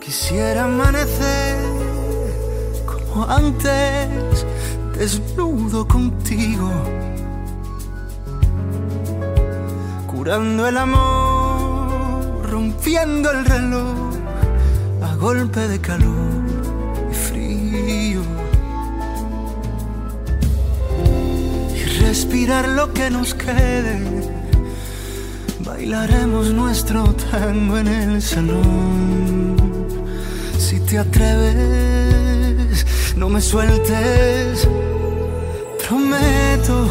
Quisiera 0.00 0.64
amanecer 0.64 1.56
como 2.86 3.28
antes, 3.28 4.46
desnudo 4.96 5.88
contigo, 5.88 6.70
curando 10.06 10.68
el 10.68 10.76
amor, 10.76 12.48
rompiendo 12.48 13.32
el 13.32 13.44
reloj 13.44 14.14
a 15.02 15.16
golpe 15.16 15.60
de 15.60 15.80
calor 15.80 16.43
Y 17.86 18.16
respirar 22.00 22.68
lo 22.68 22.92
que 22.92 23.10
nos 23.10 23.34
quede. 23.34 24.00
Bailaremos 25.60 26.52
nuestro 26.52 27.14
tango 27.30 27.78
en 27.78 27.88
el 27.88 28.22
salón. 28.22 29.56
Si 30.58 30.80
te 30.80 30.98
atreves, 30.98 32.86
no 33.16 33.28
me 33.28 33.40
sueltes. 33.40 34.68
Prometo 35.86 36.90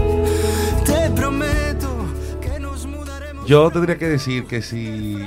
Yo 3.45 3.69
tendría 3.71 3.97
que 3.97 4.07
decir 4.07 4.45
que 4.45 4.61
si, 4.61 5.17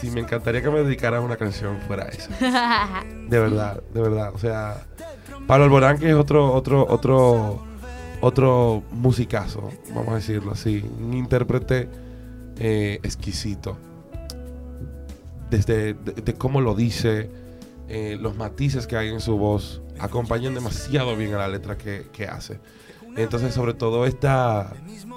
si 0.00 0.10
me 0.10 0.20
encantaría 0.20 0.62
que 0.62 0.70
me 0.70 0.82
dedicaran 0.82 1.22
una 1.22 1.36
canción 1.36 1.78
fuera 1.86 2.08
esa. 2.08 2.30
De 3.28 3.38
verdad, 3.38 3.82
de 3.94 4.00
verdad. 4.00 4.32
O 4.34 4.38
sea, 4.38 4.86
Pablo 5.46 5.64
Alborán, 5.64 5.98
que 5.98 6.08
es 6.10 6.14
otro, 6.14 6.52
otro, 6.52 6.86
otro, 6.88 7.64
otro 8.20 8.82
musicazo, 8.90 9.70
vamos 9.94 10.08
a 10.08 10.14
decirlo 10.16 10.52
así. 10.52 10.84
Un 11.00 11.14
intérprete 11.14 11.88
eh, 12.58 12.98
exquisito. 13.02 13.76
Desde 15.48 15.94
de, 15.94 16.12
de 16.12 16.34
cómo 16.34 16.60
lo 16.60 16.74
dice, 16.74 17.30
eh, 17.88 18.16
los 18.20 18.36
matices 18.36 18.86
que 18.86 18.96
hay 18.96 19.08
en 19.08 19.20
su 19.20 19.36
voz, 19.36 19.82
acompañan 19.98 20.54
demasiado 20.54 21.16
bien 21.16 21.34
a 21.34 21.38
la 21.38 21.48
letra 21.48 21.76
que, 21.76 22.06
que 22.12 22.26
hace. 22.26 22.60
Entonces, 23.16 23.52
sobre 23.54 23.74
todo 23.74 24.06
esta, 24.06 24.72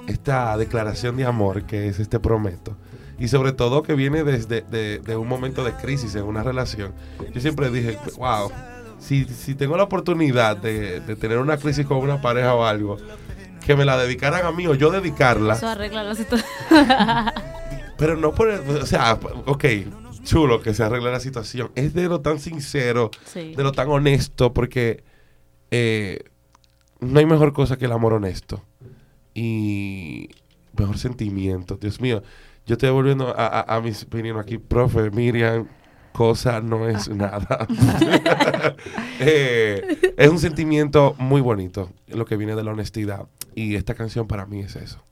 esta 0.07 0.57
declaración 0.57 1.15
de 1.17 1.25
amor 1.25 1.63
que 1.63 1.87
es 1.87 1.99
este 1.99 2.19
prometo. 2.19 2.75
Y 3.19 3.27
sobre 3.27 3.51
todo 3.53 3.83
que 3.83 3.93
viene 3.93 4.23
desde 4.23 4.61
de, 4.61 4.99
de 4.99 5.15
un 5.15 5.27
momento 5.27 5.63
de 5.63 5.73
crisis 5.73 6.15
en 6.15 6.23
una 6.23 6.43
relación. 6.43 6.93
Yo 7.33 7.39
siempre 7.39 7.69
dije, 7.69 7.97
wow, 8.17 8.51
si, 8.99 9.25
si 9.25 9.55
tengo 9.55 9.77
la 9.77 9.83
oportunidad 9.83 10.57
de, 10.57 10.99
de 10.99 11.15
tener 11.15 11.37
una 11.37 11.57
crisis 11.57 11.85
con 11.85 11.97
una 11.99 12.21
pareja 12.21 12.53
o 12.55 12.65
algo, 12.65 12.97
que 13.65 13.75
me 13.75 13.85
la 13.85 13.95
dedicaran 13.97 14.45
a 14.45 14.51
mí 14.51 14.67
o 14.67 14.73
yo 14.75 14.89
dedicarla. 14.91 15.53
Eso 15.53 15.67
arregla 15.69 16.03
la 16.03 16.15
situación. 16.15 16.49
Pero 17.97 18.17
no 18.17 18.33
por, 18.33 18.49
el- 18.49 18.59
o 18.81 18.85
sea, 18.85 19.17
ok, 19.45 19.65
chulo 20.23 20.61
que 20.61 20.73
se 20.73 20.83
arregle 20.83 21.11
la 21.11 21.19
situación. 21.19 21.71
Es 21.75 21.93
de 21.93 22.07
lo 22.09 22.19
tan 22.21 22.39
sincero, 22.39 23.11
Sí. 23.25 23.53
de 23.55 23.63
lo 23.63 23.71
tan 23.71 23.89
honesto, 23.89 24.53
porque 24.53 25.03
eh, 25.71 26.23
no 27.03 27.19
hay 27.19 27.25
mejor 27.25 27.53
cosa 27.53 27.77
que 27.77 27.85
el 27.85 27.91
amor 27.91 28.13
honesto. 28.13 28.63
Y 29.33 30.29
mejor 30.77 30.97
sentimiento. 30.97 31.77
Dios 31.77 31.99
mío, 32.01 32.23
yo 32.65 32.73
estoy 32.73 32.89
volviendo 32.91 33.29
a, 33.37 33.47
a, 33.47 33.75
a 33.77 33.81
mis 33.81 34.03
opiniones 34.03 34.41
aquí, 34.43 34.57
profe, 34.57 35.09
Miriam. 35.11 35.67
Cosa 36.11 36.61
no 36.61 36.87
es 36.87 37.09
nada. 37.15 37.67
Eh, 39.19 40.13
es 40.17 40.29
un 40.29 40.39
sentimiento 40.39 41.15
muy 41.17 41.39
bonito, 41.41 41.89
lo 42.07 42.25
que 42.25 42.35
viene 42.37 42.55
de 42.55 42.63
la 42.63 42.71
honestidad. 42.71 43.27
Y 43.55 43.75
esta 43.75 43.93
canción 43.95 44.27
para 44.27 44.45
mí 44.45 44.59
es 44.61 44.75
eso. 44.75 45.03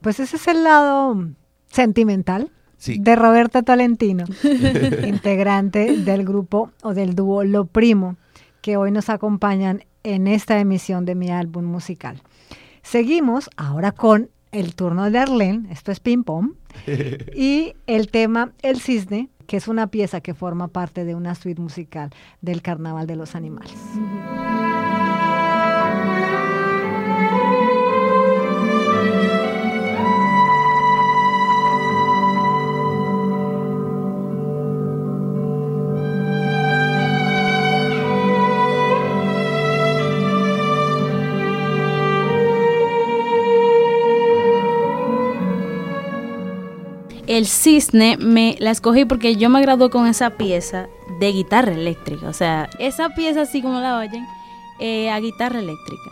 Pues 0.00 0.20
ese 0.20 0.36
es 0.36 0.48
el 0.48 0.64
lado 0.64 1.28
sentimental 1.68 2.50
Sí. 2.76 2.98
de 3.00 3.16
Roberta 3.16 3.62
Tolentino, 3.62 4.24
integrante 5.06 5.96
del 5.98 6.24
grupo 6.24 6.70
o 6.82 6.92
del 6.92 7.14
dúo 7.14 7.44
Lo 7.44 7.66
Primo, 7.66 8.16
que 8.60 8.76
hoy 8.76 8.90
nos 8.90 9.08
acompañan 9.08 9.84
en 10.04 10.28
esta 10.28 10.60
emisión 10.60 11.04
de 11.04 11.16
mi 11.16 11.30
álbum 11.30 11.64
musical. 11.64 12.22
Seguimos 12.82 13.50
ahora 13.56 13.92
con 13.92 14.30
el 14.52 14.76
turno 14.76 15.10
de 15.10 15.18
Arlene, 15.18 15.72
esto 15.72 15.90
es 15.90 15.98
ping 15.98 16.22
pong, 16.22 16.52
y 17.34 17.74
el 17.86 18.10
tema 18.10 18.52
El 18.62 18.80
Cisne, 18.80 19.30
que 19.48 19.56
es 19.56 19.66
una 19.66 19.88
pieza 19.88 20.20
que 20.20 20.34
forma 20.34 20.68
parte 20.68 21.04
de 21.04 21.14
una 21.14 21.34
suite 21.34 21.60
musical 21.60 22.10
del 22.40 22.62
Carnaval 22.62 23.06
de 23.06 23.16
los 23.16 23.34
Animales. 23.34 23.74
El 47.36 47.46
cisne 47.46 48.16
me 48.18 48.56
la 48.60 48.70
escogí 48.70 49.04
porque 49.04 49.36
yo 49.36 49.48
me 49.50 49.60
gradué 49.60 49.90
con 49.90 50.06
esa 50.06 50.30
pieza 50.30 50.86
de 51.20 51.32
guitarra 51.32 51.72
eléctrica. 51.72 52.28
O 52.28 52.32
sea, 52.32 52.68
esa 52.78 53.08
pieza 53.10 53.42
así 53.42 53.60
como 53.62 53.80
la 53.80 53.98
oyen, 53.98 54.24
eh, 54.78 55.10
a 55.10 55.18
guitarra 55.20 55.58
eléctrica. 55.58 56.02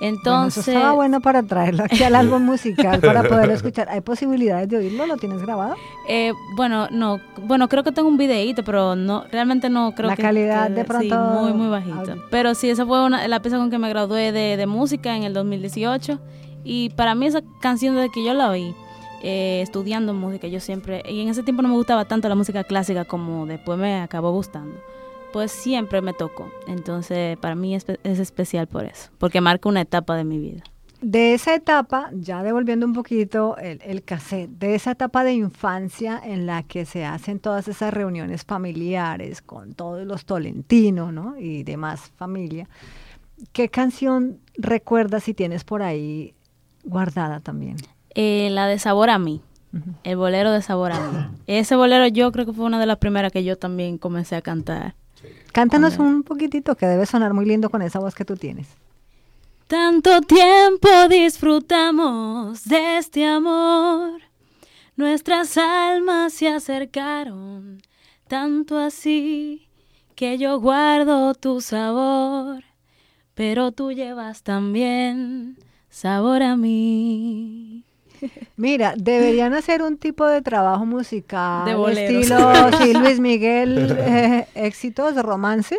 Bueno, 0.00 0.16
Entonces, 0.16 0.66
eso 0.66 0.70
estaba 0.72 0.92
bueno 0.94 1.20
para 1.20 1.44
traerlo 1.44 1.84
aquí 1.84 2.02
al 2.02 2.16
álbum 2.16 2.42
musical 2.44 3.00
para 3.00 3.22
poderlo 3.28 3.54
escuchar. 3.54 3.88
¿Hay 3.88 4.00
posibilidades 4.00 4.68
de 4.68 4.78
oírlo? 4.78 5.06
¿Lo 5.06 5.16
tienes 5.16 5.40
grabado? 5.42 5.76
eh, 6.08 6.32
bueno, 6.56 6.88
no, 6.90 7.20
bueno, 7.44 7.68
creo 7.68 7.84
que 7.84 7.92
tengo 7.92 8.08
un 8.08 8.16
videíto, 8.16 8.64
pero 8.64 8.96
no, 8.96 9.24
realmente 9.30 9.70
no 9.70 9.92
creo 9.94 10.08
La 10.10 10.16
que 10.16 10.22
calidad 10.22 10.66
que- 10.66 10.74
de 10.74 10.80
sí, 10.82 10.86
pronto- 10.88 11.16
muy, 11.40 11.52
muy 11.52 11.68
bajito. 11.68 12.16
Pero 12.32 12.56
sí, 12.56 12.68
esa 12.68 12.84
fue 12.84 13.04
una, 13.04 13.28
la 13.28 13.40
pieza 13.40 13.58
con 13.58 13.70
que 13.70 13.78
me 13.78 13.88
gradué 13.88 14.32
de, 14.32 14.56
de 14.56 14.66
música 14.66 15.16
en 15.16 15.22
el 15.22 15.32
2018 15.34 16.18
y 16.64 16.90
para 16.90 17.14
mí 17.14 17.26
esa 17.26 17.42
canción 17.60 17.94
desde 17.94 18.10
que 18.10 18.24
yo 18.24 18.34
la 18.34 18.50
oí, 18.50 18.74
eh, 19.22 19.60
estudiando 19.62 20.14
música, 20.14 20.48
yo 20.48 20.58
siempre, 20.58 21.02
y 21.08 21.20
en 21.20 21.28
ese 21.28 21.42
tiempo 21.42 21.62
no 21.62 21.68
me 21.68 21.74
gustaba 21.74 22.04
tanto 22.06 22.28
la 22.28 22.34
música 22.34 22.64
clásica 22.64 23.04
como 23.04 23.46
después 23.46 23.78
me 23.78 24.00
acabó 24.00 24.32
gustando, 24.32 24.76
pues 25.32 25.52
siempre 25.52 26.02
me 26.02 26.12
tocó. 26.12 26.50
Entonces, 26.66 27.38
para 27.38 27.54
mí 27.54 27.74
es, 27.74 27.86
es 28.02 28.18
especial 28.18 28.66
por 28.66 28.84
eso, 28.84 29.10
porque 29.18 29.40
marca 29.40 29.68
una 29.68 29.82
etapa 29.82 30.16
de 30.16 30.24
mi 30.24 30.38
vida. 30.38 30.64
De 31.02 31.34
esa 31.34 31.54
etapa, 31.54 32.10
ya 32.12 32.44
devolviendo 32.44 32.86
un 32.86 32.92
poquito 32.92 33.56
el, 33.58 33.80
el 33.82 34.02
cassette, 34.02 34.50
de 34.50 34.76
esa 34.76 34.92
etapa 34.92 35.24
de 35.24 35.34
infancia 35.34 36.20
en 36.24 36.46
la 36.46 36.62
que 36.62 36.84
se 36.84 37.04
hacen 37.04 37.40
todas 37.40 37.66
esas 37.66 37.92
reuniones 37.92 38.44
familiares 38.44 39.42
con 39.42 39.74
todos 39.74 40.06
los 40.06 40.24
tolentinos 40.24 41.12
¿no? 41.12 41.36
y 41.36 41.64
demás 41.64 42.12
familia, 42.16 42.68
¿qué 43.52 43.68
canción 43.68 44.38
recuerdas 44.56 45.24
si 45.24 45.34
tienes 45.34 45.64
por 45.64 45.82
ahí 45.82 46.34
guardada 46.84 47.40
también? 47.40 47.76
Eh, 48.14 48.48
la 48.50 48.66
de 48.66 48.78
Sabor 48.78 49.10
a 49.10 49.18
mí. 49.18 49.40
El 50.04 50.16
bolero 50.16 50.52
de 50.52 50.60
Sabor 50.60 50.92
a 50.92 51.00
mí. 51.00 51.26
Ese 51.46 51.76
bolero 51.76 52.06
yo 52.06 52.30
creo 52.30 52.44
que 52.44 52.52
fue 52.52 52.66
una 52.66 52.78
de 52.78 52.86
las 52.86 52.98
primeras 52.98 53.32
que 53.32 53.42
yo 53.42 53.56
también 53.56 53.96
comencé 53.96 54.36
a 54.36 54.42
cantar. 54.42 54.94
Cántanos 55.52 55.98
un 55.98 56.22
poquitito 56.22 56.74
que 56.74 56.86
debe 56.86 57.06
sonar 57.06 57.32
muy 57.32 57.46
lindo 57.46 57.70
con 57.70 57.82
esa 57.82 57.98
voz 57.98 58.14
que 58.14 58.24
tú 58.24 58.36
tienes. 58.36 58.68
Tanto 59.66 60.20
tiempo 60.20 60.88
disfrutamos 61.08 62.64
de 62.64 62.98
este 62.98 63.24
amor, 63.24 64.20
nuestras 64.96 65.56
almas 65.56 66.34
se 66.34 66.48
acercaron, 66.48 67.80
tanto 68.28 68.78
así 68.78 69.68
que 70.14 70.36
yo 70.36 70.60
guardo 70.60 71.32
tu 71.32 71.62
sabor, 71.62 72.64
pero 73.32 73.72
tú 73.72 73.92
llevas 73.92 74.42
también 74.42 75.56
sabor 75.88 76.42
a 76.42 76.54
mí. 76.54 77.86
Mira, 78.56 78.94
deberían 78.96 79.52
hacer 79.54 79.82
un 79.82 79.96
tipo 79.96 80.26
de 80.26 80.42
trabajo 80.42 80.84
musical, 80.86 81.64
De 81.64 81.92
estilo 82.04 82.52
sí, 82.82 82.94
Luis 82.94 83.20
Miguel, 83.20 83.96
eh, 83.98 84.46
éxitos, 84.54 85.14
romances, 85.22 85.78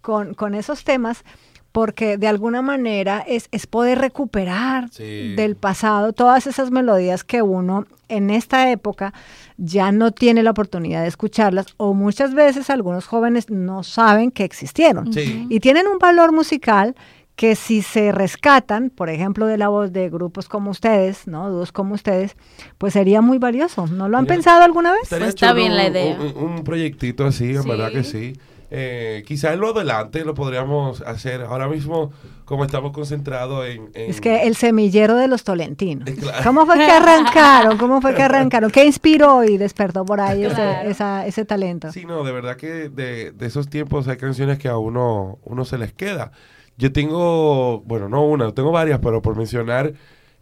con, 0.00 0.34
con 0.34 0.54
esos 0.54 0.84
temas, 0.84 1.24
porque 1.72 2.18
de 2.18 2.28
alguna 2.28 2.62
manera 2.62 3.24
es, 3.26 3.48
es 3.50 3.66
poder 3.66 3.98
recuperar 3.98 4.88
Sí. 4.90 5.34
del 5.34 5.56
pasado 5.56 6.12
todas 6.12 6.46
esas 6.46 6.70
melodías 6.70 7.24
que 7.24 7.42
uno 7.42 7.86
en 8.08 8.30
esta 8.30 8.70
época 8.70 9.12
ya 9.56 9.90
no 9.90 10.12
tiene 10.12 10.42
la 10.44 10.50
oportunidad 10.50 11.02
de 11.02 11.08
escucharlas 11.08 11.66
o 11.78 11.94
muchas 11.94 12.34
veces 12.34 12.70
algunos 12.70 13.06
jóvenes 13.06 13.50
no 13.50 13.82
saben 13.82 14.30
que 14.30 14.44
existieron 14.44 15.12
Sí. 15.12 15.46
y 15.48 15.58
tienen 15.60 15.86
un 15.88 15.98
valor 15.98 16.30
musical 16.32 16.94
que 17.36 17.56
si 17.56 17.82
se 17.82 18.12
rescatan, 18.12 18.90
por 18.90 19.10
ejemplo, 19.10 19.46
de 19.46 19.58
la 19.58 19.68
voz 19.68 19.92
de 19.92 20.08
grupos 20.08 20.48
como 20.48 20.70
ustedes, 20.70 21.26
¿no? 21.26 21.50
Dúos 21.50 21.72
como 21.72 21.94
ustedes, 21.94 22.36
pues 22.78 22.92
sería 22.92 23.20
muy 23.22 23.38
valioso. 23.38 23.86
¿No 23.88 24.08
lo 24.08 24.18
han 24.18 24.24
Mira, 24.24 24.34
pensado 24.36 24.62
alguna 24.62 24.92
vez? 24.92 25.08
Pues 25.08 25.22
está 25.22 25.52
bien 25.52 25.76
la 25.76 25.88
idea. 25.88 26.16
Un, 26.20 26.50
un 26.58 26.64
proyectito 26.64 27.26
así, 27.26 27.56
en 27.56 27.62
Sí. 27.64 27.68
verdad 27.68 27.90
que 27.90 28.04
sí. 28.04 28.34
Eh, 28.76 29.22
quizá 29.26 29.52
en 29.52 29.60
lo 29.60 29.70
adelante 29.70 30.24
lo 30.24 30.34
podríamos 30.34 31.00
hacer. 31.02 31.42
Ahora 31.42 31.68
mismo, 31.68 32.12
como 32.44 32.64
estamos 32.64 32.92
concentrados 32.92 33.66
en... 33.68 33.90
en- 33.94 34.10
Es 34.10 34.20
que 34.20 34.44
el 34.44 34.56
semillero 34.56 35.14
de 35.16 35.28
los 35.28 35.44
tolentinos. 35.44 36.08
Eh, 36.08 36.14
claro. 36.16 36.42
¿Cómo 36.44 36.66
fue 36.66 36.76
que 36.78 36.90
arrancaron? 36.90 37.78
¿Cómo 37.78 38.00
fue 38.00 38.14
que 38.14 38.22
arrancaron? 38.24 38.70
¿Qué 38.70 38.84
inspiró 38.84 39.44
y 39.44 39.58
despertó 39.58 40.04
por 40.04 40.20
ahí 40.20 40.44
ese, 40.44 40.54
Claro. 40.54 40.88
esa- 40.88 41.26
ese 41.26 41.44
talento? 41.44 41.92
Sí, 41.92 42.04
no, 42.04 42.24
de 42.24 42.32
verdad 42.32 42.56
que 42.56 42.88
de, 42.88 43.32
de 43.32 43.46
esos 43.46 43.68
tiempos 43.68 44.08
hay 44.08 44.16
canciones 44.16 44.58
que 44.58 44.68
a 44.68 44.76
uno, 44.78 45.38
uno 45.44 45.64
se 45.64 45.78
les 45.78 45.92
queda. 45.92 46.32
Yo 46.76 46.92
tengo, 46.92 47.80
bueno, 47.82 48.08
no 48.08 48.24
una, 48.26 48.52
tengo 48.52 48.72
varias, 48.72 48.98
pero 49.00 49.22
por 49.22 49.36
mencionar, 49.36 49.92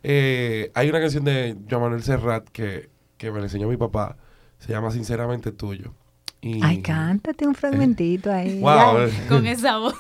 eh, 0.03 0.71
hay 0.75 0.89
una 0.89 1.01
canción 1.01 1.25
de 1.25 1.57
Joan 1.69 1.83
Manuel 1.83 2.03
Serrat 2.03 2.49
que, 2.49 2.91
que 3.19 3.31
me 3.31 3.39
la 3.39 3.45
enseñó 3.45 3.69
mi 3.69 3.77
papá. 3.77 4.17
Se 4.59 4.73
llama 4.73 4.91
Sinceramente 4.91 5.53
Tuyo. 5.53 5.95
Y- 6.41 6.61
Ay, 6.63 6.83
cántate 6.83 7.47
un 7.47 7.55
fragmentito 7.55 8.33
ahí. 8.33 8.61
Wow. 8.61 9.07
Ya. 9.09 9.29
Con 9.29 9.47
esa 9.47 9.79
voz. 9.79 9.95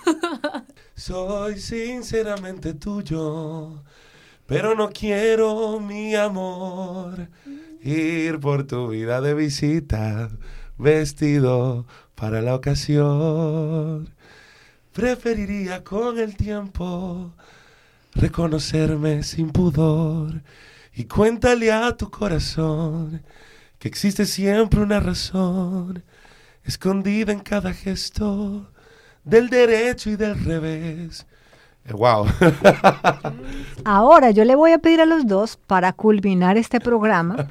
Soy 0.94 1.58
sinceramente 1.58 2.74
tuyo, 2.74 3.82
pero 4.46 4.74
no 4.74 4.90
quiero, 4.90 5.80
mi 5.80 6.14
amor, 6.14 7.28
ir 7.82 8.38
por 8.40 8.66
tu 8.66 8.88
vida 8.88 9.20
de 9.20 9.34
visita, 9.34 10.28
vestido 10.78 11.86
para 12.14 12.42
la 12.42 12.54
ocasión. 12.54 14.10
Preferiría 14.92 15.82
con 15.82 16.18
el 16.18 16.36
tiempo 16.36 17.32
reconocerme 18.14 19.22
sin 19.22 19.50
pudor 19.50 20.42
y 20.94 21.04
cuéntale 21.04 21.72
a 21.72 21.96
tu 21.96 22.10
corazón 22.10 23.22
que 23.78 23.88
existe 23.88 24.26
siempre 24.26 24.80
una 24.80 25.00
razón 25.00 26.04
escondida 26.64 27.32
en 27.32 27.40
cada 27.40 27.72
gesto 27.72 28.70
del 29.24 29.48
derecho 29.48 30.10
y 30.10 30.16
del 30.16 30.44
revés. 30.44 31.26
Eh, 31.84 31.92
wow. 31.92 32.26
Ahora 33.84 34.30
yo 34.30 34.44
le 34.44 34.54
voy 34.54 34.72
a 34.72 34.78
pedir 34.78 35.00
a 35.00 35.06
los 35.06 35.26
dos 35.26 35.56
para 35.56 35.92
culminar 35.92 36.56
este 36.56 36.80
programa 36.80 37.46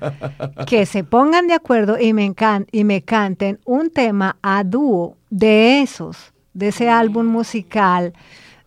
que 0.67 0.85
se 0.85 1.03
pongan 1.03 1.47
de 1.47 1.53
acuerdo 1.53 1.99
y 1.99 2.13
me, 2.13 2.33
y 2.71 2.83
me 2.83 3.01
canten 3.01 3.59
un 3.65 3.89
tema 3.89 4.37
a 4.41 4.63
dúo 4.63 5.17
de 5.29 5.81
esos, 5.81 6.31
de 6.53 6.69
ese 6.69 6.89
álbum 6.89 7.25
musical 7.25 8.13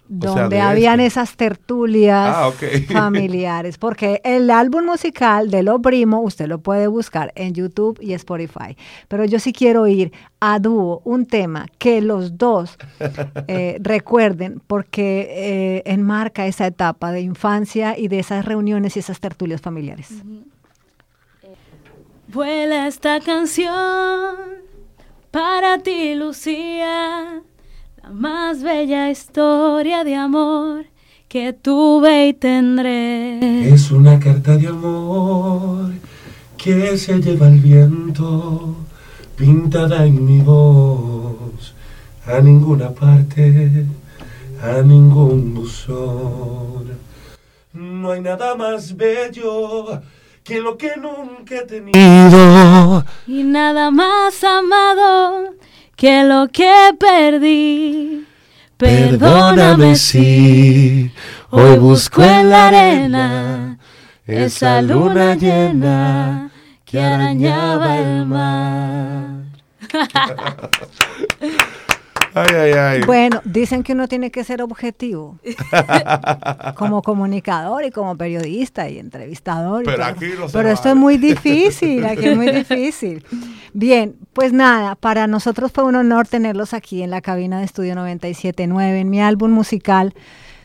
donde 0.06 0.56
de 0.56 0.60
habían 0.60 1.00
este. 1.00 1.20
esas 1.20 1.36
tertulias 1.36 2.34
Ah, 2.36 2.50
familiares, 2.92 3.78
porque 3.78 4.20
el 4.22 4.50
álbum 4.50 4.84
musical 4.84 5.50
de 5.50 5.62
Lo 5.62 5.80
Primo 5.80 6.20
usted 6.20 6.46
lo 6.46 6.58
puede 6.58 6.86
buscar 6.88 7.32
en 7.36 7.54
YouTube 7.54 7.98
y 8.02 8.12
Spotify, 8.12 8.76
pero 9.08 9.24
yo 9.24 9.38
sí 9.38 9.52
quiero 9.52 9.86
ir 9.86 10.12
a 10.40 10.58
dúo 10.58 11.00
un 11.04 11.24
tema 11.24 11.66
que 11.78 12.02
los 12.02 12.36
dos 12.36 12.76
eh, 13.48 13.78
recuerden 13.80 14.60
porque 14.66 15.26
eh, 15.30 15.82
enmarca 15.86 16.46
esa 16.46 16.66
etapa 16.66 17.10
de 17.10 17.22
infancia 17.22 17.98
y 17.98 18.08
de 18.08 18.18
esas 18.18 18.44
reuniones 18.44 18.96
y 18.96 19.00
esas 19.00 19.20
tertulias 19.20 19.62
familiares. 19.62 20.10
Vuela 22.28 22.86
esta 22.88 23.20
canción 23.20 24.36
para 25.30 25.78
ti, 25.78 26.14
Lucía, 26.14 27.42
la 28.04 28.10
más 28.10 28.62
bella 28.62 29.10
historia 29.10 30.04
de 30.04 30.14
amor 30.14 30.84
que 31.26 31.54
tuve 31.54 32.28
y 32.28 32.32
tendré. 32.34 33.72
Es 33.72 33.90
una 33.90 34.18
carta 34.20 34.56
de 34.56 34.66
amor 34.68 35.92
que 36.58 36.98
se 36.98 37.20
lleva 37.20 37.48
el 37.48 37.60
viento, 37.60 38.76
pintada 39.36 40.04
en 40.04 40.24
mi 40.24 40.40
voz, 40.40 41.74
a 42.26 42.40
ninguna 42.40 42.90
parte, 42.90 43.86
a 44.62 44.82
ningún 44.82 45.54
buzón. 45.54 46.98
No 47.72 48.10
hay 48.10 48.20
nada 48.20 48.54
más 48.54 48.94
bello 48.96 50.02
que 50.42 50.60
lo 50.60 50.76
que 50.76 50.92
nunca 50.96 51.56
he 51.56 51.64
tenido. 51.64 53.04
Y 53.26 53.44
nada 53.44 53.90
más 53.90 54.44
amado 54.44 55.54
que 55.96 56.24
lo 56.24 56.48
que 56.48 56.72
perdí. 56.98 58.26
Perdóname 58.76 59.96
si 59.96 61.10
hoy 61.50 61.76
busco 61.78 62.22
en 62.22 62.50
la 62.50 62.68
arena 62.68 63.78
esa 64.26 64.82
luna 64.82 65.34
llena 65.34 66.50
que 66.84 67.00
arañaba 67.00 67.98
el 67.98 68.26
mar. 68.26 69.44
Ay, 72.34 72.48
ay, 72.54 72.72
ay. 72.72 73.02
Bueno, 73.02 73.40
dicen 73.44 73.82
que 73.82 73.92
uno 73.92 74.08
tiene 74.08 74.30
que 74.30 74.42
ser 74.44 74.60
objetivo 74.62 75.38
como 76.76 77.02
comunicador 77.02 77.84
y 77.84 77.90
como 77.90 78.16
periodista 78.16 78.88
y 78.88 78.98
entrevistador. 78.98 79.82
y 79.82 79.86
Pero 79.86 79.98
todo. 79.98 80.06
aquí 80.06 80.26
Pero 80.52 80.68
esto 80.68 80.88
vale. 80.88 80.90
es 80.90 80.96
muy 80.96 81.16
difícil, 81.18 82.04
aquí 82.06 82.26
es 82.26 82.36
muy 82.36 82.50
difícil. 82.50 83.24
Bien, 83.72 84.16
pues 84.32 84.52
nada, 84.52 84.94
para 84.96 85.26
nosotros 85.26 85.70
fue 85.72 85.84
un 85.84 85.94
honor 85.96 86.26
tenerlos 86.26 86.74
aquí 86.74 87.02
en 87.02 87.10
la 87.10 87.20
cabina 87.20 87.58
de 87.58 87.64
Estudio 87.64 87.94
97.9, 87.94 88.82
en 89.00 89.10
mi 89.10 89.20
álbum 89.20 89.50
musical. 89.50 90.14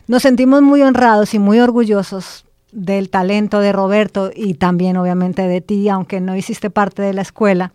Nos 0.08 0.22
sentimos 0.22 0.62
muy 0.62 0.82
honrados 0.82 1.34
y 1.34 1.38
muy 1.38 1.60
orgullosos 1.60 2.44
del 2.72 3.10
talento 3.10 3.60
de 3.60 3.72
Roberto 3.72 4.30
y 4.34 4.54
también 4.54 4.96
obviamente 4.96 5.42
de 5.46 5.60
ti, 5.60 5.88
aunque 5.88 6.20
no 6.20 6.36
hiciste 6.36 6.70
parte 6.70 7.02
de 7.02 7.12
la 7.12 7.22
escuela, 7.22 7.72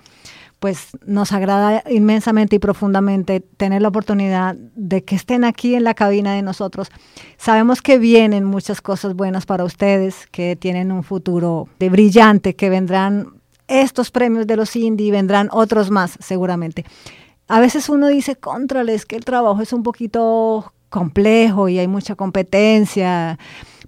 pues 0.60 0.90
nos 1.06 1.32
agrada 1.32 1.84
inmensamente 1.90 2.56
y 2.56 2.60
profundamente 2.60 3.40
tener 3.40 3.82
la 3.82 3.90
oportunidad 3.90 4.56
de 4.56 5.04
que 5.04 5.16
estén 5.16 5.44
aquí 5.44 5.76
en 5.76 5.84
la 5.84 5.94
cabina 5.94 6.34
de 6.34 6.42
nosotros. 6.42 6.90
Sabemos 7.38 7.82
que 7.82 7.98
vienen 7.98 8.46
muchas 8.46 8.82
cosas 8.82 9.14
buenas 9.14 9.46
para 9.46 9.64
ustedes, 9.64 10.28
que 10.32 10.56
tienen 10.56 10.92
un 10.92 11.04
futuro 11.04 11.68
de 11.80 11.90
brillante, 11.90 12.56
que 12.56 12.70
vendrán 12.70 13.36
estos 13.68 14.12
premios 14.12 14.46
de 14.48 14.56
los 14.56 14.76
indie 14.76 15.12
vendrán 15.12 15.50
otros 15.52 15.90
más 15.90 16.18
seguramente. 16.20 16.86
A 17.48 17.60
veces 17.60 17.90
uno 17.90 18.08
dice, 18.08 18.36
contrales, 18.36 19.06
que 19.06 19.16
el 19.16 19.26
trabajo 19.26 19.62
es 19.62 19.74
un 19.74 19.84
poquito 19.84 20.74
complejo 20.90 21.70
y 21.70 21.80
hay 21.80 21.88
mucha 21.88 22.16
competencia, 22.16 23.38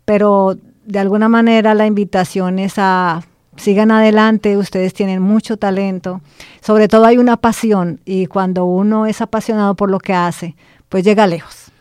pero 0.05 0.57
de 0.85 0.99
alguna 0.99 1.29
manera 1.29 1.73
la 1.73 1.85
invitación 1.85 2.59
es 2.59 2.73
a 2.77 3.21
sigan 3.57 3.91
adelante, 3.91 4.57
ustedes 4.57 4.93
tienen 4.93 5.21
mucho 5.21 5.57
talento, 5.57 6.21
sobre 6.61 6.87
todo 6.87 7.05
hay 7.05 7.17
una 7.17 7.37
pasión 7.37 7.99
y 8.05 8.27
cuando 8.27 8.65
uno 8.65 9.05
es 9.05 9.21
apasionado 9.21 9.75
por 9.75 9.91
lo 9.91 9.99
que 9.99 10.13
hace, 10.13 10.55
pues 10.89 11.03
llega 11.03 11.27
lejos. 11.27 11.71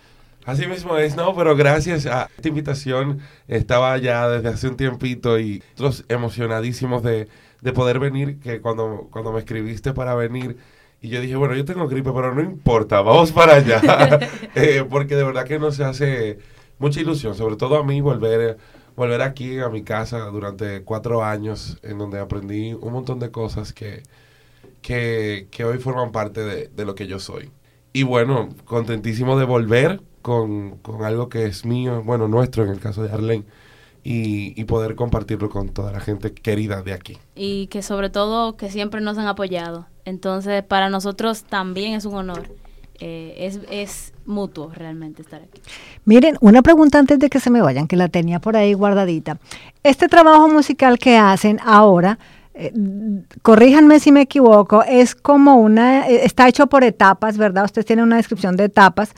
Así 0.44 0.66
mismo 0.66 0.96
es, 0.96 1.16
no, 1.16 1.34
pero 1.34 1.56
gracias 1.56 2.06
a 2.06 2.28
esta 2.36 2.48
invitación 2.48 3.18
estaba 3.48 3.98
ya 3.98 4.28
desde 4.28 4.48
hace 4.48 4.68
un 4.68 4.76
tiempito 4.76 5.40
y 5.40 5.62
nosotros 5.76 6.04
emocionadísimos 6.08 7.02
de, 7.02 7.28
de 7.60 7.72
poder 7.72 7.98
venir, 7.98 8.38
que 8.38 8.60
cuando, 8.60 9.08
cuando 9.10 9.32
me 9.32 9.40
escribiste 9.40 9.92
para 9.92 10.14
venir, 10.14 10.56
y 11.00 11.08
yo 11.08 11.20
dije, 11.20 11.36
bueno, 11.36 11.54
yo 11.54 11.64
tengo 11.64 11.88
gripe, 11.88 12.10
pero 12.12 12.34
no 12.34 12.40
importa, 12.40 13.00
vamos 13.00 13.32
para 13.32 13.54
allá. 13.54 13.80
Eh, 14.54 14.84
porque 14.88 15.16
de 15.16 15.24
verdad 15.24 15.44
que 15.44 15.58
nos 15.58 15.78
hace 15.80 16.38
mucha 16.78 17.00
ilusión, 17.00 17.34
sobre 17.34 17.56
todo 17.56 17.76
a 17.76 17.84
mí, 17.84 18.00
volver, 18.00 18.56
volver 18.96 19.22
aquí 19.22 19.58
a 19.58 19.68
mi 19.68 19.82
casa 19.82 20.18
durante 20.26 20.82
cuatro 20.82 21.22
años, 21.22 21.78
en 21.82 21.98
donde 21.98 22.18
aprendí 22.18 22.72
un 22.72 22.92
montón 22.92 23.18
de 23.20 23.30
cosas 23.30 23.72
que, 23.72 24.02
que, 24.80 25.48
que 25.50 25.64
hoy 25.64 25.78
forman 25.78 26.12
parte 26.12 26.42
de, 26.42 26.68
de, 26.68 26.84
lo 26.84 26.94
que 26.94 27.06
yo 27.06 27.20
soy. 27.20 27.50
Y 27.92 28.02
bueno, 28.02 28.48
contentísimo 28.64 29.38
de 29.38 29.44
volver 29.44 30.00
con, 30.22 30.78
con, 30.78 31.04
algo 31.04 31.28
que 31.28 31.44
es 31.44 31.64
mío, 31.64 32.02
bueno, 32.04 32.26
nuestro 32.26 32.64
en 32.64 32.70
el 32.70 32.80
caso 32.80 33.02
de 33.02 33.12
Arlene. 33.12 33.44
Y, 34.02 34.52
y, 34.60 34.64
poder 34.66 34.94
compartirlo 34.94 35.50
con 35.50 35.70
toda 35.70 35.90
la 35.90 35.98
gente 35.98 36.32
querida 36.32 36.80
de 36.80 36.92
aquí. 36.92 37.18
Y 37.34 37.66
que 37.66 37.82
sobre 37.82 38.08
todo 38.08 38.56
que 38.56 38.70
siempre 38.70 39.00
nos 39.00 39.18
han 39.18 39.26
apoyado. 39.26 39.88
Entonces, 40.04 40.62
para 40.62 40.88
nosotros 40.90 41.42
también 41.42 41.94
es 41.94 42.04
un 42.04 42.14
honor. 42.14 42.48
Eh, 43.00 43.34
es, 43.36 43.60
es 43.68 44.12
mutuo 44.26 44.70
realmente 44.74 45.22
estar 45.22 45.42
aquí. 45.42 45.60
Miren, 46.04 46.36
una 46.40 46.62
pregunta 46.62 46.98
antes 46.98 47.18
de 47.18 47.30
que 47.30 47.40
se 47.40 47.50
me 47.50 47.60
vayan, 47.60 47.86
que 47.86 47.96
la 47.96 48.08
tenía 48.08 48.40
por 48.40 48.56
ahí 48.56 48.74
guardadita. 48.74 49.38
Este 49.82 50.08
trabajo 50.08 50.48
musical 50.48 50.98
que 50.98 51.16
hacen 51.16 51.58
ahora, 51.64 52.18
eh, 52.58 52.72
corríjanme 53.42 54.00
si 54.00 54.12
me 54.12 54.22
equivoco, 54.22 54.82
es 54.82 55.14
como 55.14 55.56
una, 55.56 56.08
eh, 56.08 56.24
está 56.24 56.48
hecho 56.48 56.66
por 56.68 56.84
etapas, 56.84 57.36
¿verdad? 57.36 57.66
Ustedes 57.66 57.84
tienen 57.84 58.04
una 58.04 58.16
descripción 58.16 58.56
de 58.56 58.64
etapas. 58.64 59.12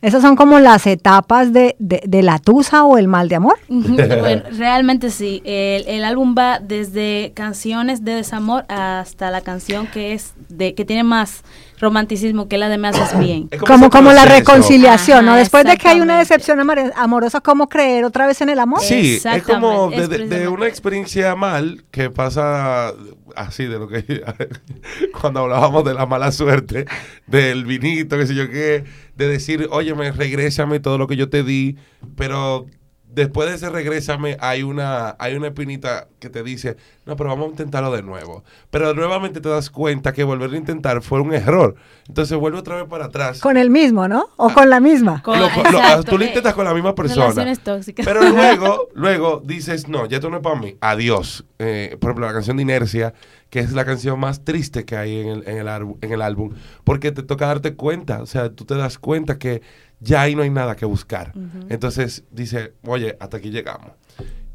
Esas 0.00 0.22
son 0.22 0.36
como 0.36 0.60
las 0.60 0.86
etapas 0.86 1.52
de, 1.52 1.74
de, 1.78 2.02
de 2.06 2.22
la 2.22 2.38
tusa 2.38 2.84
o 2.84 2.98
el 2.98 3.08
mal 3.08 3.28
de 3.28 3.36
amor. 3.36 3.58
bueno, 3.68 4.42
realmente 4.52 5.10
sí. 5.10 5.42
El, 5.44 5.88
el, 5.88 6.04
álbum 6.04 6.34
va 6.38 6.60
desde 6.60 7.32
canciones 7.34 8.04
de 8.04 8.14
desamor 8.14 8.64
hasta 8.68 9.30
la 9.30 9.40
canción 9.40 9.86
que 9.86 10.12
es 10.12 10.34
de 10.48 10.74
que 10.74 10.84
tiene 10.84 11.04
más 11.04 11.42
romanticismo 11.78 12.48
que 12.48 12.58
la 12.58 12.68
de 12.68 12.78
Me 12.78 12.88
haces 12.88 13.18
bien. 13.18 13.48
Es 13.50 13.60
como, 13.60 13.74
como, 13.74 13.90
como 13.90 14.12
la 14.12 14.24
reconciliación, 14.24 15.18
Ajá, 15.18 15.26
¿no? 15.26 15.36
Después 15.36 15.64
de 15.64 15.76
que 15.76 15.88
hay 15.88 16.00
una 16.00 16.18
decepción 16.18 16.58
amorosa, 16.96 17.40
¿cómo 17.40 17.68
creer 17.68 18.04
otra 18.04 18.26
vez 18.26 18.40
en 18.40 18.48
el 18.48 18.58
amor? 18.58 18.80
Sí, 18.80 19.20
es 19.22 19.42
como 19.42 19.90
de, 19.90 20.08
de, 20.08 20.26
de, 20.26 20.48
una 20.48 20.66
experiencia 20.66 21.34
mal 21.34 21.84
que 21.90 22.10
pasa 22.10 22.92
así 23.36 23.64
de 23.64 23.78
lo 23.78 23.88
que 23.88 24.22
cuando 25.20 25.40
hablábamos 25.40 25.84
de 25.84 25.94
la 25.94 26.06
mala 26.06 26.32
suerte, 26.32 26.86
del 27.26 27.64
vinito, 27.64 28.18
qué 28.18 28.26
sé 28.26 28.34
yo 28.34 28.48
qué, 28.48 28.84
de 29.16 29.28
decir, 29.28 29.68
oye, 29.70 29.94
me 29.94 30.12
regrésame 30.12 30.80
todo 30.80 30.98
lo 30.98 31.06
que 31.06 31.16
yo 31.16 31.28
te 31.28 31.42
di, 31.42 31.76
pero 32.16 32.66
después 33.14 33.48
de 33.48 33.56
ese 33.56 33.70
regrésame 33.70 34.36
hay 34.40 34.62
una, 34.62 35.16
hay 35.18 35.34
una 35.34 35.48
espinita 35.48 36.08
que 36.18 36.30
te 36.30 36.42
dice, 36.42 36.76
no, 37.06 37.16
pero 37.16 37.30
vamos 37.30 37.46
a 37.46 37.50
intentarlo 37.50 37.92
de 37.92 38.02
nuevo. 38.02 38.44
Pero 38.70 38.94
nuevamente 38.94 39.40
te 39.40 39.48
das 39.48 39.70
cuenta 39.70 40.12
que 40.12 40.24
volver 40.24 40.52
a 40.52 40.56
intentar 40.56 41.02
fue 41.02 41.20
un 41.20 41.32
error. 41.32 41.76
Entonces 42.08 42.36
vuelve 42.38 42.58
otra 42.58 42.76
vez 42.76 42.86
para 42.86 43.06
atrás. 43.06 43.40
Con 43.40 43.56
el 43.56 43.70
mismo, 43.70 44.08
¿no? 44.08 44.28
O 44.36 44.48
ah, 44.48 44.54
con 44.54 44.70
la 44.70 44.80
misma. 44.80 45.22
Con, 45.22 45.38
lo, 45.38 45.48
lo, 45.48 46.02
tú 46.04 46.18
lo 46.18 46.24
intentas 46.24 46.54
con 46.54 46.64
la 46.64 46.74
misma 46.74 46.94
persona. 46.94 47.54
Tóxicas. 47.56 48.04
Pero 48.04 48.22
luego, 48.28 48.88
luego 48.94 49.42
dices, 49.44 49.88
no, 49.88 50.06
ya 50.06 50.16
esto 50.16 50.30
no 50.30 50.36
es 50.36 50.42
para 50.42 50.58
mí. 50.58 50.76
Adiós. 50.80 51.44
Eh, 51.58 51.96
por 52.00 52.10
ejemplo, 52.10 52.26
la 52.26 52.32
canción 52.32 52.56
de 52.56 52.62
Inercia, 52.62 53.14
que 53.50 53.60
es 53.60 53.72
la 53.72 53.84
canción 53.84 54.18
más 54.18 54.44
triste 54.44 54.84
que 54.84 54.96
hay 54.96 55.20
en 55.20 55.28
el, 55.28 55.48
en 55.48 55.58
el, 55.58 55.94
en 56.00 56.12
el 56.12 56.22
álbum, 56.22 56.52
porque 56.82 57.12
te 57.12 57.22
toca 57.22 57.46
darte 57.46 57.74
cuenta, 57.74 58.20
o 58.20 58.26
sea, 58.26 58.50
tú 58.50 58.64
te 58.64 58.74
das 58.74 58.98
cuenta 58.98 59.38
que 59.38 59.62
ya 60.04 60.22
ahí 60.22 60.34
no 60.34 60.42
hay 60.42 60.50
nada 60.50 60.76
que 60.76 60.86
buscar. 60.86 61.32
Uh 61.34 61.40
-huh. 61.40 61.66
Entonces 61.70 62.24
dice, 62.30 62.74
oye, 62.86 63.16
hasta 63.18 63.38
aquí 63.38 63.50
llegamos. 63.50 63.92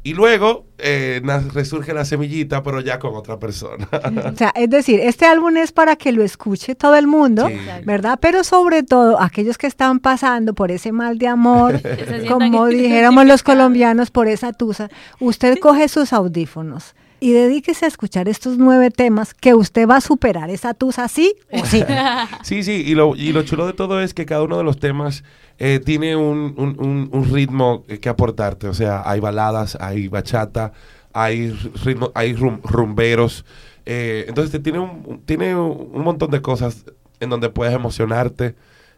Y 0.02 0.14
luego 0.14 0.64
eh, 0.78 1.20
resurge 1.52 1.92
la 1.92 2.06
semillita, 2.06 2.62
pero 2.62 2.80
ya 2.80 2.98
con 2.98 3.14
otra 3.14 3.38
persona. 3.38 3.86
o 4.32 4.34
sea, 4.34 4.50
es 4.56 4.70
decir, 4.70 4.98
este 4.98 5.26
álbum 5.26 5.58
es 5.58 5.72
para 5.72 5.96
que 5.96 6.10
lo 6.10 6.22
escuche 6.22 6.74
todo 6.74 6.96
el 6.96 7.06
mundo, 7.06 7.48
sí. 7.48 7.54
¿verdad? 7.84 8.18
Pero 8.18 8.42
sobre 8.42 8.82
todo 8.82 9.20
aquellos 9.20 9.58
que 9.58 9.66
están 9.66 9.98
pasando 9.98 10.54
por 10.54 10.70
ese 10.70 10.90
mal 10.90 11.18
de 11.18 11.26
amor, 11.26 11.82
como 12.28 12.66
dijéramos 12.68 13.26
los 13.26 13.42
colombianos, 13.42 14.10
por 14.10 14.26
esa 14.26 14.54
tusa, 14.54 14.88
usted 15.18 15.58
coge 15.58 15.86
sus 15.88 16.14
audífonos 16.14 16.94
y 17.20 17.32
dedíquese 17.32 17.84
a 17.84 17.88
escuchar 17.88 18.28
estos 18.28 18.58
nueve 18.58 18.90
temas 18.90 19.34
que 19.34 19.54
usted 19.54 19.86
va 19.88 19.96
a 19.96 20.00
superar. 20.00 20.50
Esa 20.50 20.74
tusa, 20.74 21.06
¿sí 21.08 21.34
o 21.52 21.64
sí? 21.64 21.84
sí, 22.42 22.62
sí, 22.62 22.82
y 22.86 22.94
lo, 22.94 23.14
y 23.14 23.32
lo 23.32 23.42
chulo 23.42 23.66
de 23.66 23.74
todo 23.74 24.00
es 24.00 24.14
que 24.14 24.26
cada 24.26 24.42
uno 24.42 24.56
de 24.56 24.64
los 24.64 24.78
temas 24.78 25.22
eh, 25.58 25.80
tiene 25.84 26.16
un, 26.16 26.54
un, 26.56 27.10
un, 27.12 27.30
ritmo 27.30 27.84
que 28.00 28.08
aportarte, 28.08 28.66
o 28.66 28.74
sea, 28.74 29.02
hay 29.04 29.20
baladas, 29.20 29.76
hay 29.78 30.08
bachata, 30.08 30.72
hay, 31.12 31.50
ritmo, 31.84 32.10
hay 32.14 32.32
rum, 32.34 32.60
rumberos, 32.64 33.44
eh, 33.84 34.24
entonces 34.26 34.62
tiene, 34.62 34.80
tiene 35.26 35.54
un 35.54 36.02
montón 36.02 36.30
de 36.30 36.40
cosas 36.40 36.86
en 37.20 37.28
donde 37.28 37.50
puedes 37.50 37.74
emocionarte, 37.74 38.54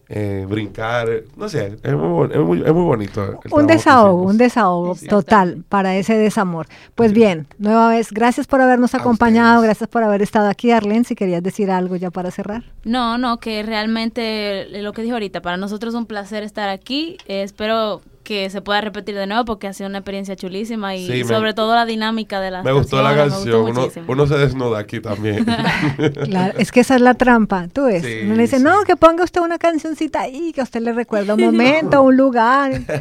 eh, 0.09 0.47
brincar, 0.49 1.09
no 1.37 1.49
sé, 1.49 1.77
es 1.83 1.95
muy, 1.95 2.29
es 2.31 2.39
muy, 2.39 2.63
es 2.63 2.73
muy 2.73 2.85
bonito. 2.85 3.41
Un 3.51 3.67
desahogo, 3.67 4.25
un 4.25 4.37
desahogo 4.37 4.95
sí, 4.95 5.07
total 5.07 5.65
para 5.69 5.97
ese 5.97 6.17
desamor. 6.19 6.67
Pues 6.95 7.11
sí. 7.11 7.15
bien, 7.15 7.47
nueva 7.59 7.89
vez, 7.89 8.11
gracias 8.11 8.47
por 8.47 8.61
habernos 8.61 8.95
acompañado, 8.95 9.63
gracias 9.63 9.89
por 9.89 10.03
haber 10.03 10.23
estado 10.23 10.49
aquí, 10.49 10.71
Arlene, 10.71 11.05
si 11.05 11.15
querías 11.15 11.43
decir 11.43 11.71
algo 11.71 11.97
ya 11.97 12.11
para 12.11 12.31
cerrar. 12.31 12.65
No, 12.85 13.17
no, 13.17 13.39
que 13.39 13.63
realmente 13.63 14.67
lo 14.83 14.93
que 14.93 15.03
dijo 15.03 15.15
ahorita, 15.15 15.41
para 15.41 15.57
nosotros 15.57 15.95
es 15.95 15.99
un 15.99 16.07
placer 16.07 16.43
estar 16.43 16.69
aquí, 16.69 17.17
eh, 17.27 17.43
espero 17.43 18.03
que 18.33 18.49
se 18.49 18.63
pueda 18.63 18.81
repetir 18.81 19.15
de 19.15 19.27
nuevo 19.27 19.45
porque 19.45 19.67
ha 19.67 19.75
sido 19.75 19.91
una 19.91 19.99
experiencia 19.99 20.35
chulísima 20.37 20.97
y 20.97 21.07
sí, 21.07 21.25
sobre 21.25 21.49
me, 21.49 21.55
todo 21.55 21.75
la 21.75 21.85
dinámica 21.85 22.41
de 22.41 22.51
la 22.51 22.63
Me 22.63 22.73
gustó 22.73 23.03
la 23.03 23.15
canción, 23.15 23.71
uno, 23.71 23.89
uno, 24.09 24.27
se 24.27 24.39
desnuda 24.39 24.79
aquí 24.79 25.01
también. 25.01 25.45
claro, 26.25 26.59
es 26.59 26.73
que 26.73 26.81
esa 26.81 26.95
es 26.95 27.03
la 27.03 27.13
trampa, 27.13 27.69
tú 27.71 27.85
ves. 27.85 28.03
Sí, 28.03 28.21
uno 28.25 28.35
le 28.35 28.43
dice, 28.43 28.57
sí. 28.57 28.63
no, 28.63 28.85
que 28.85 28.97
ponga 28.97 29.23
usted 29.23 29.43
una 29.43 29.59
cancioncita 29.59 30.23
ahí, 30.23 30.53
que 30.55 30.63
a 30.63 30.65
usted 30.65 30.81
le 30.81 30.95
recuerda 30.95 31.35
un 31.35 31.43
momento, 31.43 32.03
un 32.03 32.17
lugar. 32.17 32.81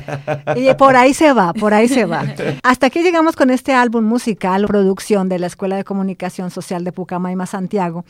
Y 0.56 0.74
por 0.74 0.96
ahí 0.96 1.14
se 1.14 1.32
va, 1.34 1.54
por 1.54 1.74
ahí 1.74 1.88
se 1.88 2.06
va. 2.06 2.26
Hasta 2.64 2.88
aquí 2.88 3.02
llegamos 3.02 3.36
con 3.36 3.50
este 3.50 3.74
álbum 3.74 4.04
musical, 4.04 4.66
producción 4.66 5.30
de 5.30 5.40
la 5.40 5.48
Escuela 5.48 5.78
de 5.78 5.84
Comunicación 5.84 6.52
Social 6.52 6.84
de 6.84 6.92
Pucamaima, 6.92 7.46
Santiago. 7.46 8.04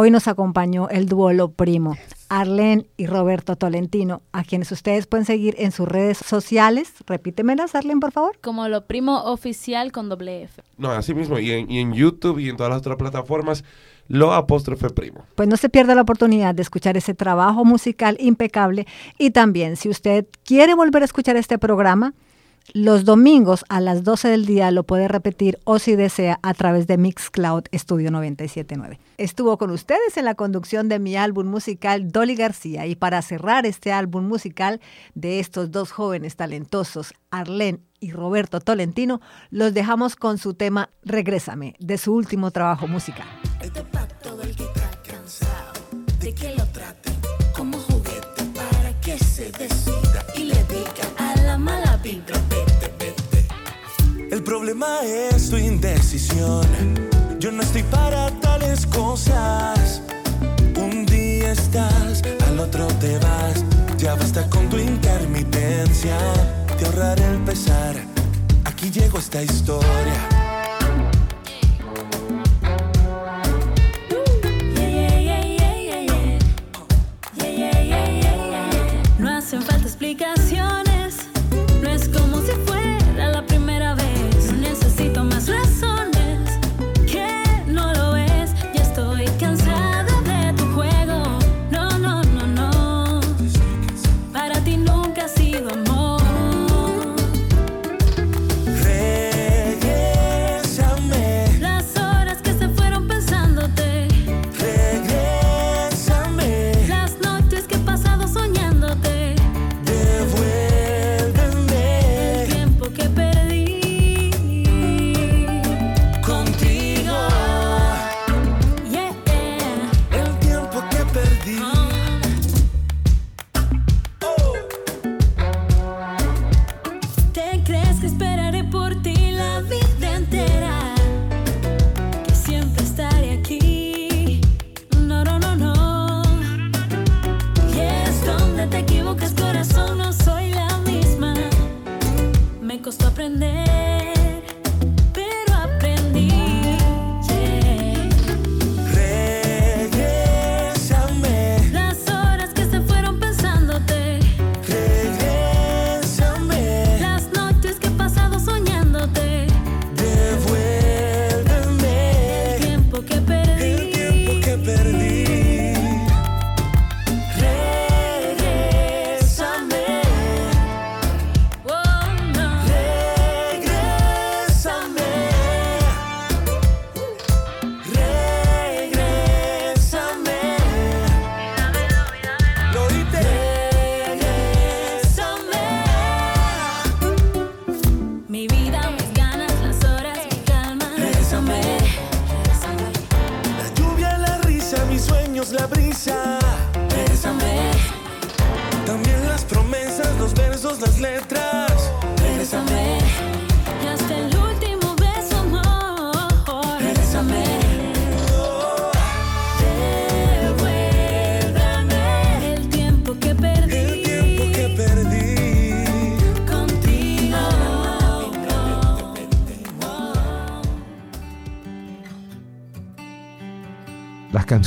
Hoy 0.00 0.12
nos 0.12 0.28
acompañó 0.28 0.88
el 0.90 1.06
dúo 1.06 1.32
Lo 1.32 1.50
Primo. 1.50 1.96
Arlene 2.28 2.86
y 2.96 3.06
Roberto 3.06 3.56
Tolentino, 3.56 4.22
a 4.30 4.44
quienes 4.44 4.70
ustedes 4.70 5.08
pueden 5.08 5.26
seguir 5.26 5.56
en 5.58 5.72
sus 5.72 5.88
redes 5.88 6.18
sociales. 6.18 6.92
Repítemelas, 7.04 7.74
Arlene, 7.74 7.98
por 7.98 8.12
favor. 8.12 8.38
Como 8.40 8.68
lo 8.68 8.86
primo 8.86 9.24
oficial 9.24 9.90
con 9.90 10.08
doble 10.08 10.44
F. 10.44 10.62
No, 10.76 10.92
así 10.92 11.14
mismo, 11.14 11.40
y 11.40 11.50
en, 11.50 11.68
y 11.68 11.80
en 11.80 11.94
YouTube 11.94 12.38
y 12.38 12.48
en 12.48 12.56
todas 12.56 12.70
las 12.70 12.78
otras 12.78 12.96
plataformas, 12.96 13.64
lo 14.06 14.32
apóstrofe 14.34 14.88
primo. 14.90 15.24
Pues 15.34 15.48
no 15.48 15.56
se 15.56 15.68
pierda 15.68 15.96
la 15.96 16.02
oportunidad 16.02 16.54
de 16.54 16.62
escuchar 16.62 16.96
ese 16.96 17.14
trabajo 17.14 17.64
musical 17.64 18.16
impecable 18.20 18.86
y 19.18 19.32
también 19.32 19.74
si 19.74 19.88
usted 19.88 20.26
quiere 20.44 20.74
volver 20.74 21.02
a 21.02 21.06
escuchar 21.06 21.34
este 21.34 21.58
programa, 21.58 22.14
los 22.74 23.04
domingos 23.04 23.64
a 23.68 23.80
las 23.80 24.04
12 24.04 24.28
del 24.28 24.46
día 24.46 24.70
lo 24.70 24.84
puede 24.84 25.08
repetir 25.08 25.58
o 25.64 25.78
si 25.78 25.96
desea 25.96 26.38
a 26.42 26.54
través 26.54 26.86
de 26.86 26.98
Mixcloud 26.98 27.64
Studio 27.74 28.10
979. 28.10 28.98
Estuvo 29.16 29.56
con 29.58 29.70
ustedes 29.70 30.16
en 30.16 30.24
la 30.24 30.34
conducción 30.34 30.88
de 30.88 30.98
mi 30.98 31.16
álbum 31.16 31.46
musical 31.46 32.10
Dolly 32.10 32.34
García 32.34 32.86
y 32.86 32.94
para 32.94 33.22
cerrar 33.22 33.66
este 33.66 33.92
álbum 33.92 34.26
musical 34.26 34.80
de 35.14 35.40
estos 35.40 35.70
dos 35.70 35.92
jóvenes 35.92 36.36
talentosos, 36.36 37.14
Arlene 37.30 37.80
y 38.00 38.12
Roberto 38.12 38.60
Tolentino, 38.60 39.20
los 39.50 39.74
dejamos 39.74 40.14
con 40.14 40.38
su 40.38 40.54
tema 40.54 40.90
Regrésame 41.02 41.74
de 41.78 41.98
su 41.98 42.14
último 42.14 42.50
trabajo 42.50 42.86
musical. 42.86 43.26
Este 43.60 43.82
pacto 43.82 44.36
del 44.36 44.54
que 44.54 44.64
está 44.64 44.90
cansado 45.02 45.72
de 46.20 46.34
que 46.34 46.54
lo 46.54 46.66
traten 46.66 47.14
como 47.56 47.78
juguete 47.78 48.44
para 48.54 49.00
que 49.00 49.18
se 49.18 49.50
decida 49.52 50.24
y 50.36 50.44
le 50.44 50.62
diga 50.64 51.08
a 51.16 51.40
la 51.42 51.58
mala 51.58 51.96
vibra 51.96 52.37
es 55.04 55.50
tu 55.50 55.56
indecisión. 55.56 56.64
Yo 57.38 57.50
no 57.50 57.62
estoy 57.62 57.82
para 57.84 58.30
tales 58.40 58.86
cosas. 58.86 60.02
Un 60.76 61.04
día 61.06 61.52
estás, 61.52 62.22
al 62.46 62.60
otro 62.60 62.86
te 63.00 63.18
vas. 63.18 63.64
Ya 63.98 64.14
basta 64.14 64.48
con 64.48 64.68
tu 64.68 64.78
intermitencia. 64.78 66.16
Te 66.78 66.86
ahorraré 66.86 67.24
el 67.24 67.38
pesar. 67.38 67.96
Aquí 68.64 68.90
llegó 68.90 69.18
esta 69.18 69.42
historia 69.42 70.37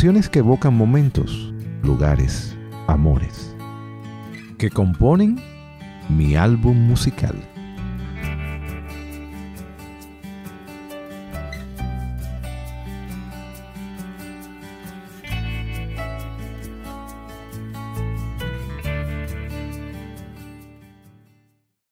Canciones 0.01 0.29
que 0.29 0.39
evocan 0.39 0.75
momentos, 0.75 1.53
lugares, 1.83 2.57
amores. 2.87 3.55
Que 4.57 4.71
componen 4.71 5.39
mi 6.09 6.35
álbum 6.35 6.73
musical. 6.73 7.35